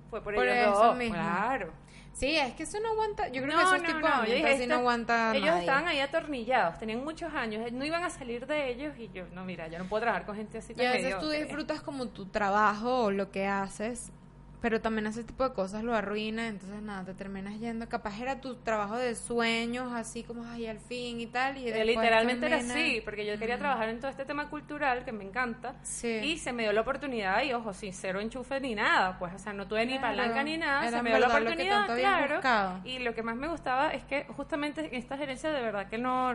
fue 0.09 0.21
por, 0.21 0.35
Por 0.35 0.47
ellos 0.47 0.73
eso 0.73 0.83
dos. 0.85 0.97
mismo. 0.97 1.15
Claro. 1.15 1.71
Sí, 2.13 2.35
es 2.35 2.53
que 2.55 2.63
eso 2.63 2.79
no 2.79 2.89
aguanta. 2.89 3.27
Yo 3.27 3.43
creo 3.43 3.53
No, 3.55 3.59
que 3.59 3.63
esos 3.75 3.81
no, 3.81 3.87
tipos 3.95 4.09
no, 4.09 4.25
yo 4.25 4.33
dije, 4.33 4.41
no 4.57 4.63
esta- 4.63 4.75
aguanta 4.75 5.31
Ellos 5.35 5.45
nadie. 5.49 5.59
estaban 5.59 5.87
ahí 5.87 5.99
atornillados, 5.99 6.79
tenían 6.79 7.03
muchos 7.03 7.31
años, 7.33 7.71
no 7.71 7.85
iban 7.85 8.03
a 8.03 8.09
salir 8.09 8.47
de 8.47 8.69
ellos 8.71 8.93
y 8.97 9.09
yo, 9.13 9.25
no, 9.33 9.45
mira, 9.45 9.67
yo 9.67 9.77
no 9.77 9.85
puedo 9.85 10.01
trabajar 10.01 10.25
con 10.25 10.35
gente 10.35 10.57
así 10.57 10.73
Y 10.75 10.83
a 10.83 10.93
veces 10.93 11.19
tú 11.19 11.29
disfrutas 11.29 11.81
como 11.81 12.07
tu 12.07 12.25
trabajo 12.25 13.03
o 13.03 13.11
lo 13.11 13.29
que 13.29 13.45
haces, 13.45 14.11
pero 14.61 14.81
también 14.81 15.05
ese 15.07 15.23
tipo 15.23 15.47
de 15.47 15.53
cosas 15.53 15.83
lo 15.83 15.93
arruina, 15.95 16.47
entonces 16.47 16.81
nada, 16.81 17.05
te 17.05 17.13
terminas 17.13 17.59
yendo. 17.59 17.87
Capaz 17.87 18.19
era 18.19 18.41
tu 18.41 18.55
trabajo 18.55 18.95
de 18.97 19.13
sueños, 19.15 19.93
así 19.93 20.23
como, 20.23 20.43
ay, 20.45 20.65
al 20.67 20.79
fin 20.79 21.21
y 21.21 21.27
tal. 21.27 21.57
Y 21.57 21.67
Eh, 21.69 21.85
Literalmente 21.85 22.47
era 22.47 22.57
termina- 22.57 22.73
así, 22.73 23.01
porque 23.05 23.25
yo 23.25 23.37
quería 23.37 23.59
trabajar 23.59 23.89
en 23.89 23.99
todo 23.99 24.09
este 24.09 24.25
tema 24.25 24.49
cultural 24.49 25.05
que 25.05 25.11
me 25.11 25.23
encanta. 25.23 25.75
Sí. 25.83 26.07
Y 26.23 26.37
se 26.37 26.53
me 26.53 26.63
dio 26.63 26.73
la 26.73 26.81
oportunidad, 26.81 27.43
y 27.43 27.53
ojo, 27.53 27.71
sin 27.73 27.93
cero 27.93 28.19
enchufe 28.19 28.59
ni 28.59 28.73
nada, 28.73 29.19
pues, 29.19 29.33
o 29.35 29.39
sea, 29.39 29.53
no 29.53 29.67
tuve 29.67 29.85
ni 29.85 29.99
palanca 29.99 30.43
ni 30.43 30.57
nada, 30.57 30.87
era 30.87 30.97
se 30.97 31.03
me 31.03 31.09
dio 31.11 31.19
la 31.19 31.27
oportunidad, 31.27 31.95
claro. 31.95 32.81
Y 32.83 32.99
lo 32.99 33.13
que 33.13 33.21
más 33.23 33.35
me 33.35 33.47
gustaba 33.47 33.93
es 33.93 34.03
que 34.05 34.23
justamente 34.35 34.81
en 34.87 34.95
esta 34.95 35.17
gerencia 35.17 35.51
de 35.51 35.61
verdad 35.61 35.87
que 35.87 35.97
no, 35.99 36.33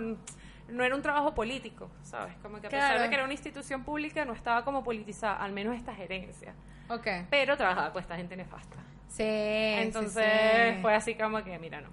no 0.72 0.84
era 0.84 0.94
un 0.94 1.02
trabajo 1.02 1.34
político, 1.34 1.90
¿sabes? 2.02 2.34
Como 2.42 2.60
que 2.60 2.66
a 2.66 2.70
pesar 2.70 3.00
de 3.00 3.08
que 3.08 3.14
era 3.14 3.24
una 3.24 3.32
institución 3.32 3.84
pública, 3.84 4.24
no 4.24 4.32
estaba 4.32 4.64
como 4.64 4.82
politizada, 4.82 5.36
al 5.36 5.52
menos 5.52 5.76
esta 5.76 5.94
gerencia. 5.94 6.54
Ok. 6.88 7.06
Pero 7.30 7.56
trabajaba 7.56 7.92
con 7.92 8.02
esta 8.02 8.16
gente 8.16 8.36
nefasta. 8.36 8.76
Sí. 9.08 9.22
Entonces 9.22 10.24
sí, 10.24 10.74
sí. 10.74 10.82
fue 10.82 10.94
así 10.94 11.14
como 11.14 11.42
que, 11.44 11.58
mira, 11.58 11.80
no. 11.80 11.88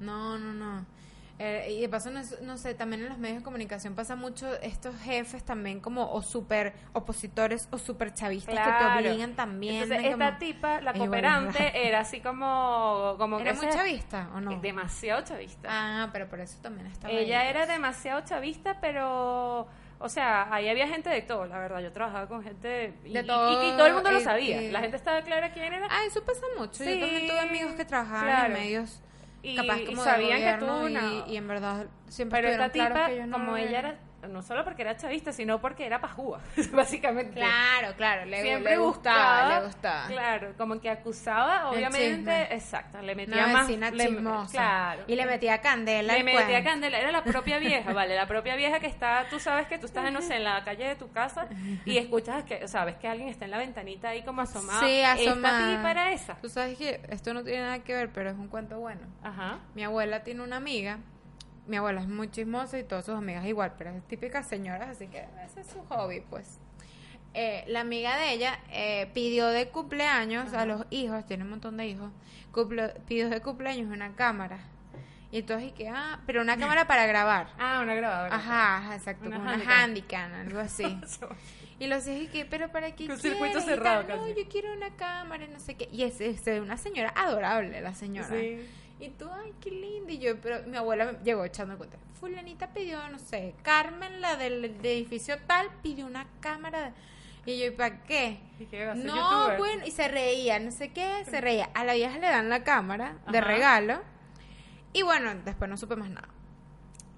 No, 0.00 0.38
no, 0.38 0.52
no. 0.52 0.86
Eh, 1.40 1.66
y 1.78 1.80
de 1.80 1.88
paso, 1.88 2.12
no, 2.12 2.20
es- 2.20 2.40
no 2.42 2.56
sé, 2.56 2.74
también 2.74 3.02
en 3.02 3.08
los 3.08 3.18
medios 3.18 3.38
de 3.38 3.42
comunicación 3.44 3.96
pasa 3.96 4.14
mucho 4.14 4.46
estos 4.62 4.94
jefes 5.00 5.42
también 5.44 5.80
como 5.80 6.12
o 6.12 6.22
súper 6.22 6.74
opositores 6.92 7.66
o 7.72 7.78
súper 7.78 8.14
chavistas 8.14 8.54
que 8.54 8.72
te 8.84 9.08
obligan 9.10 9.34
también. 9.34 9.82
Entonces, 9.82 10.04
esta 10.06 10.26
como- 10.28 10.38
tipa, 10.38 10.80
la 10.80 10.92
bueno, 10.92 11.06
cooperante, 11.06 11.72
era 11.88 12.00
así 12.00 12.20
como... 12.20 13.16
como 13.18 13.40
¿Era 13.40 13.50
que 13.52 13.56
muy 13.66 13.74
chavista 13.74 14.28
o 14.34 14.40
no? 14.40 14.60
Demasiado 14.60 15.22
chavista. 15.22 15.68
Ah, 15.70 16.08
pero 16.12 16.28
por 16.28 16.38
eso 16.38 16.56
también 16.62 16.86
estaba 16.86 17.12
Ella 17.12 17.40
ahí, 17.40 17.48
era 17.48 17.66
demasiado 17.66 18.20
chavista, 18.24 18.78
pero... 18.80 19.66
O 19.98 20.08
sea, 20.08 20.52
ahí 20.54 20.68
había 20.68 20.86
gente 20.86 21.08
de 21.08 21.22
todo, 21.22 21.46
la 21.46 21.58
verdad. 21.58 21.80
Yo 21.80 21.90
trabajaba 21.90 22.28
con 22.28 22.42
gente... 22.44 22.94
Y, 23.04 23.12
De 23.12 23.20
y- 23.22 23.26
todo, 23.26 23.52
y, 23.52 23.72
todo 23.76 23.86
el 23.86 23.94
mundo 23.94 24.10
lo 24.12 24.20
y- 24.20 24.24
sabía. 24.24 24.62
y- 24.62 24.70
La 24.70 24.80
gente 24.80 24.96
estaba 24.96 25.22
clara 25.22 25.50
quién 25.52 25.72
era. 25.72 25.86
Ah, 25.90 26.04
eso 26.06 26.22
pasa 26.24 26.42
mucho. 26.58 26.84
Sí, 26.84 27.00
Yo 27.00 27.06
también 27.06 27.26
tuve 27.28 27.40
amigos 27.40 27.72
que 27.72 27.84
trabajaban 27.84 28.24
claro. 28.26 28.46
en 28.46 28.52
medios 28.52 29.00
y, 29.44 29.56
capaz 29.56 29.80
como 29.82 30.02
sabían 30.02 30.40
que 30.40 30.66
tú... 30.66 30.88
no. 30.88 30.88
y, 30.88 31.32
y 31.32 31.36
en 31.36 31.46
verdad 31.46 31.86
siempre 32.08 32.40
Pero 32.40 32.52
esta 32.52 32.70
tipa, 32.70 33.06
que 33.06 33.14
ellos 33.14 33.28
no 33.28 33.38
como 33.38 33.56
ella 33.56 33.78
era 33.78 33.98
no 34.28 34.42
solo 34.42 34.64
porque 34.64 34.82
era 34.82 34.96
chavista, 34.96 35.32
sino 35.32 35.60
porque 35.60 35.86
era 35.86 36.00
pajúa, 36.00 36.40
básicamente. 36.72 37.34
Claro, 37.34 37.94
claro, 37.96 38.24
le, 38.24 38.42
Siempre 38.42 38.72
le 38.72 38.78
gustaba, 38.78 39.60
le 39.60 39.66
gustaba. 39.66 40.06
Claro, 40.08 40.52
como 40.56 40.80
que 40.80 40.90
acusaba, 40.90 41.70
obviamente, 41.70 42.54
exacto, 42.54 43.00
le 43.00 43.14
metía 43.14 43.44
Una 43.44 43.46
más. 43.52 43.68
le- 43.68 44.22
claro. 44.50 45.02
Y 45.06 45.16
le 45.16 45.26
metía 45.26 45.60
candela 45.60 46.14
Le 46.14 46.24
metía 46.24 46.62
candela, 46.62 46.98
era 46.98 47.10
la 47.12 47.24
propia 47.24 47.58
vieja, 47.58 47.92
vale, 47.94 48.14
la 48.16 48.26
propia 48.26 48.56
vieja 48.56 48.80
que 48.80 48.86
está, 48.86 49.26
tú 49.28 49.38
sabes 49.38 49.66
que 49.66 49.78
tú 49.78 49.86
estás, 49.86 50.10
no 50.12 50.22
sé, 50.22 50.36
en 50.36 50.44
la 50.44 50.62
calle 50.64 50.88
de 50.88 50.96
tu 50.96 51.10
casa 51.10 51.48
y 51.84 51.98
escuchas 51.98 52.44
que, 52.44 52.66
sabes 52.68 52.96
que 52.96 53.08
alguien 53.08 53.28
está 53.28 53.44
en 53.44 53.50
la 53.50 53.58
ventanita 53.58 54.08
ahí 54.10 54.22
como 54.22 54.42
asomado. 54.42 54.80
Sí, 54.86 55.02
tipa 55.16 55.90
era 55.90 56.12
esa. 56.12 56.34
Tú 56.36 56.48
sabes 56.48 56.76
que 56.78 57.00
esto 57.08 57.34
no 57.34 57.42
tiene 57.42 57.62
nada 57.62 57.78
que 57.80 57.94
ver, 57.94 58.10
pero 58.12 58.30
es 58.30 58.36
un 58.36 58.48
cuento 58.48 58.78
bueno. 58.78 59.02
Ajá. 59.22 59.58
Mi 59.74 59.84
abuela 59.84 60.22
tiene 60.22 60.42
una 60.42 60.56
amiga. 60.56 60.98
Mi 61.66 61.76
abuela 61.78 62.00
es 62.00 62.08
muy 62.08 62.30
chismosa 62.30 62.78
y 62.78 62.84
todas 62.84 63.04
sus 63.06 63.14
amigas 63.14 63.44
igual, 63.46 63.72
pero 63.78 63.90
es 63.90 64.02
típica 64.06 64.42
señoras, 64.42 64.88
así 64.90 65.06
que 65.08 65.24
ese 65.46 65.60
es 65.60 65.66
su 65.68 65.82
hobby, 65.84 66.20
pues. 66.20 66.58
Eh, 67.32 67.64
la 67.66 67.80
amiga 67.80 68.16
de 68.16 68.32
ella 68.32 68.58
eh, 68.70 69.10
pidió 69.12 69.46
de 69.48 69.68
cumpleaños 69.68 70.52
a 70.52 70.66
los 70.66 70.86
hijos, 70.90 71.24
tiene 71.26 71.42
un 71.44 71.50
montón 71.50 71.76
de 71.76 71.86
hijos, 71.88 72.10
cumple- 72.52 72.94
pidió 73.08 73.28
de 73.30 73.40
cumpleaños 73.40 73.90
una 73.90 74.14
cámara. 74.14 74.58
Y 75.32 75.38
entonces, 75.38 75.72
que, 75.72 75.88
ah, 75.88 76.20
pero 76.26 76.42
una 76.42 76.56
cámara 76.56 76.86
para 76.86 77.06
grabar. 77.06 77.48
Ah, 77.58 77.80
una 77.82 77.94
grabadora. 77.96 78.36
Ajá, 78.36 78.76
ajá, 78.78 78.94
exacto, 78.96 79.26
Una 79.26 79.38
una 79.40 79.54
Handycam. 79.82 80.32
algo 80.34 80.60
así. 80.60 80.84
Y 81.80 81.88
los 81.88 82.04
dije 82.04 82.28
que, 82.28 82.44
pero 82.44 82.70
¿para 82.70 82.92
qué 82.94 83.10
Un 83.10 83.18
circuito 83.18 83.60
cerrado 83.60 84.04
No, 84.06 84.28
yo 84.28 84.48
quiero 84.48 84.72
una 84.74 84.90
cámara 84.94 85.44
y 85.44 85.48
no 85.48 85.58
sé 85.58 85.74
qué. 85.74 85.88
Y 85.90 86.04
es, 86.04 86.20
es 86.20 86.46
una 86.60 86.76
señora 86.76 87.12
adorable, 87.16 87.80
la 87.80 87.92
señora. 87.94 88.28
Sí. 88.28 88.60
Y 89.04 89.10
tú, 89.10 89.28
ay, 89.30 89.52
qué 89.60 89.70
linda. 89.70 90.12
Y 90.12 90.18
yo, 90.18 90.40
pero 90.40 90.62
mi 90.66 90.76
abuela 90.76 91.12
me 91.12 91.18
llegó 91.24 91.44
echando 91.44 91.76
cuenta. 91.76 91.96
Fulanita 92.18 92.68
pidió, 92.72 93.06
no 93.10 93.18
sé, 93.18 93.54
Carmen, 93.62 94.20
la 94.20 94.36
del, 94.36 94.62
del 94.62 94.86
edificio 94.86 95.36
tal, 95.46 95.68
pidió 95.82 96.06
una 96.06 96.26
cámara. 96.40 96.92
Y 97.44 97.58
yo, 97.58 97.66
¿y 97.66 97.70
para 97.72 98.02
qué? 98.04 98.40
Y 98.58 98.64
No, 98.96 99.14
youtuber. 99.14 99.58
bueno, 99.58 99.84
y 99.86 99.90
se 99.90 100.08
reía, 100.08 100.58
no 100.58 100.70
sé 100.70 100.92
qué, 100.92 101.24
se 101.28 101.40
reía. 101.42 101.68
A 101.74 101.84
la 101.84 101.92
vieja 101.94 102.16
le 102.18 102.26
dan 102.28 102.48
la 102.48 102.64
cámara 102.64 103.18
de 103.30 103.40
regalo. 103.42 104.00
Y 104.94 105.02
bueno, 105.02 105.34
después 105.44 105.68
no 105.68 105.76
supe 105.76 105.96
más 105.96 106.08
nada. 106.08 106.28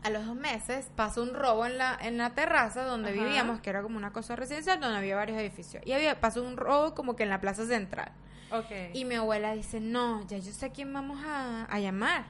A 0.03 0.11
los 0.11 0.25
dos 0.27 0.35
meses 0.37 0.91
pasó 0.97 1.23
un 1.23 1.35
robo 1.35 1.67
en 1.67 1.79
la, 1.79 1.97
en 2.01 2.17
la 2.17 2.31
terraza 2.31 2.85
donde 2.85 3.11
Ajá. 3.13 3.23
vivíamos, 3.25 3.61
que 3.61 3.71
era 3.71 3.83
como 3.83 3.97
una 3.97 4.13
cosa 4.13 4.35
residencial, 4.35 4.81
donde 4.81 4.99
había 4.99 5.15
varios 5.15 5.39
edificios. 5.39 5.83
Y 5.87 5.93
había 5.93 6.21
pasó 6.21 6.43
un 6.43 6.57
robo 6.57 6.95
como 6.95 7.15
que 7.15 7.23
en 7.25 7.29
la 7.31 7.41
plaza 7.41 7.65
central. 7.67 8.11
Ok. 8.51 8.71
Y 8.95 9.05
mi 9.05 9.15
abuela 9.17 9.55
dice, 9.55 9.81
no, 9.81 10.27
ya 10.27 10.39
yo 10.39 10.53
sé 10.53 10.67
a 10.67 10.71
quién 10.71 10.93
vamos 10.93 11.19
a, 11.25 11.65
a 11.65 11.79
llamar. 11.81 12.25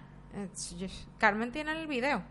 Carmen 1.18 1.52
tiene 1.52 1.72
el 1.72 1.87
video. 1.87 2.22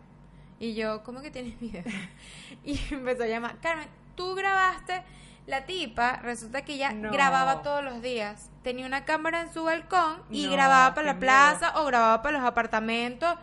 Y 0.59 0.73
yo, 0.75 1.03
¿cómo 1.03 1.21
que 1.21 1.31
tienes 1.31 1.59
video? 1.59 1.83
y 2.63 2.79
empezó 2.91 3.23
a 3.23 3.27
llamar, 3.27 3.57
Carmen, 3.61 3.87
tú 4.15 4.35
grabaste 4.35 5.03
la 5.47 5.65
tipa, 5.65 6.17
resulta 6.23 6.63
que 6.63 6.73
ella 6.73 6.91
No. 6.91 7.11
grababa 7.11 7.61
todos 7.61 7.83
los 7.83 8.01
días. 8.01 8.49
Tenía 8.63 8.85
una 8.85 9.05
cámara 9.05 9.41
en 9.41 9.53
su 9.53 9.63
balcón 9.63 10.21
y 10.31 10.45
No, 10.45 10.53
grababa 10.53 10.95
para 10.95 11.13
la 11.13 11.19
plaza 11.19 11.79
o 11.81 11.85
grababa 11.85 12.21
para 12.21 12.39
los 12.39 12.47
apartamentos. 12.47 13.35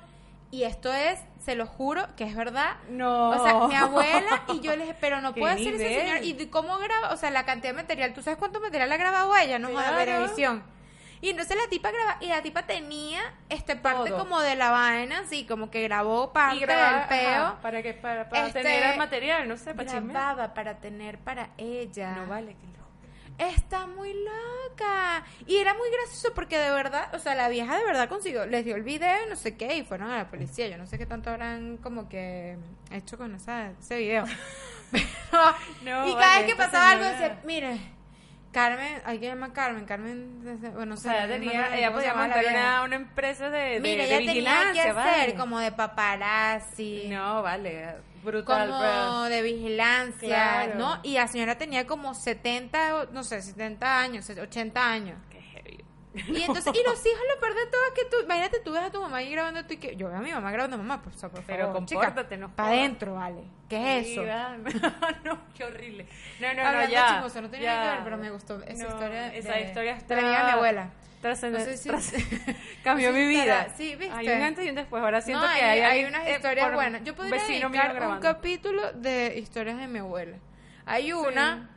Y 0.53 0.65
esto 0.65 0.93
es, 0.93 1.19
se 1.45 1.55
lo 1.57 1.67
juro, 1.67 2.07
que 2.15 2.25
es 2.25 2.37
verdad. 2.37 2.77
No. 2.91 3.31
O 3.31 3.43
sea, 3.43 3.67
mi 3.67 3.75
abuela 3.75 4.43
y 4.53 4.61
yo 4.61 4.77
le 4.77 4.83
dije, 4.85 4.97
pero 5.01 5.21
no 5.23 5.35
puede 5.35 5.57
ser 5.57 5.75
ese 5.75 6.01
señor. 6.01 6.23
¿Y 6.23 6.47
cómo 6.49 6.77
graba? 6.79 7.11
O 7.13 7.17
sea, 7.17 7.31
la 7.31 7.45
cantidad 7.45 7.73
de 7.73 7.77
material. 7.83 8.13
¿Tú 8.13 8.23
sabes 8.23 8.39
cuánto 8.39 8.61
material 8.61 8.93
ha 8.93 8.97
grabado 8.99 9.35
ella? 9.37 9.59
No 9.59 9.71
Claro. 9.71 9.97
televisión. 9.97 10.63
Y 11.23 11.31
entonces 11.31 11.57
la 11.57 11.69
tipa 11.71 11.91
graba, 11.91 12.19
y 12.21 12.27
la 12.27 12.43
tipa 12.43 12.65
tenía 12.67 13.21
este 13.49 13.77
parte 13.77 14.11
Todo. 14.11 14.19
como 14.19 14.41
de 14.41 14.57
la 14.57 14.71
vaina, 14.73 15.21
así 15.21 15.47
como 15.47 15.71
que 15.71 15.81
grabó 15.83 16.33
parte 16.33 16.57
y 16.57 16.61
grababa, 16.61 16.99
del 16.99 17.09
peo. 17.09 17.43
ajá, 17.45 17.59
para 17.63 17.83
que 17.83 17.95
para, 17.95 18.29
para 18.29 18.47
Este, 18.49 18.61
tener 18.63 18.93
el 18.93 18.99
material, 18.99 19.49
no 19.49 19.57
sé, 19.57 19.73
para 19.75 20.01
grababa 20.01 20.53
para 20.53 20.79
tener 20.79 21.19
para 21.19 21.49
ella. 21.57 22.11
No 22.17 22.27
vale, 22.27 22.55
que. 22.57 22.82
Está 23.39 23.87
muy 23.87 24.13
loca. 24.15 25.25
Y 25.47 25.57
era 25.57 25.75
muy 25.75 25.89
gracioso 25.91 26.33
porque 26.35 26.59
de 26.59 26.71
verdad, 26.71 27.15
o 27.15 27.19
sea, 27.19 27.35
la 27.35 27.49
vieja 27.49 27.77
de 27.77 27.85
verdad 27.85 28.09
consiguió, 28.09 28.47
les 28.47 28.65
dio 28.65 28.77
el 28.77 28.83
video 28.83 29.27
y 29.27 29.31
no 29.31 29.37
sé 29.37 29.57
qué, 29.57 29.77
y 29.77 29.85
fueron 29.85 30.11
a 30.11 30.19
la 30.19 30.29
policía. 30.31 30.69
Yo 30.69 30.79
no 30.79 30.87
sé 30.87 30.99
qué 30.99 31.07
tanto 31.07 31.31
habrán 31.31 31.77
como 31.79 32.09
que 32.09 32.57
hecho 32.91 33.19
con 33.19 33.35
esa, 33.35 33.71
ese 33.81 33.99
video. 33.99 34.25
Pero, 34.91 35.05
No, 35.83 36.07
y 36.09 36.13
cada 36.13 36.27
vale, 36.27 36.43
vez 36.43 36.53
que 36.53 36.57
pasaba 36.57 36.91
algo 36.91 37.05
decía, 37.05 37.41
mire, 37.45 37.79
Carmen, 38.53 39.01
hay 39.07 39.19
que 39.19 39.27
llamar 39.27 39.51
a 39.51 39.53
Carmen, 39.55 39.85
Carmen, 39.87 40.59
bueno, 40.75 40.95
O 40.95 40.99
sea, 40.99 41.25
ella, 41.25 41.35
tenía, 41.35 41.77
ella 41.77 41.93
podía 41.93 42.13
montar 42.15 42.45
una, 42.47 42.83
una 42.85 42.97
empresa 42.97 43.49
de, 43.49 43.59
de, 43.59 43.81
Mira, 43.81 44.05
de 44.05 44.09
ella 44.09 44.19
tenía 44.19 44.27
que 44.27 44.33
vigilancia, 44.33 44.83
hacer 44.83 44.95
vale. 44.95 45.35
como 45.37 45.59
de 45.59 45.73
paparazzi. 45.73 47.07
No, 47.09 47.43
vale, 47.43 47.97
brutal, 48.23 48.69
como 48.69 48.79
bro. 48.81 49.23
de 49.25 49.43
vigilancia, 49.43 50.29
Claro. 50.29 50.75
¿no? 50.77 51.01
Y 51.03 51.15
la 51.15 51.29
señora 51.29 51.59
tenía 51.59 51.87
como 51.87 52.15
70, 52.15 52.97
o- 52.97 53.07
no 53.13 53.25
sé, 53.25 53.43
70 53.43 53.99
años, 54.01 54.29
80 54.31 54.89
años. 54.91 55.19
Qué 55.31 55.41
heavy. 55.41 55.85
Y 56.15 56.43
entonces, 56.43 56.67
y 56.75 56.85
los 56.87 57.07
hijos 57.07 57.21
lo 57.35 57.41
peor 57.41 57.55
de 57.55 57.67
todo 57.67 57.81
que 57.95 58.05
tú, 58.05 58.17
imagínate, 58.23 58.61
tú 58.61 58.73
ves 58.73 58.83
a 58.83 58.91
tu 58.91 59.01
mamá 59.01 59.17
ahí 59.19 59.31
grabando 59.33 59.65
tú 59.65 59.73
y 59.75 59.77
que 59.79 59.97
yo 59.97 60.09
veo 60.09 60.19
a 60.19 60.21
mi 60.21 60.31
mamá 60.31 60.51
grabando 60.53 60.77
mamá, 60.77 61.01
pues, 61.03 61.17
por 61.17 61.31
Pero 61.45 61.65
favor, 61.69 61.73
compórtate, 61.87 62.37
no 62.37 62.55
para 62.55 62.69
adentro, 62.69 63.15
vale. 63.15 63.43
¿Qué 63.69 64.01
es 64.01 64.09
eso? 64.09 64.21
Mira, 64.21 64.59
No, 65.25 65.39
qué 65.55 65.65
horrible. 65.65 66.07
No, 66.41 66.53
no, 66.53 66.61
Hablando 66.67 66.87
no, 66.89 66.93
ya. 66.93 67.07
chismoso, 67.15 67.41
no 67.41 67.49
tenía 67.51 67.75
ya. 67.75 67.83
que 67.83 67.89
ver, 67.97 68.05
pero 68.05 68.17
me 68.19 68.31
gustó 68.31 68.63
esa 68.63 68.83
No, 68.85 68.89
historia. 68.91 69.35
Esa 69.35 69.53
de- 69.55 69.63
historia 69.63 69.95
de 70.07 70.15
la 70.17 70.21
amiga 70.23 70.39
de 70.41 70.45
mi 70.45 70.51
abuela. 70.51 70.91
Trascende- 71.23 71.59
No 71.59 72.01
sé 72.01 72.21
si- 72.21 72.53
cambió 72.85 73.13
mi 73.13 73.27
vida. 73.27 73.69
sí, 73.77 73.95
¿viste? 73.97 74.13
Hay 74.15 74.29
un 74.29 74.43
antes 74.43 74.67
y 74.67 74.69
un 74.71 74.75
después. 74.75 75.03
Ahora 75.03 75.21
siento 75.23 75.47
no, 75.47 75.53
que 75.55 75.61
hay, 75.63 75.81
hay, 75.81 76.05
unas 76.05 76.27
eh, 76.27 76.33
historias 76.35 76.75
buenas. 76.75 77.05
Yo 77.05 77.15
podría 77.15 77.43
dedicar 77.47 78.09
un 78.11 78.19
capítulo 78.21 78.93
de 78.93 79.39
historias 79.39 79.79
de 79.79 79.87
mi 79.87 80.01
abuela. 80.01 80.37
Hay 80.85 81.13
una, 81.13 81.71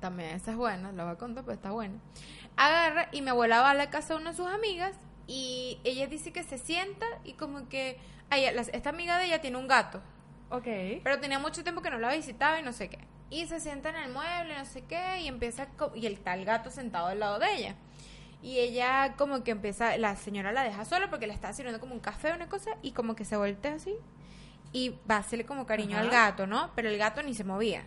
también 0.00 0.30
esa 0.30 0.52
es 0.52 0.56
buena, 0.56 0.92
la 0.92 1.04
voy 1.04 1.12
a 1.14 1.16
contar, 1.16 1.44
pero 1.44 1.54
está 1.54 1.72
buena. 1.72 1.94
Agarra 2.56 3.08
y 3.12 3.22
mi 3.22 3.30
abuela 3.30 3.60
va 3.60 3.70
a 3.70 3.74
la 3.74 3.90
casa 3.90 4.14
de 4.14 4.20
una 4.20 4.30
de 4.30 4.36
sus 4.36 4.46
amigas 4.46 4.96
y 5.26 5.78
ella 5.84 6.06
dice 6.06 6.32
que 6.32 6.42
se 6.44 6.58
sienta 6.58 7.06
y 7.24 7.32
como 7.34 7.68
que 7.68 7.98
a 8.30 8.38
ella- 8.38 8.52
la- 8.52 8.62
esta 8.62 8.90
amiga 8.90 9.18
de 9.18 9.26
ella 9.26 9.40
tiene 9.40 9.56
un 9.56 9.66
gato, 9.66 10.00
Ok. 10.50 10.66
pero 11.02 11.18
tenía 11.20 11.38
mucho 11.38 11.62
tiempo 11.64 11.82
que 11.82 11.90
no 11.90 11.98
la 11.98 12.12
visitaba 12.14 12.60
y 12.60 12.62
no 12.62 12.72
sé 12.72 12.88
qué. 12.88 12.98
Y 13.30 13.46
se 13.46 13.60
sienta 13.60 13.90
en 13.90 13.96
el 13.96 14.12
mueble, 14.12 14.56
no 14.58 14.64
sé 14.64 14.82
qué, 14.84 15.20
y 15.20 15.28
empieza, 15.28 15.68
y 15.94 16.06
el 16.06 16.18
tal 16.20 16.44
gato 16.44 16.70
sentado 16.70 17.06
al 17.08 17.20
lado 17.20 17.38
de 17.38 17.52
ella. 17.54 17.74
Y 18.42 18.58
ella 18.58 19.14
como 19.18 19.44
que 19.44 19.50
empieza, 19.50 19.96
la 19.98 20.16
señora 20.16 20.50
la 20.52 20.62
deja 20.64 20.84
sola 20.84 21.10
porque 21.10 21.26
le 21.26 21.34
está 21.34 21.52
sirviendo 21.52 21.78
como 21.80 21.94
un 21.94 22.00
café 22.00 22.32
o 22.32 22.36
una 22.36 22.48
cosa, 22.48 22.70
y 22.82 22.92
como 22.92 23.14
que 23.14 23.24
se 23.24 23.36
voltea 23.36 23.74
así, 23.74 23.94
y 24.72 24.94
va 25.10 25.16
a 25.16 25.18
hacerle 25.18 25.44
como 25.44 25.66
cariño 25.66 25.96
Ajá. 25.96 26.04
al 26.06 26.10
gato, 26.10 26.46
¿no? 26.46 26.70
Pero 26.74 26.88
el 26.88 26.96
gato 26.98 27.22
ni 27.22 27.34
se 27.34 27.44
movía. 27.44 27.84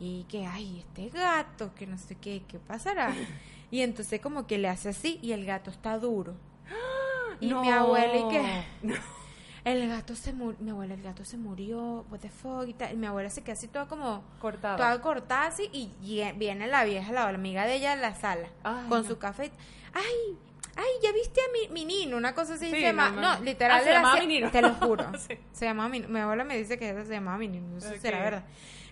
Y 0.00 0.24
que, 0.24 0.46
ay, 0.46 0.80
este 0.86 1.08
gato, 1.10 1.74
que 1.74 1.86
no 1.86 1.98
sé 1.98 2.14
qué, 2.16 2.42
¿qué 2.48 2.58
pasará? 2.58 3.14
Y 3.70 3.80
entonces 3.80 4.20
como 4.20 4.46
que 4.46 4.56
le 4.58 4.68
hace 4.68 4.90
así, 4.90 5.18
y 5.20 5.32
el 5.32 5.44
gato 5.44 5.70
está 5.70 5.98
duro. 5.98 6.34
Y 7.40 7.46
mi 7.46 7.68
No. 7.68 7.72
abuela, 7.72 8.16
y 8.16 8.28
que... 8.28 8.62
El 9.64 9.88
gato 9.88 10.14
se 10.14 10.34
murió, 10.34 10.58
mi 10.60 10.70
abuela, 10.72 10.92
el 10.92 11.02
gato 11.02 11.24
se 11.24 11.38
murió, 11.38 12.04
what 12.10 12.18
the 12.20 12.28
fuck, 12.28 12.68
y 12.68 12.74
tal. 12.74 12.92
Y 12.92 12.96
mi 12.96 13.06
abuela 13.06 13.30
se 13.30 13.42
queda 13.42 13.54
así 13.54 13.66
toda 13.66 13.86
como, 13.86 14.22
Cortada. 14.38 14.76
toda 14.76 15.00
cortada 15.00 15.46
así, 15.46 15.70
y 15.72 15.90
viene 16.36 16.66
la 16.66 16.84
vieja, 16.84 17.12
la, 17.12 17.28
amiga 17.28 17.64
de 17.64 17.76
ella 17.76 17.92
a 17.92 17.96
la 17.96 18.14
sala, 18.14 18.48
Ay, 18.62 18.86
con 18.90 19.02
no. 19.02 19.08
su 19.08 19.16
café. 19.18 19.50
Ay, 19.94 20.38
ay, 20.76 20.84
ya 21.02 21.12
viste 21.12 21.40
a 21.40 21.44
mi, 21.52 21.72
mi 21.72 21.84
nino, 21.86 22.16
una 22.18 22.34
cosa 22.34 22.54
así 22.54 22.66
Sí, 22.66 22.72
se 22.72 22.80
llama, 22.82 23.08
no, 23.10 23.20
no, 23.22 23.38
no. 23.38 23.44
literal 23.44 23.80
Ah, 23.80 23.84
se 23.84 23.90
llamaba 23.90 24.16
mi 24.20 24.26
nino. 24.26 24.50
te 24.50 24.60
lo 24.60 24.74
juro, 24.74 25.06
Sí. 25.18 25.38
se 25.52 25.64
llamaba 25.64 25.88
mi, 25.88 26.00
mi 26.00 26.18
abuela 26.20 26.44
me 26.44 26.58
dice 26.58 26.78
que 26.78 26.92
se 27.04 27.12
llamaba 27.12 27.38
mi 27.38 27.48
nino, 27.48 27.66
no 27.68 27.80
sé 27.80 27.94
si 27.94 28.00
será 28.00 28.20
verdad, 28.20 28.44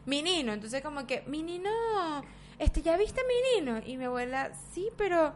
mi 0.07 0.23
nino, 0.23 0.55
entonces 0.55 0.81
como 0.83 1.07
que, 1.07 1.23
mi 1.27 1.43
nino, 1.43 1.69
este, 2.59 2.81
ya 2.81 2.97
viste 2.97 3.21
a 3.21 3.25
mi 3.25 3.61
nino, 3.61 3.83
y 3.85 3.99
mi 3.99 4.05
abuela, 4.07 4.53
sí, 4.73 4.89
pero, 4.97 5.35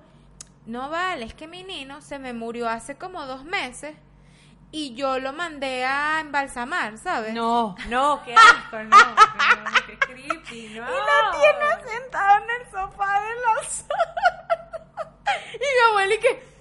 no 0.64 0.88
vale, 0.88 1.26
es 1.26 1.34
que 1.34 1.46
mi 1.46 1.62
nino 1.62 2.00
se 2.00 2.18
me 2.18 2.32
murió 2.32 2.68
hace 2.70 2.94
como 2.96 3.26
dos 3.26 3.44
meses, 3.44 3.94
y 4.72 4.94
yo 4.94 5.18
lo 5.18 5.32
mandé 5.32 5.84
a 5.84 6.20
embalsamar, 6.20 6.98
¿sabes? 6.98 7.32
No, 7.34 7.76
no, 7.88 8.22
qué 8.24 8.34
asco, 8.36 8.82
no. 8.84 8.96
no, 8.96 9.86
qué 9.86 9.98
creepy, 9.98 10.68
no. 10.74 10.82
Y 10.82 10.96
la 10.96 11.30
tiene 11.32 11.90
sentada 11.90 12.38
en 12.38 12.62
el 12.62 12.70
sofá 12.70 13.20
de 13.20 13.34
la 13.34 13.68
sala. 13.68 15.14
Y 15.54 15.58
mi 15.58 15.90
abuela 15.90 16.14
y 16.14 16.18
que... 16.18 16.56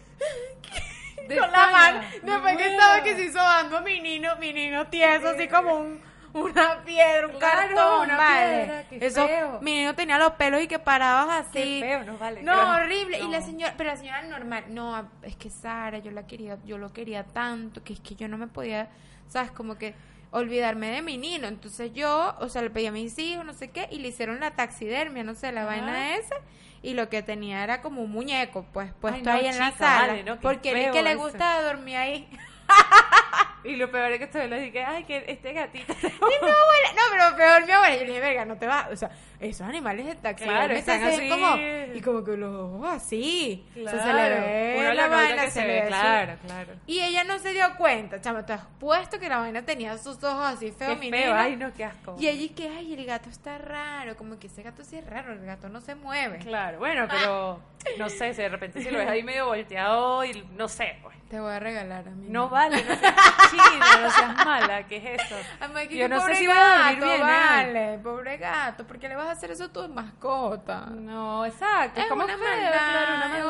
De 1.27 1.37
con 1.39 1.51
la 1.51 1.71
mano. 1.71 2.01
Después 2.21 2.57
que 2.57 2.67
estaba 2.67 3.01
que 3.01 3.15
se 3.15 3.23
hizo 3.23 3.39
dando 3.39 3.81
mi 3.81 3.99
niño, 3.99 4.35
mi 4.37 4.53
niño 4.53 4.87
tieso, 4.87 5.29
así 5.29 5.47
como 5.47 5.75
un, 5.75 6.01
una 6.35 6.83
piedra, 6.85 7.27
un 7.27 7.33
Claro, 7.39 7.75
cartón, 7.75 8.01
una 8.05 8.17
vale. 8.17 8.83
piedra, 8.89 9.05
Eso, 9.07 9.27
feo. 9.27 9.59
mi 9.61 9.73
niño 9.73 9.95
tenía 9.95 10.17
los 10.17 10.33
pelos 10.33 10.61
y 10.61 10.67
que 10.67 10.79
parados 10.79 11.31
así. 11.33 11.79
Qué 11.79 11.79
feo, 11.81 12.03
no 12.03 12.17
vale. 12.17 12.43
No, 12.43 12.53
horrible. 12.75 13.19
Y 13.19 13.27
la 13.29 13.41
señora, 13.41 13.73
pero 13.77 13.89
la 13.91 13.97
señora 13.97 14.21
normal, 14.23 14.65
no, 14.69 15.09
es 15.23 15.35
que 15.35 15.49
Sara, 15.49 15.99
yo 15.99 16.11
la 16.11 16.27
quería, 16.27 16.57
yo 16.65 16.77
lo 16.77 16.91
quería 16.93 17.23
tanto, 17.23 17.83
que 17.83 17.93
es 17.93 17.99
que 17.99 18.15
yo 18.15 18.27
no 18.27 18.37
me 18.37 18.47
podía, 18.47 18.89
sabes, 19.27 19.51
como 19.51 19.77
que 19.77 19.95
olvidarme 20.31 20.87
de 20.89 21.01
mi 21.01 21.17
niño. 21.17 21.47
Entonces 21.47 21.93
yo, 21.93 22.35
o 22.39 22.49
sea, 22.49 22.61
le 22.61 22.69
pedí 22.69 22.87
a 22.87 22.91
mis 22.91 23.17
hijos, 23.17 23.45
no 23.45 23.53
sé 23.53 23.71
qué, 23.71 23.87
y 23.91 23.99
le 23.99 24.09
hicieron 24.09 24.39
la 24.41 24.51
taxidermia, 24.51 25.23
no 25.23 25.35
sé, 25.35 25.51
la 25.53 25.63
vaina 25.65 26.15
esa, 26.17 26.35
y 26.81 26.93
lo 26.93 27.07
que 27.09 27.23
tenía 27.23 27.63
era 27.63 27.81
como 27.81 28.01
un 28.03 28.11
muñeco, 28.11 28.65
pues, 28.73 28.91
puesto 28.99 29.23
no, 29.29 29.35
ahí 29.35 29.47
en 29.47 29.57
la 29.57 29.71
sala. 29.71 30.07
vale, 30.07 30.23
no, 30.23 30.39
porque 30.41 30.73
feo 30.73 30.91
que 30.93 31.01
le 31.03 31.11
eso. 31.11 31.19
gustaba 31.19 31.61
dormir 31.63 31.95
ahí. 31.95 32.27
Y 33.65 33.75
lo 33.75 33.89
peor 33.89 34.11
es 34.11 34.19
que 34.19 34.25
estoy 34.25 34.47
le 34.47 34.59
dije, 34.59 34.83
ay, 34.83 35.03
que 35.03 35.23
este 35.27 35.53
gatito. 35.53 35.93
Y 36.03 36.45
mi 36.45 36.51
abuela, 36.51 36.93
no, 36.95 37.01
pero 37.11 37.35
peor 37.35 37.65
mi 37.65 37.71
abuela. 37.71 37.95
Yo 37.95 38.01
le 38.01 38.07
dije, 38.07 38.19
verga, 38.19 38.45
no 38.45 38.57
te 38.57 38.67
vas. 38.67 38.91
O 38.91 38.95
sea, 38.95 39.09
esos 39.39 39.67
animales 39.67 40.05
de 40.05 40.15
taxi. 40.15 40.43
Claro, 40.45 40.73
están 40.73 41.03
así. 41.03 41.29
Como, 41.29 41.57
y 41.93 42.01
como 42.01 42.23
que 42.23 42.37
los 42.37 42.55
ojos 42.55 42.87
así. 42.93 43.65
O 43.71 43.89
sea, 43.89 43.91
se 43.91 43.95
le 43.97 44.03
Claro. 44.13 44.35
ve 44.45 44.93
la 44.95 45.07
vaina, 45.07 45.43
que 45.45 45.51
se, 45.51 45.59
se 45.61 45.67
ve, 45.67 45.81
ve 45.81 45.87
claro, 45.87 46.33
claro. 46.45 46.73
Y 46.87 46.99
ella 47.01 47.23
no 47.23 47.37
se 47.39 47.51
dio 47.53 47.65
cuenta, 47.77 48.21
chama. 48.21 48.45
Te 48.45 48.53
has 48.53 48.65
puesto 48.79 49.19
que 49.19 49.29
la 49.29 49.39
vaina 49.39 49.61
tenía 49.63 49.97
sus 49.97 50.23
ojos 50.23 50.45
así 50.45 50.71
feos, 50.71 50.97
feo, 50.99 51.33
ay, 51.35 51.55
no, 51.55 51.73
qué 51.73 51.85
asco. 51.85 52.15
Y 52.19 52.27
ella 52.27 52.53
que, 52.55 52.69
ay, 52.69 52.93
el 52.93 53.05
gato 53.05 53.29
está 53.29 53.57
raro. 53.57 54.15
Como 54.15 54.37
que 54.39 54.47
ese 54.47 54.63
gato 54.63 54.83
sí 54.83 54.97
es 54.97 55.05
raro, 55.07 55.33
el 55.33 55.45
gato 55.45 55.69
no 55.69 55.81
se 55.81 55.95
mueve. 55.95 56.39
Claro, 56.39 56.79
bueno, 56.79 57.07
pero 57.09 57.59
no 57.97 58.09
sé, 58.09 58.33
si 58.33 58.41
de 58.41 58.49
repente 58.49 58.81
si 58.81 58.89
lo 58.89 58.97
ves 58.99 59.07
ahí 59.09 59.23
medio 59.23 59.45
volteado 59.47 60.23
y 60.25 60.43
no 60.55 60.67
sé, 60.67 60.97
pues. 61.03 61.15
Te 61.29 61.39
voy 61.39 61.51
a 61.51 61.59
regalar 61.59 62.07
a 62.07 62.11
mí. 62.11 62.27
No 62.29 62.49
vale, 62.49 62.83
no 62.83 62.95
seas 62.95 63.15
chino, 63.49 63.99
no 64.01 64.11
seas 64.11 64.45
mala, 64.45 64.85
¿qué 64.87 64.97
es 64.97 65.21
eso? 65.21 65.35
Ay, 65.59 65.87
Yo 65.97 66.07
no 66.07 66.21
sé 66.21 66.35
si 66.35 66.45
voy 66.45 66.55
a 66.55 66.77
dormir 66.77 67.03
bien, 67.03 67.15
¿eh? 67.15 67.19
vale, 67.23 67.99
pobre 68.03 68.37
gato, 68.37 68.85
¿por 68.85 68.99
qué 68.99 69.09
le 69.09 69.15
vas 69.15 69.24
a 69.27 69.31
hacer 69.31 69.51
eso 69.51 69.69
tu 69.69 69.87
mascota? 69.89 70.87
No, 70.87 71.45
exacto, 71.45 71.99
Es 72.01 72.07
como 72.07 72.23
una 72.23 72.37
feo, 72.37 72.47
maldad, 72.47 72.71
claro, 72.71 73.15
una 73.15 73.25
es 73.25 73.43
maldad. 73.45 73.47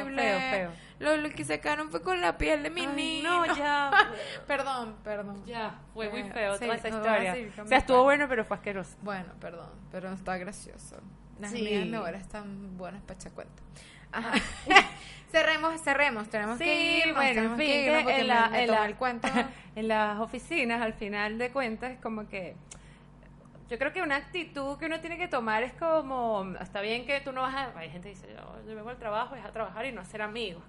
horrible. 0.00 0.22
Feo, 0.22 0.40
feo. 0.50 0.70
Lo, 0.98 1.16
lo 1.18 1.28
que 1.30 1.44
sacaron 1.44 1.90
fue 1.90 2.00
con 2.02 2.20
la 2.22 2.38
piel 2.38 2.62
de 2.62 2.70
mi 2.70 2.82
Ay, 2.82 2.86
niño. 2.96 3.46
no, 3.46 3.54
ya. 3.56 3.90
perdón, 4.46 4.96
perdón. 5.04 5.44
Ya, 5.44 5.78
fue 5.92 6.08
muy 6.08 6.20
Eh, 6.20 6.30
feo 6.32 6.54
sí, 6.56 6.64
toda 6.64 6.76
esa 6.76 6.88
no, 6.90 6.96
historia. 6.96 7.34
sí, 7.34 7.50
o 7.60 7.66
sea, 7.66 7.78
estuvo 7.78 8.02
bueno, 8.02 8.26
pero 8.28 8.44
fue 8.44 8.56
asqueroso. 8.56 8.96
Bueno, 9.02 9.32
perdón, 9.40 9.70
pero 9.92 10.10
está 10.12 10.36
gracioso. 10.38 10.96
Las 11.38 11.50
Sí. 11.50 11.58
amigas 11.60 11.80
de 11.80 11.86
mi 11.90 11.96
abuela 11.96 12.16
están 12.18 12.78
buenas 12.78 13.02
para 13.02 13.18
echar 13.18 13.32
cuenta. 13.32 13.62
Ajá. 14.10 14.32
cerremos, 15.30 15.80
cerremos, 15.82 16.28
tenemos 16.30 16.58
que 16.58 16.98
ir, 17.06 17.12
bueno, 17.12 17.42
en 17.42 17.56
fin, 17.56 17.70
irnos 17.70 17.98
que 17.98 18.02
porque 18.04 18.20
en, 18.20 18.26
me- 18.28 18.34
la- 18.34 18.48
me 18.48 18.62
en 18.64 18.70
la- 18.70 18.86
el 18.86 18.94
cuento. 18.96 19.28
en 19.74 19.88
las 19.88 20.18
oficinas, 20.20 20.80
al 20.80 20.94
final 20.94 21.36
de 21.38 21.50
cuentas, 21.50 21.90
es 21.90 22.00
como 22.00 22.26
que 22.28 22.56
yo 23.68 23.78
creo 23.78 23.92
que 23.92 24.02
una 24.02 24.16
actitud 24.16 24.78
que 24.78 24.86
uno 24.86 25.00
tiene 25.00 25.18
que 25.18 25.28
tomar 25.28 25.62
es 25.62 25.72
como, 25.72 26.54
está 26.60 26.80
bien 26.80 27.04
que 27.04 27.20
tú 27.20 27.32
no 27.32 27.42
vas 27.42 27.54
a, 27.54 27.78
hay 27.78 27.90
gente 27.90 28.08
que 28.08 28.14
dice, 28.14 28.28
yo, 28.28 28.68
yo 28.68 28.76
vengo 28.76 28.90
al 28.90 28.98
trabajo, 28.98 29.34
es 29.34 29.44
a 29.44 29.50
trabajar 29.50 29.86
y 29.86 29.92
no 29.92 30.00
a 30.00 30.04
ser 30.04 30.22
amigos. 30.22 30.62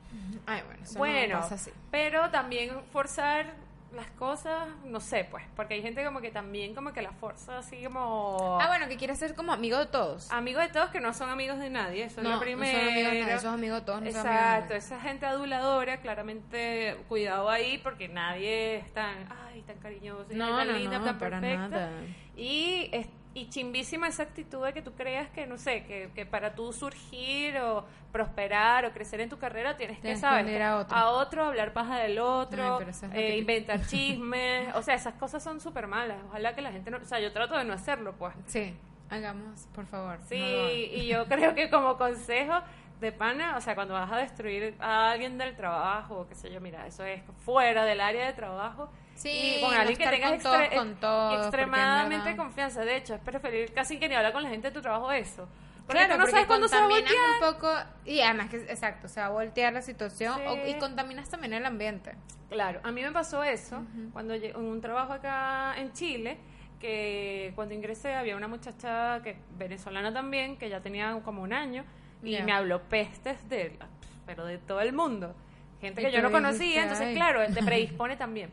Ay, 0.46 0.64
bueno, 0.66 0.84
eso 0.84 0.98
bueno, 0.98 1.36
no 1.36 1.42
pasa 1.42 1.56
así. 1.56 1.72
pero 1.92 2.30
también 2.32 2.72
forzar 2.92 3.54
las 3.98 4.10
cosas, 4.12 4.70
no 4.86 5.00
sé, 5.02 5.28
pues, 5.30 5.44
porque 5.56 5.74
hay 5.74 5.82
gente 5.82 6.06
como 6.06 6.22
que 6.22 6.32
también 6.32 6.74
como 6.74 6.94
que 6.94 7.02
la 7.02 7.12
forza 7.12 7.58
así 7.58 7.84
como 7.84 8.58
Ah, 8.62 8.68
bueno, 8.68 8.88
que 8.88 8.96
quieres 8.96 9.20
ser 9.20 9.36
como 9.36 9.52
amigo 9.52 9.78
de 9.78 9.88
todos. 9.88 10.32
amigos 10.32 10.64
de 10.64 10.70
todos 10.70 10.90
que 10.92 11.02
no 11.02 11.14
son 11.14 11.30
amigos 11.30 11.60
de 11.60 11.70
nadie, 11.70 12.06
eso 12.06 12.22
no, 12.22 12.30
es 12.30 12.34
lo 12.34 12.36
no 12.36 12.40
primero. 12.42 12.78
son 12.80 12.88
amigos 12.88 13.12
de 13.12 13.20
nadie, 13.20 13.34
esos 13.34 13.54
amigos 13.54 13.80
de 13.82 13.86
todos 13.86 14.02
no 14.02 14.12
son 14.12 14.20
amigos 14.22 14.24
de 14.36 14.40
Exacto, 14.46 14.64
nadie. 14.70 14.78
esa 14.78 15.00
gente 15.02 15.26
aduladora, 15.26 15.98
claramente 15.98 16.98
cuidado 17.10 17.50
ahí 17.50 17.80
porque 17.80 18.08
nadie 18.08 18.78
es 18.78 18.94
tan, 18.94 19.16
ay, 19.48 19.62
tan 19.64 19.78
cariñoso, 19.80 20.32
y 20.32 20.36
No, 20.36 20.58
tan 20.58 20.68
no, 20.68 20.74
linda, 20.74 21.00
no, 21.00 21.06
tan 21.06 21.18
perfecta. 21.18 21.68
nada. 21.68 21.92
Y, 22.36 22.90
es- 22.94 23.08
y 23.38 23.50
chimbísima 23.50 24.08
esa 24.08 24.24
actitud 24.24 24.66
de 24.66 24.74
que 24.74 24.82
tú 24.82 24.94
creas 24.94 25.30
que, 25.30 25.46
no 25.46 25.58
sé, 25.60 25.84
que, 25.86 26.10
que 26.16 26.26
para 26.26 26.56
tú 26.56 26.74
surgir 26.74 27.56
o 27.60 27.86
prosperar 28.12 28.84
o 28.86 28.92
crecer 28.92 29.22
en 29.22 29.30
tu 29.30 29.38
carrera 29.38 29.78
tienes 29.78 29.98
que, 29.98 30.02
Tienes 30.02 30.20
que 30.20 30.28
¿sabes? 30.28 30.44
unir 30.46 30.62
a 30.64 30.78
otro. 30.78 31.10
otro, 31.12 31.46
hablar 31.46 31.72
paja 31.72 32.00
del 32.00 32.18
otro, 32.18 32.80
Ay, 32.80 32.88
es 32.90 33.04
eh, 33.14 33.38
inventar 33.38 33.80
chismes, 33.88 34.74
o 34.76 34.82
sea, 34.82 34.96
esas 34.96 35.14
cosas 35.16 35.44
son 35.44 35.62
súper 35.62 35.86
malas. 35.86 36.18
Ojalá 36.30 36.56
que 36.56 36.62
la 36.64 36.72
gente 36.72 36.90
no, 36.90 36.98
o 36.98 37.06
sea, 37.06 37.20
yo 37.20 37.32
trato 37.32 37.56
de 37.56 37.64
no 37.64 37.74
hacerlo, 37.74 38.16
pues. 38.18 38.34
Sí, 38.48 38.74
hagamos, 39.12 39.68
por 39.76 39.86
favor. 39.86 40.18
Sí, 40.28 40.40
no 40.40 40.72
y 41.04 41.08
yo 41.08 41.28
creo 41.28 41.54
que 41.54 41.70
como 41.70 41.96
consejo 41.98 42.56
de 43.00 43.12
pana, 43.12 43.56
o 43.58 43.62
sea, 43.62 43.76
cuando 43.76 43.94
vas 43.94 44.12
a 44.12 44.18
destruir 44.18 44.76
a 44.80 45.12
alguien 45.12 45.38
del 45.38 45.56
trabajo, 45.56 46.20
o 46.22 46.28
qué 46.28 46.36
sé 46.36 46.52
yo, 46.52 46.60
mira, 46.62 46.88
eso 46.88 47.04
es 47.04 47.22
fuera 47.46 47.86
del 47.86 48.02
área 48.02 48.26
de 48.26 48.34
trabajo. 48.34 48.90
Sí, 49.16 49.58
y 49.58 49.62
con 49.62 49.72
no 49.74 49.78
alguien 49.80 49.98
que 49.98 50.04
estar 50.04 50.14
tengas 50.16 50.32
con 50.32 50.42
todos, 50.44 50.68
con 50.76 50.96
todos, 50.96 51.42
extremadamente 51.46 52.36
confianza. 52.38 52.86
De 52.86 52.96
hecho, 52.98 53.16
es 53.16 53.22
preferible 53.22 53.74
casi 53.74 54.00
que 54.00 54.08
ni 54.10 54.16
hablar 54.16 54.34
con 54.34 54.44
la 54.44 54.50
gente 54.50 54.68
de 54.70 54.74
tu 54.74 54.82
trabajo 54.82 55.12
eso. 55.12 55.48
Porque 55.88 56.00
Claro, 56.06 56.14
tú 56.14 56.18
no 56.18 56.24
porque 56.24 56.32
sabes 56.32 56.48
cuándo 56.48 56.68
se 56.68 56.76
va 56.76 56.84
a 56.84 56.88
voltear. 56.88 57.14
un 57.16 57.54
poco 57.54 57.74
y 58.06 58.20
además 58.20 58.50
que 58.50 58.58
exacto, 58.58 59.08
se 59.08 59.22
va 59.22 59.28
a 59.28 59.30
voltear 59.30 59.72
la 59.74 59.82
situación 59.82 60.36
Sí. 60.36 60.44
o- 60.48 60.68
y 60.68 60.78
contaminas 60.80 61.30
también 61.30 61.54
el 61.54 61.66
ambiente. 61.66 62.14
Claro, 62.50 62.80
a 62.84 62.92
mí 62.92 63.02
me 63.02 63.12
pasó 63.12 63.44
eso 63.44 63.84
cuando 64.12 64.36
lle- 64.36 64.50
en 64.54 64.66
un 64.66 64.82
trabajo 64.82 65.14
acá 65.14 65.76
en 65.78 65.94
Chile, 65.94 66.38
que 66.80 67.54
cuando 67.56 67.74
ingresé 67.74 68.14
había 68.14 68.36
una 68.36 68.48
muchacha 68.48 69.22
que 69.24 69.38
venezolana 69.58 70.14
también, 70.14 70.58
que 70.58 70.70
ya 70.70 70.82
tenía 70.82 71.18
como 71.24 71.42
un 71.42 71.54
año, 71.54 71.86
y 72.24 72.42
me 72.42 72.52
habló 72.52 72.82
pestes 72.84 73.48
de, 73.50 73.78
pero 74.26 74.46
de 74.46 74.58
todo 74.58 74.82
el 74.82 74.94
mundo. 74.94 75.36
Gente 75.82 76.02
que 76.02 76.12
yo 76.12 76.22
no 76.22 76.32
conocía, 76.32 76.84
entonces 76.84 77.16
claro, 77.16 77.42
te 77.54 77.62
predispone 77.64 78.16
también. 78.18 78.50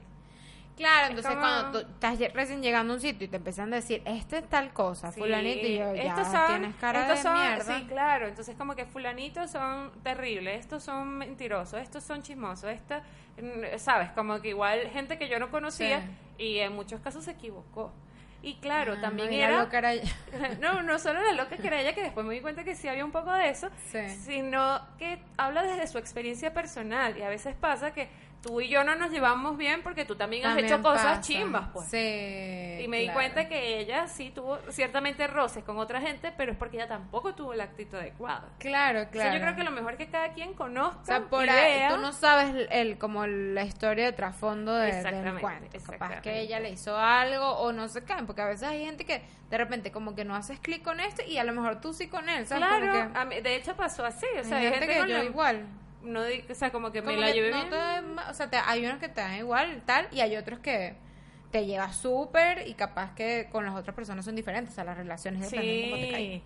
Claro, 0.77 1.05
Es 1.05 1.11
entonces 1.11 1.31
como- 1.35 1.41
cuando 1.41 1.71
tú 1.83 1.89
estás 1.89 2.19
recién 2.35 2.61
llegando 2.61 2.93
a 2.93 2.97
un 2.97 3.01
sitio 3.01 3.27
y 3.27 3.29
te 3.29 3.37
empiezan 3.37 3.73
a 3.73 3.77
decir, 3.77 4.03
este 4.05 4.39
es 4.39 4.49
tal 4.49 4.73
cosa, 4.73 5.13
Sí, 5.13 5.21
fulanito, 5.21 5.65
y 5.69 5.79
yo, 5.79 5.95
ya 5.95 6.03
estos 6.03 6.27
son, 6.27 6.47
tienes 6.49 6.75
cara 6.77 7.03
estos 7.03 7.17
de 7.19 7.23
son- 7.23 7.39
mierda. 7.39 7.79
Sí, 7.79 7.85
claro. 7.87 8.27
Entonces, 8.27 8.57
como 8.57 8.75
que 8.75 8.85
fulanitos 8.85 9.53
son 9.53 9.93
terribles, 10.03 10.59
estos 10.59 10.83
son 10.83 11.17
mentirosos, 11.17 11.81
estos 11.81 12.03
son 12.03 12.23
chismosos, 12.23 12.71
esta, 12.71 13.05
mm, 13.41 13.79
¿sabes? 13.79 14.11
Como 14.11 14.41
que 14.41 14.49
igual 14.49 14.81
gente 14.93 15.17
que 15.17 15.29
yo 15.29 15.39
no 15.39 15.49
conocía 15.53 16.01
Sí. 16.01 16.43
y 16.45 16.59
en 16.59 16.73
muchos 16.75 17.01
casos 17.01 17.23
se 17.25 17.31
equivocó. 17.31 17.93
Y 18.45 18.57
claro, 18.57 18.95
Ah, 18.99 19.01
también 19.01 19.31
no, 19.31 19.37
era... 19.37 19.59
loca 19.63 19.79
era 19.79 19.93
ella. 19.95 20.13
No, 20.61 20.83
no 20.83 20.99
solo 20.99 21.23
la 21.23 21.33
loca 21.33 21.57
que 21.57 21.67
era 21.67 21.81
ella, 21.81 21.95
que 21.95 22.03
después 22.03 22.27
me 22.27 22.35
di 22.35 22.41
cuenta 22.41 22.63
que 22.63 22.75
sí 22.77 22.89
había 22.89 23.05
un 23.05 23.11
poco 23.13 23.33
de 23.33 23.49
eso, 23.49 23.71
Sí. 23.91 24.07
sino 24.11 24.81
que 24.99 25.19
habla 25.39 25.63
desde 25.63 25.87
su 25.87 25.97
experiencia 25.99 26.53
personal. 26.53 27.17
Y 27.17 27.23
a 27.23 27.29
veces 27.31 27.55
pasa 27.55 27.93
que 27.95 28.09
tú 28.45 28.61
y 28.61 28.69
yo 28.69 28.85
no 28.85 28.95
nos 28.95 29.11
llevamos 29.11 29.57
bien 29.57 29.83
porque 29.83 30.05
tú 30.05 30.17
también 30.17 30.45
has 30.45 30.59
hecho 30.59 30.83
cosas 30.83 31.27
chimbas, 31.27 31.69
pues. 31.73 31.89
Sí. 31.89 32.83
Y 32.85 32.89
me 32.89 32.99
di 33.01 33.09
cuenta 33.09 33.49
que 33.49 33.79
ella 33.81 34.07
sí 34.07 34.31
tuvo 34.31 34.59
ciertamente 34.71 35.27
roces 35.27 35.65
con 35.65 35.79
otra 35.79 36.01
gente, 36.03 36.31
pero 36.37 36.53
es 36.53 36.59
porque 36.59 36.77
ella 36.77 36.89
tampoco 36.89 37.35
tuvo 37.35 37.55
la 37.55 37.65
actitud 37.65 37.97
adecuada. 37.99 38.49
Claro, 38.59 38.99
O 38.99 39.03
sea, 39.05 39.11
claro. 39.11 39.35
yo 39.35 39.41
creo 39.41 39.57
que 39.57 39.65
lo 39.65 39.71
mejor 39.71 39.93
es 39.93 39.99
que 39.99 40.09
cada 40.11 40.35
quien 40.35 40.53
conozca 40.53 41.01
O 41.01 41.05
sea, 41.07 41.21
por 41.23 41.47
vea. 41.47 41.89
tú 41.89 41.97
no 41.97 42.13
sabes 42.13 42.69
el, 42.71 42.99
como 42.99 43.27
la 43.27 43.63
historia 43.63 44.05
de 44.05 44.13
trasfondo 44.13 44.75
de, 44.75 44.87
del 44.89 44.97
Exactamente, 44.97 45.41
cuento. 45.41 45.65
Capaz 45.67 45.77
exactamente. 45.79 46.23
que 46.23 46.41
ella 46.41 46.61
le 46.61 46.71
hizo 46.71 46.97
algo 46.99 47.47
o 47.59 47.73
no 47.73 47.89
se 47.89 48.05
caen, 48.05 48.27
porque 48.27 48.43
a 48.43 48.47
veces 48.47 48.69
hay 48.69 48.85
gente 48.85 49.07
que 49.07 49.23
de 49.49 49.57
repente 49.59 49.91
como 49.91 50.15
que 50.15 50.25
no 50.25 50.35
haces 50.35 50.61
clic 50.61 50.83
con 50.83 51.01
este 51.01 51.27
y 51.27 51.39
a 51.39 51.45
lo 51.45 51.53
mejor 51.55 51.81
tú 51.81 51.95
sí 51.95 52.09
con 52.09 52.29
él, 52.29 52.47
¿sabes? 52.47 52.67
Claro, 52.67 52.93
que 53.13 53.19
a 53.19 53.25
mí- 53.25 53.41
de 53.41 53.57
hecho 53.57 53.75
pasó 53.75 54.05
así, 54.05 54.27
o 54.39 54.45
sea, 54.45 54.59
hay 54.59 54.65
gente 54.71 54.87
gente 54.87 54.95
que 55.05 55.11
yo 55.11 55.19
la- 55.19 55.25
igual. 55.25 55.67
No 56.05 56.21
o 56.51 56.55
sea, 56.55 56.71
como 56.71 56.93
que 56.93 57.03
me 57.03 57.17
la 57.17 57.31
llevé 57.31 57.51
no 57.51 57.57
bien. 57.59 57.71
te 57.71 57.77
dan 57.77 58.15
ma- 58.15 58.31
o 58.31 58.35
sea, 58.35 58.49
te- 58.51 58.57
hay 58.57 58.85
unos 58.85 58.99
que 58.99 59.09
te 59.09 59.21
dan 59.21 59.37
igual, 59.37 59.83
tal, 59.87 60.09
y 60.13 60.21
hay 60.21 60.37
otros 60.37 60.59
que 60.61 60.95
te 61.51 61.67
llevas 61.67 61.97
súper 61.97 62.67
y 62.67 62.75
capaz 62.75 63.15
que 63.15 63.49
con 63.53 63.65
las 63.65 63.75
otras 63.75 63.95
personas 63.95 64.25
son 64.25 64.35
diferentes, 64.37 64.73
o 64.73 64.75
sea, 64.75 64.85
las 64.85 64.97
relaciones 64.97 65.49
cómo 65.83 65.97
te 66.01 66.09
Sí, 66.09 66.43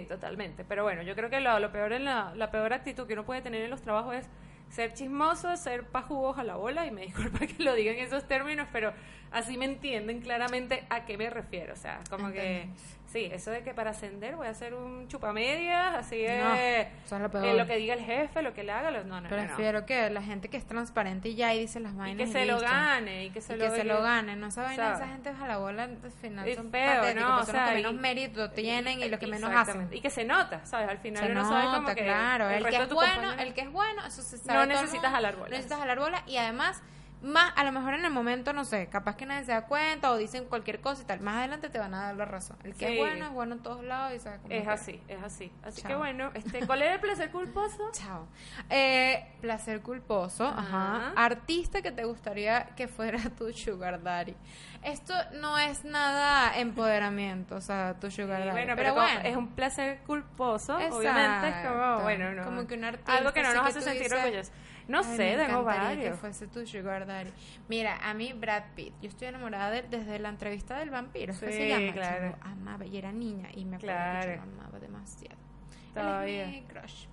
sí, 0.00 0.06
totalmente. 0.08 0.64
Pero 0.64 0.82
bueno, 0.82 1.02
yo 1.02 1.14
creo 1.14 1.30
que 1.30 1.40
lo, 1.40 1.58
lo 1.60 1.70
peor 1.72 1.92
en 1.92 2.04
la, 2.04 2.32
la 2.34 2.50
peor 2.50 2.72
actitud 2.72 3.06
que 3.06 3.12
uno 3.12 3.24
puede 3.24 3.40
tener 3.42 3.62
en 3.62 3.70
los 3.70 3.82
trabajos 3.82 4.16
es 4.16 4.26
ser 4.68 4.92
chismoso, 4.94 5.56
ser 5.56 5.84
pajugos 5.84 6.38
a 6.38 6.44
la 6.44 6.56
bola, 6.56 6.86
y 6.86 6.90
me 6.90 7.02
disculpa 7.06 7.46
que 7.46 7.62
lo 7.62 7.74
diga 7.74 7.92
en 7.92 8.00
esos 8.00 8.26
términos, 8.26 8.66
pero 8.72 8.92
así 9.30 9.56
me 9.56 9.64
entienden 9.66 10.20
claramente 10.20 10.84
a 10.90 11.04
qué 11.06 11.16
me 11.16 11.30
refiero. 11.30 11.72
O 11.72 11.76
sea, 11.76 12.00
como 12.10 12.32
que. 12.32 12.68
Sí, 13.16 13.30
eso 13.32 13.50
de 13.50 13.62
que 13.62 13.72
para 13.72 13.90
ascender 13.90 14.36
voy 14.36 14.46
a 14.46 14.50
hacer 14.50 14.74
un 14.74 15.08
chupamedias, 15.08 15.94
así 15.96 16.22
es, 16.24 16.42
No, 16.44 16.54
es 16.54 17.22
lo 17.22 17.30
peor. 17.30 17.44
eh, 17.46 17.54
lo 17.54 17.66
que 17.66 17.76
diga 17.76 17.94
el 17.94 18.00
jefe, 18.04 18.42
lo 18.42 18.52
que 18.52 18.62
le 18.62 18.72
haga, 18.72 18.90
lo, 18.90 19.04
no, 19.04 19.20
no, 19.20 19.22
no, 19.22 19.22
no. 19.22 19.28
Prefiero 19.46 19.86
que 19.86 20.10
la 20.10 20.20
gente 20.22 20.48
que 20.48 20.56
es 20.58 20.66
transparente 20.66 21.30
y 21.30 21.34
ya 21.34 21.54
y 21.54 21.60
dice 21.60 21.80
las 21.80 21.94
Y 21.94 21.96
vainas 21.96 22.26
que 22.26 22.32
se 22.32 22.44
lo 22.44 22.54
listo. 22.54 22.70
gane, 22.70 23.24
y 23.24 23.30
que 23.30 23.40
se 23.40 23.54
y 23.54 23.56
lo 23.56 23.64
que 23.64 23.70
se 23.70 23.84
lo 23.84 24.02
gane, 24.02 24.36
no 24.36 24.48
esa 24.48 24.62
vaina, 24.64 24.84
¿sabes? 24.84 24.98
esa 25.00 25.08
gente 25.08 25.28
a 25.30 25.46
la 25.46 25.56
bola 25.58 25.84
al 25.84 25.96
final 26.20 26.54
son 26.54 26.70
feo, 26.70 27.14
¿no? 27.14 27.26
O 27.26 27.28
son 27.28 27.36
los 27.38 27.46
sea, 27.46 27.68
que 27.68 27.74
menos 27.76 27.92
y- 27.92 27.96
mérito 27.96 28.50
tienen 28.50 29.00
y 29.00 29.08
los 29.08 29.18
que 29.18 29.26
menos 29.26 29.50
hacen. 29.54 29.88
Y 29.92 30.00
que 30.00 30.10
se 30.10 30.24
nota, 30.24 30.64
¿sabes? 30.66 30.88
Al 30.90 30.98
final 30.98 31.24
Se 31.24 31.32
uno 31.32 31.48
sabe 31.48 31.64
como 31.64 31.80
nota, 31.80 31.94
que 31.94 32.04
claro, 32.04 32.50
el, 32.50 32.64
resto 32.64 32.70
que 32.70 32.76
de 32.78 32.84
es 32.84 33.14
bueno, 33.16 33.32
el 33.40 33.54
que 33.54 33.60
es 33.62 33.72
bueno, 33.72 34.04
eso 34.06 34.22
se 34.22 34.38
sabe. 34.38 34.54
No 34.58 34.62
el 34.64 34.68
necesitas 34.68 35.10
jalar 35.10 35.34
bolas. 35.36 35.50
No 35.50 35.56
necesitas 35.56 35.78
jalar 35.78 35.98
bola 35.98 36.22
y 36.26 36.36
además 36.36 36.82
más 37.26 37.52
a 37.56 37.64
lo 37.64 37.72
mejor 37.72 37.94
en 37.94 38.04
el 38.04 38.10
momento 38.10 38.52
no 38.52 38.64
sé, 38.64 38.86
capaz 38.88 39.16
que 39.16 39.26
nadie 39.26 39.44
se 39.44 39.52
da 39.52 39.62
cuenta 39.66 40.10
o 40.10 40.16
dicen 40.16 40.44
cualquier 40.46 40.80
cosa 40.80 41.02
y 41.02 41.04
tal, 41.04 41.20
más 41.20 41.36
adelante 41.36 41.68
te 41.68 41.78
van 41.78 41.92
a 41.94 42.04
dar 42.04 42.16
la 42.16 42.24
razón. 42.24 42.56
El 42.64 42.74
que 42.74 42.86
Sí. 42.86 42.92
es 42.94 42.98
bueno 42.98 43.26
es 43.26 43.32
bueno 43.32 43.54
en 43.56 43.62
todos 43.62 43.84
lados 43.84 44.14
y 44.14 44.18
sabe 44.20 44.38
cómo 44.38 44.54
Es 44.54 44.62
que- 44.64 44.70
así, 44.70 45.02
es 45.08 45.22
así. 45.22 45.52
Así 45.62 45.82
Chao. 45.82 45.88
que 45.90 45.96
bueno, 45.96 46.30
este, 46.34 46.66
¿cuál 46.66 46.82
era 46.82 46.94
el 46.94 47.00
placer 47.00 47.30
culposo? 47.30 47.90
Chao. 47.92 48.26
Eh, 48.70 49.26
placer 49.40 49.80
culposo, 49.82 50.46
ajá. 50.46 50.96
Ajá. 50.96 51.12
Artista 51.16 51.82
que 51.82 51.92
te 51.92 52.04
gustaría 52.04 52.66
que 52.76 52.88
fuera 52.88 53.18
tu 53.38 53.52
sugar 53.52 54.02
daddy. 54.02 54.34
Esto 54.82 55.14
no 55.40 55.58
es 55.58 55.84
nada 55.84 56.56
empoderamiento, 56.58 57.56
o 57.56 57.60
sea, 57.60 57.94
tu 58.00 58.10
sugar 58.10 58.40
daddy. 58.40 58.50
bueno, 58.52 58.74
pero, 58.76 58.94
bueno. 58.94 59.20
es 59.24 59.36
un 59.36 59.48
placer 59.48 59.98
culposo, 60.06 60.74
Exacto. 60.78 60.96
obviamente 60.98 61.48
es 61.48 61.66
como, 61.66 62.00
bueno, 62.02 62.32
no. 62.32 62.44
Como 62.44 62.66
que 62.66 62.74
un 62.74 62.84
artista 62.84 63.12
Algo 63.14 63.32
que 63.32 63.42
no 63.42 63.52
nos 63.54 63.66
hace 63.66 63.80
sentir 63.80 64.12
orgullosos. 64.14 64.52
No 64.88 64.98
Ay, 64.98 65.16
sé, 65.16 65.36
me 65.36 65.46
tengo 65.46 65.64
varios. 65.64 66.04
que 66.04 66.12
fuese 66.14 66.46
tu 66.46 66.64
sugar 66.66 67.06
daddy. 67.06 67.30
Mira, 67.68 67.96
a 68.08 68.14
mí 68.14 68.32
Brad 68.32 68.62
Pitt, 68.76 68.94
yo 69.02 69.08
estoy 69.08 69.28
enamorada 69.28 69.70
de 69.70 69.80
él 69.80 69.86
desde 69.90 70.18
la 70.20 70.28
entrevista 70.28 70.78
del 70.78 70.90
vampiro, 70.90 71.32
¿es 71.32 71.40
que 71.40 71.46
Sí, 71.50 71.52
se 71.58 71.68
llama? 71.68 71.92
claro. 71.92 72.28
Yo 72.30 72.36
amaba 72.50 72.86
y 72.86 72.96
era 72.96 73.10
niña 73.12 73.48
y 73.54 73.64
me 73.64 73.76
acuerdo 73.76 73.94
Claro. 73.96 74.20
que 74.20 74.36
yo 74.38 74.44
lo 74.44 74.52
amaba 74.60 74.78
demasiado. 74.78 75.36
Él 75.36 75.92
Todavía. 75.94 76.42
es 76.44 76.48
mi 76.50 76.62
crush. 76.62 77.06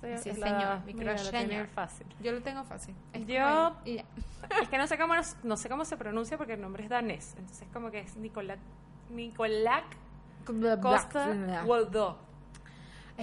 Sí, 0.00 0.08
la 0.08 0.16
señor, 0.18 0.84
mi 0.86 0.94
Mira, 0.94 1.14
crush 1.14 1.30
señor. 1.30 1.66
fácil. 1.68 2.06
Yo 2.20 2.32
lo 2.32 2.40
tengo 2.42 2.64
fácil. 2.64 2.94
Es 3.12 3.26
Yo- 3.26 3.76
él. 3.84 4.02
Es 4.62 4.68
que 4.68 4.78
no 4.78 4.86
sé 4.86 4.96
cómo 4.98 5.14
no 5.44 5.56
sé 5.58 5.68
cómo 5.68 5.84
se 5.84 5.96
pronuncia 5.98 6.38
porque 6.38 6.54
el 6.54 6.60
nombre 6.62 6.84
es 6.84 6.88
danés. 6.90 7.34
Entonces 7.38 7.68
como 7.72 7.90
que 7.90 8.00
es 8.00 8.16
Nicolás 8.16 8.58
Nicolás 9.10 9.84
Costa 10.80 11.64
Waldau. 11.66 12.16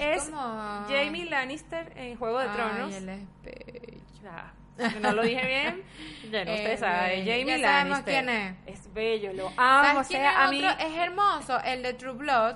Es, 0.01 0.23
Es 0.23 0.29
como... 0.29 0.85
Jamie 0.89 1.25
Lannister 1.25 1.91
en 1.95 2.17
Juego 2.17 2.39
de 2.39 2.49
Ay, 2.49 2.55
Tronos. 2.55 2.93
él 2.95 3.09
es 3.09 3.19
bello. 3.43 3.97
Ya, 4.23 4.53
si 4.89 4.99
no 4.99 5.11
lo 5.13 5.23
dije 5.23 5.45
bien. 5.45 5.83
Ya 6.31 6.43
no, 6.45 6.51
Es 6.51 6.59
ustedes 6.59 6.79
saben. 6.81 7.19
Jamie 7.25 7.45
Ya 7.59 7.83
Lannister. 7.83 8.03
quién 8.05 8.29
es. 8.29 8.55
Es 8.65 8.93
bello, 8.93 9.33
lo 9.33 9.47
amo. 9.57 9.99
O 9.99 10.03
¿Sabes 10.03 10.07
quién 10.07 10.21
sea, 10.21 10.31
es 10.31 10.37
a 10.37 10.49
mí. 10.49 10.63
Es 10.65 10.95
hermoso, 10.97 11.59
el 11.63 11.83
de 11.83 11.93
True 11.93 12.13
Blood. 12.13 12.55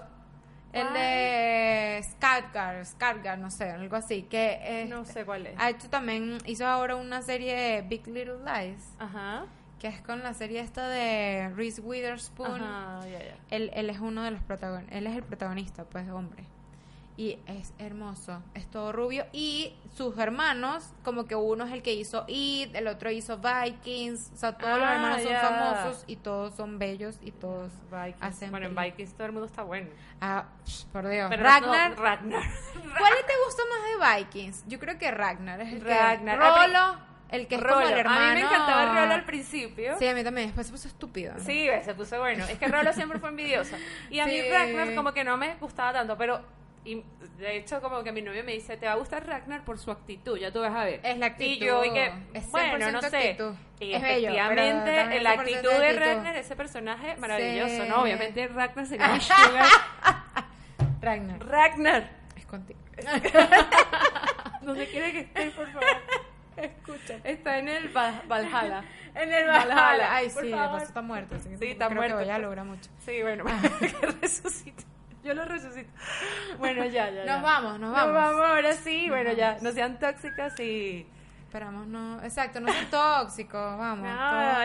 El 0.74 0.84
¿Cuál? 0.84 0.94
de 0.94 2.02
Skarsgård, 2.20 2.86
Skarsgård, 2.98 3.38
no 3.40 3.52
sé, 3.52 3.72
algo 3.72 3.96
así. 3.98 4.24
Que 4.24 4.86
No 4.88 5.04
sé 5.04 5.26
cuál 5.26 5.48
es. 5.48 5.60
Ha 5.60 5.70
hecho 5.70 5.90
también, 5.90 6.38
hizo 6.46 6.66
ahora 6.66 6.96
una 6.96 7.22
serie 7.22 7.82
Big 7.82 8.08
Little 8.08 8.38
Lies, 8.46 8.94
Ajá. 8.98 9.46
que 9.80 9.90
es 9.90 10.00
con 10.02 10.24
la 10.24 10.34
serie 10.34 10.62
esta 10.62 10.88
de 10.88 11.50
Reese 11.56 11.82
Witherspoon. 11.82 12.62
Ajá, 12.64 13.02
ya, 13.06 13.20
ya. 13.20 13.36
Él, 13.50 13.70
él 13.74 13.90
es 13.90 14.00
uno 14.00 14.24
de 14.24 14.32
los 14.32 14.42
protagonistas, 14.44 14.96
él 14.98 15.08
es 15.08 15.16
el 15.18 15.24
protagonista, 15.24 15.84
pues, 15.84 16.08
hombre. 16.10 16.46
Y 17.22 17.38
es 17.46 17.72
hermoso, 17.78 18.42
es 18.56 18.66
todo 18.72 18.92
rubio. 18.92 19.28
Y 19.32 19.76
sus 19.96 20.18
hermanos, 20.18 20.92
como 21.04 21.26
que 21.26 21.36
uno 21.36 21.66
es 21.66 21.72
el 21.72 21.84
que 21.84 21.94
hizo 21.94 22.26
It, 22.28 22.74
el 22.76 22.88
otro 22.88 23.12
hizo 23.12 23.38
Vikings. 23.38 24.32
O 24.34 24.38
sea, 24.38 24.58
todos 24.58 24.80
los 24.80 24.88
Ah, 24.88 24.96
hermanos 24.96 25.22
son 25.22 25.36
famosos 25.36 26.04
y 26.08 26.16
todos 26.16 26.56
son 26.56 26.80
bellos 26.80 27.20
y 27.22 27.30
todos 27.30 27.72
Vikings. 27.92 28.24
hacen 28.24 28.50
Bueno, 28.50 28.66
en. 28.66 28.76
Vikings 28.76 29.14
todo 29.14 29.26
el 29.28 29.34
mundo 29.34 29.46
está 29.46 29.62
bueno. 29.62 29.88
Ah, 30.20 30.46
por 30.92 31.08
Dios. 31.08 31.28
Pero 31.30 31.44
Ragnar. 31.44 31.92
no, 31.92 31.96
Ragnar. 32.02 32.42
¿Cuál 32.74 33.14
te 33.28 33.34
gusta 33.46 33.64
más 33.70 34.18
de 34.18 34.24
Vikings? 34.24 34.64
Yo 34.68 34.80
creo 34.80 34.98
que 34.98 35.12
Ragnar 35.12 35.62
es 35.62 35.74
el 35.74 35.82
Ragnar. 35.82 36.40
que... 36.40 36.44
Rolo, 36.68 36.98
el 37.30 37.48
que 37.48 37.54
es 37.56 37.62
Rolo. 37.62 37.76
como 37.76 37.88
el 37.88 37.98
hermano. 38.00 38.20
A 38.20 38.30
mí 38.30 38.42
me 38.42 38.48
encantaba 38.48 39.00
Rolo 39.00 39.14
al 39.14 39.26
principio. 39.26 39.96
Sí, 40.00 40.08
a 40.08 40.16
mí 40.16 40.24
también. 40.24 40.48
Después 40.48 40.66
se 40.66 40.74
puso 40.74 40.88
estúpido. 40.88 41.36
¿no? 41.36 41.40
Sí, 41.44 41.68
se 41.84 41.94
puso 41.94 42.18
bueno. 42.20 42.46
Es 42.46 42.58
que 42.58 42.68
Rolo 42.68 42.92
siempre 42.94 43.20
fue 43.20 43.30
envidiosa. 43.30 43.78
Y 44.10 44.18
a 44.18 44.26
mí 44.26 44.32
Sí. 44.42 44.50
Ragnar 44.50 44.96
como 44.96 45.14
que 45.14 45.24
no 45.24 45.38
me 45.38 45.54
gustaba 45.58 45.94
tanto, 45.94 46.18
pero 46.18 46.42
y 46.84 47.04
de 47.38 47.58
hecho 47.58 47.80
como 47.82 48.04
que 48.04 48.12
mi 48.12 48.22
novio 48.22 48.44
me 48.44 48.54
dice, 48.54 48.76
te 48.78 48.86
va 48.88 48.94
a 48.94 48.96
gustar 48.96 49.26
Ragnar 49.28 49.64
por 49.64 49.78
su 49.78 49.92
actitud, 49.92 50.38
ya 50.38 50.52
tú 50.52 50.62
vas 50.62 50.74
a 50.76 50.84
ver. 50.86 51.00
Es 51.04 51.18
la 51.18 51.28
actitud. 51.28 51.52
Y 51.64 51.66
yo, 51.66 51.84
y 51.86 51.94
que, 51.94 52.12
Es 52.34 52.50
bueno, 52.52 52.86
100% 52.88 52.92
no 52.92 53.02
sé. 53.02 53.18
actitud. 53.18 53.54
Y 53.80 53.94
Es 53.94 54.02
bello, 54.02 54.30
efectivamente, 54.30 54.96
también 54.96 55.24
la 55.24 55.36
100% 55.36 55.40
actitud 55.40 55.70
de 55.70 55.88
actitud. 55.88 56.00
Ragnar, 56.06 56.36
ese 56.38 56.56
personaje 56.56 57.16
maravilloso, 57.18 57.84
Sí. 57.84 57.90
¿no? 57.90 58.02
Obviamente 58.02 58.48
Ragnar 58.48 58.86
sería 58.88 59.08
mi 59.10 59.20
sugar. 59.22 59.66
Ragnar. 61.02 61.46
Ragnar, 61.48 62.10
Es 62.36 62.46
contigo. 62.46 62.80
donde 64.62 64.88
quiere 64.88 65.12
que 65.12 65.20
esté, 65.22 65.52
por 65.52 65.68
favor. 65.68 65.88
Escucha. 66.58 67.16
Está 67.24 67.58
en 67.58 67.70
el 67.70 67.90
Val- 67.90 68.22
Valhalla. 68.28 68.84
En 69.16 69.34
el 69.34 69.48
Valhalla. 69.48 69.76
Valhalla. 69.76 70.16
Ay, 70.16 70.30
Por 70.30 70.44
sí, 70.44 70.50
de 70.50 70.56
favor. 70.56 70.72
paso 70.74 70.86
está 70.86 71.02
muerto. 71.02 71.36
Así 71.36 71.50
que 71.50 71.58
Sí, 71.58 71.66
está 71.72 71.86
creo 71.88 71.98
muerto. 71.98 72.16
que 72.18 72.22
vaya 72.22 72.36
a 72.36 72.40
lograr 72.40 72.66
mucho. 72.66 72.90
Sí, 73.06 73.22
bueno, 73.22 73.46
que 73.80 74.08
resucite. 74.22 74.84
Yo 75.24 75.34
lo 75.34 75.46
resucito. 75.46 75.90
Bueno, 76.58 76.84
ya, 76.86 77.10
ya. 77.10 77.26
ya. 77.26 77.34
Nos 77.34 77.42
vamos, 77.44 77.80
nos 77.80 77.92
vamos. 77.94 78.14
Nos 78.14 78.24
vamos, 78.24 78.42
ahora 78.46 78.74
sí. 78.74 79.08
bueno, 79.10 79.32
ya. 79.34 79.58
No 79.62 79.72
sean 79.72 80.00
tóxicas 80.00 80.60
y. 80.60 81.06
Esperamos, 81.46 81.86
no. 81.86 82.24
Exacto, 82.24 82.60
no 82.62 82.72
sean 82.72 82.90
tóxicos. 82.90 83.78
Vamos. 83.78 84.08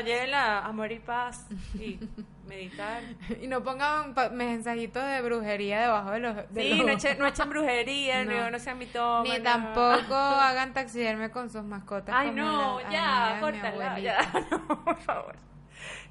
Llévenla 0.04 0.60
amor 0.64 0.92
y 0.92 1.00
paz. 1.00 1.46
Y 1.74 1.98
meditar. 2.46 3.02
Y 3.42 3.48
no 3.48 3.62
pongan 3.64 4.14
mensajitos 4.32 5.04
de 5.04 5.20
brujería 5.20 5.80
debajo 5.82 6.12
de 6.12 6.20
los. 6.20 6.36
de 6.54 6.62
Sí, 6.62 6.74
los- 6.74 6.86
no 6.86 6.92
echen, 6.92 7.18
no 7.18 7.26
echen 7.26 7.50
brujería, 7.50 8.24
no, 8.24 8.32
No. 8.32 8.50
no 8.52 8.58
sean 8.60 8.78
mitómanos. 8.78 9.36
Ni 9.36 9.42
tampoco 9.42 10.14
hagan 10.14 10.72
taxiderme 10.72 11.30
con 11.32 11.50
sus 11.50 11.64
mascotas. 11.64 12.14
Ay, 12.16 12.30
no, 12.30 12.80
la 12.80 12.90
ya, 12.90 13.36
córtala, 13.40 13.98
ya, 13.98 14.18
no, 14.50 14.84
por 14.84 14.96
favor. 14.98 15.34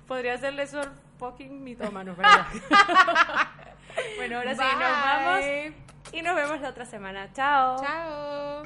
Podría 0.07 0.33
hacerle 0.33 0.63
eso 0.63 0.81
al 0.81 0.91
fucking 1.17 1.63
mitómano, 1.63 2.15
¿verdad? 2.15 2.45
Bueno, 4.17 4.37
ahora 4.37 4.55
sí, 4.55 4.61
nos 4.61 4.79
vamos 4.79 5.41
y 6.11 6.21
nos 6.21 6.35
vemos 6.35 6.61
la 6.61 6.69
otra 6.69 6.85
semana. 6.85 7.29
Chao. 7.33 7.83
Chao. 7.83 8.63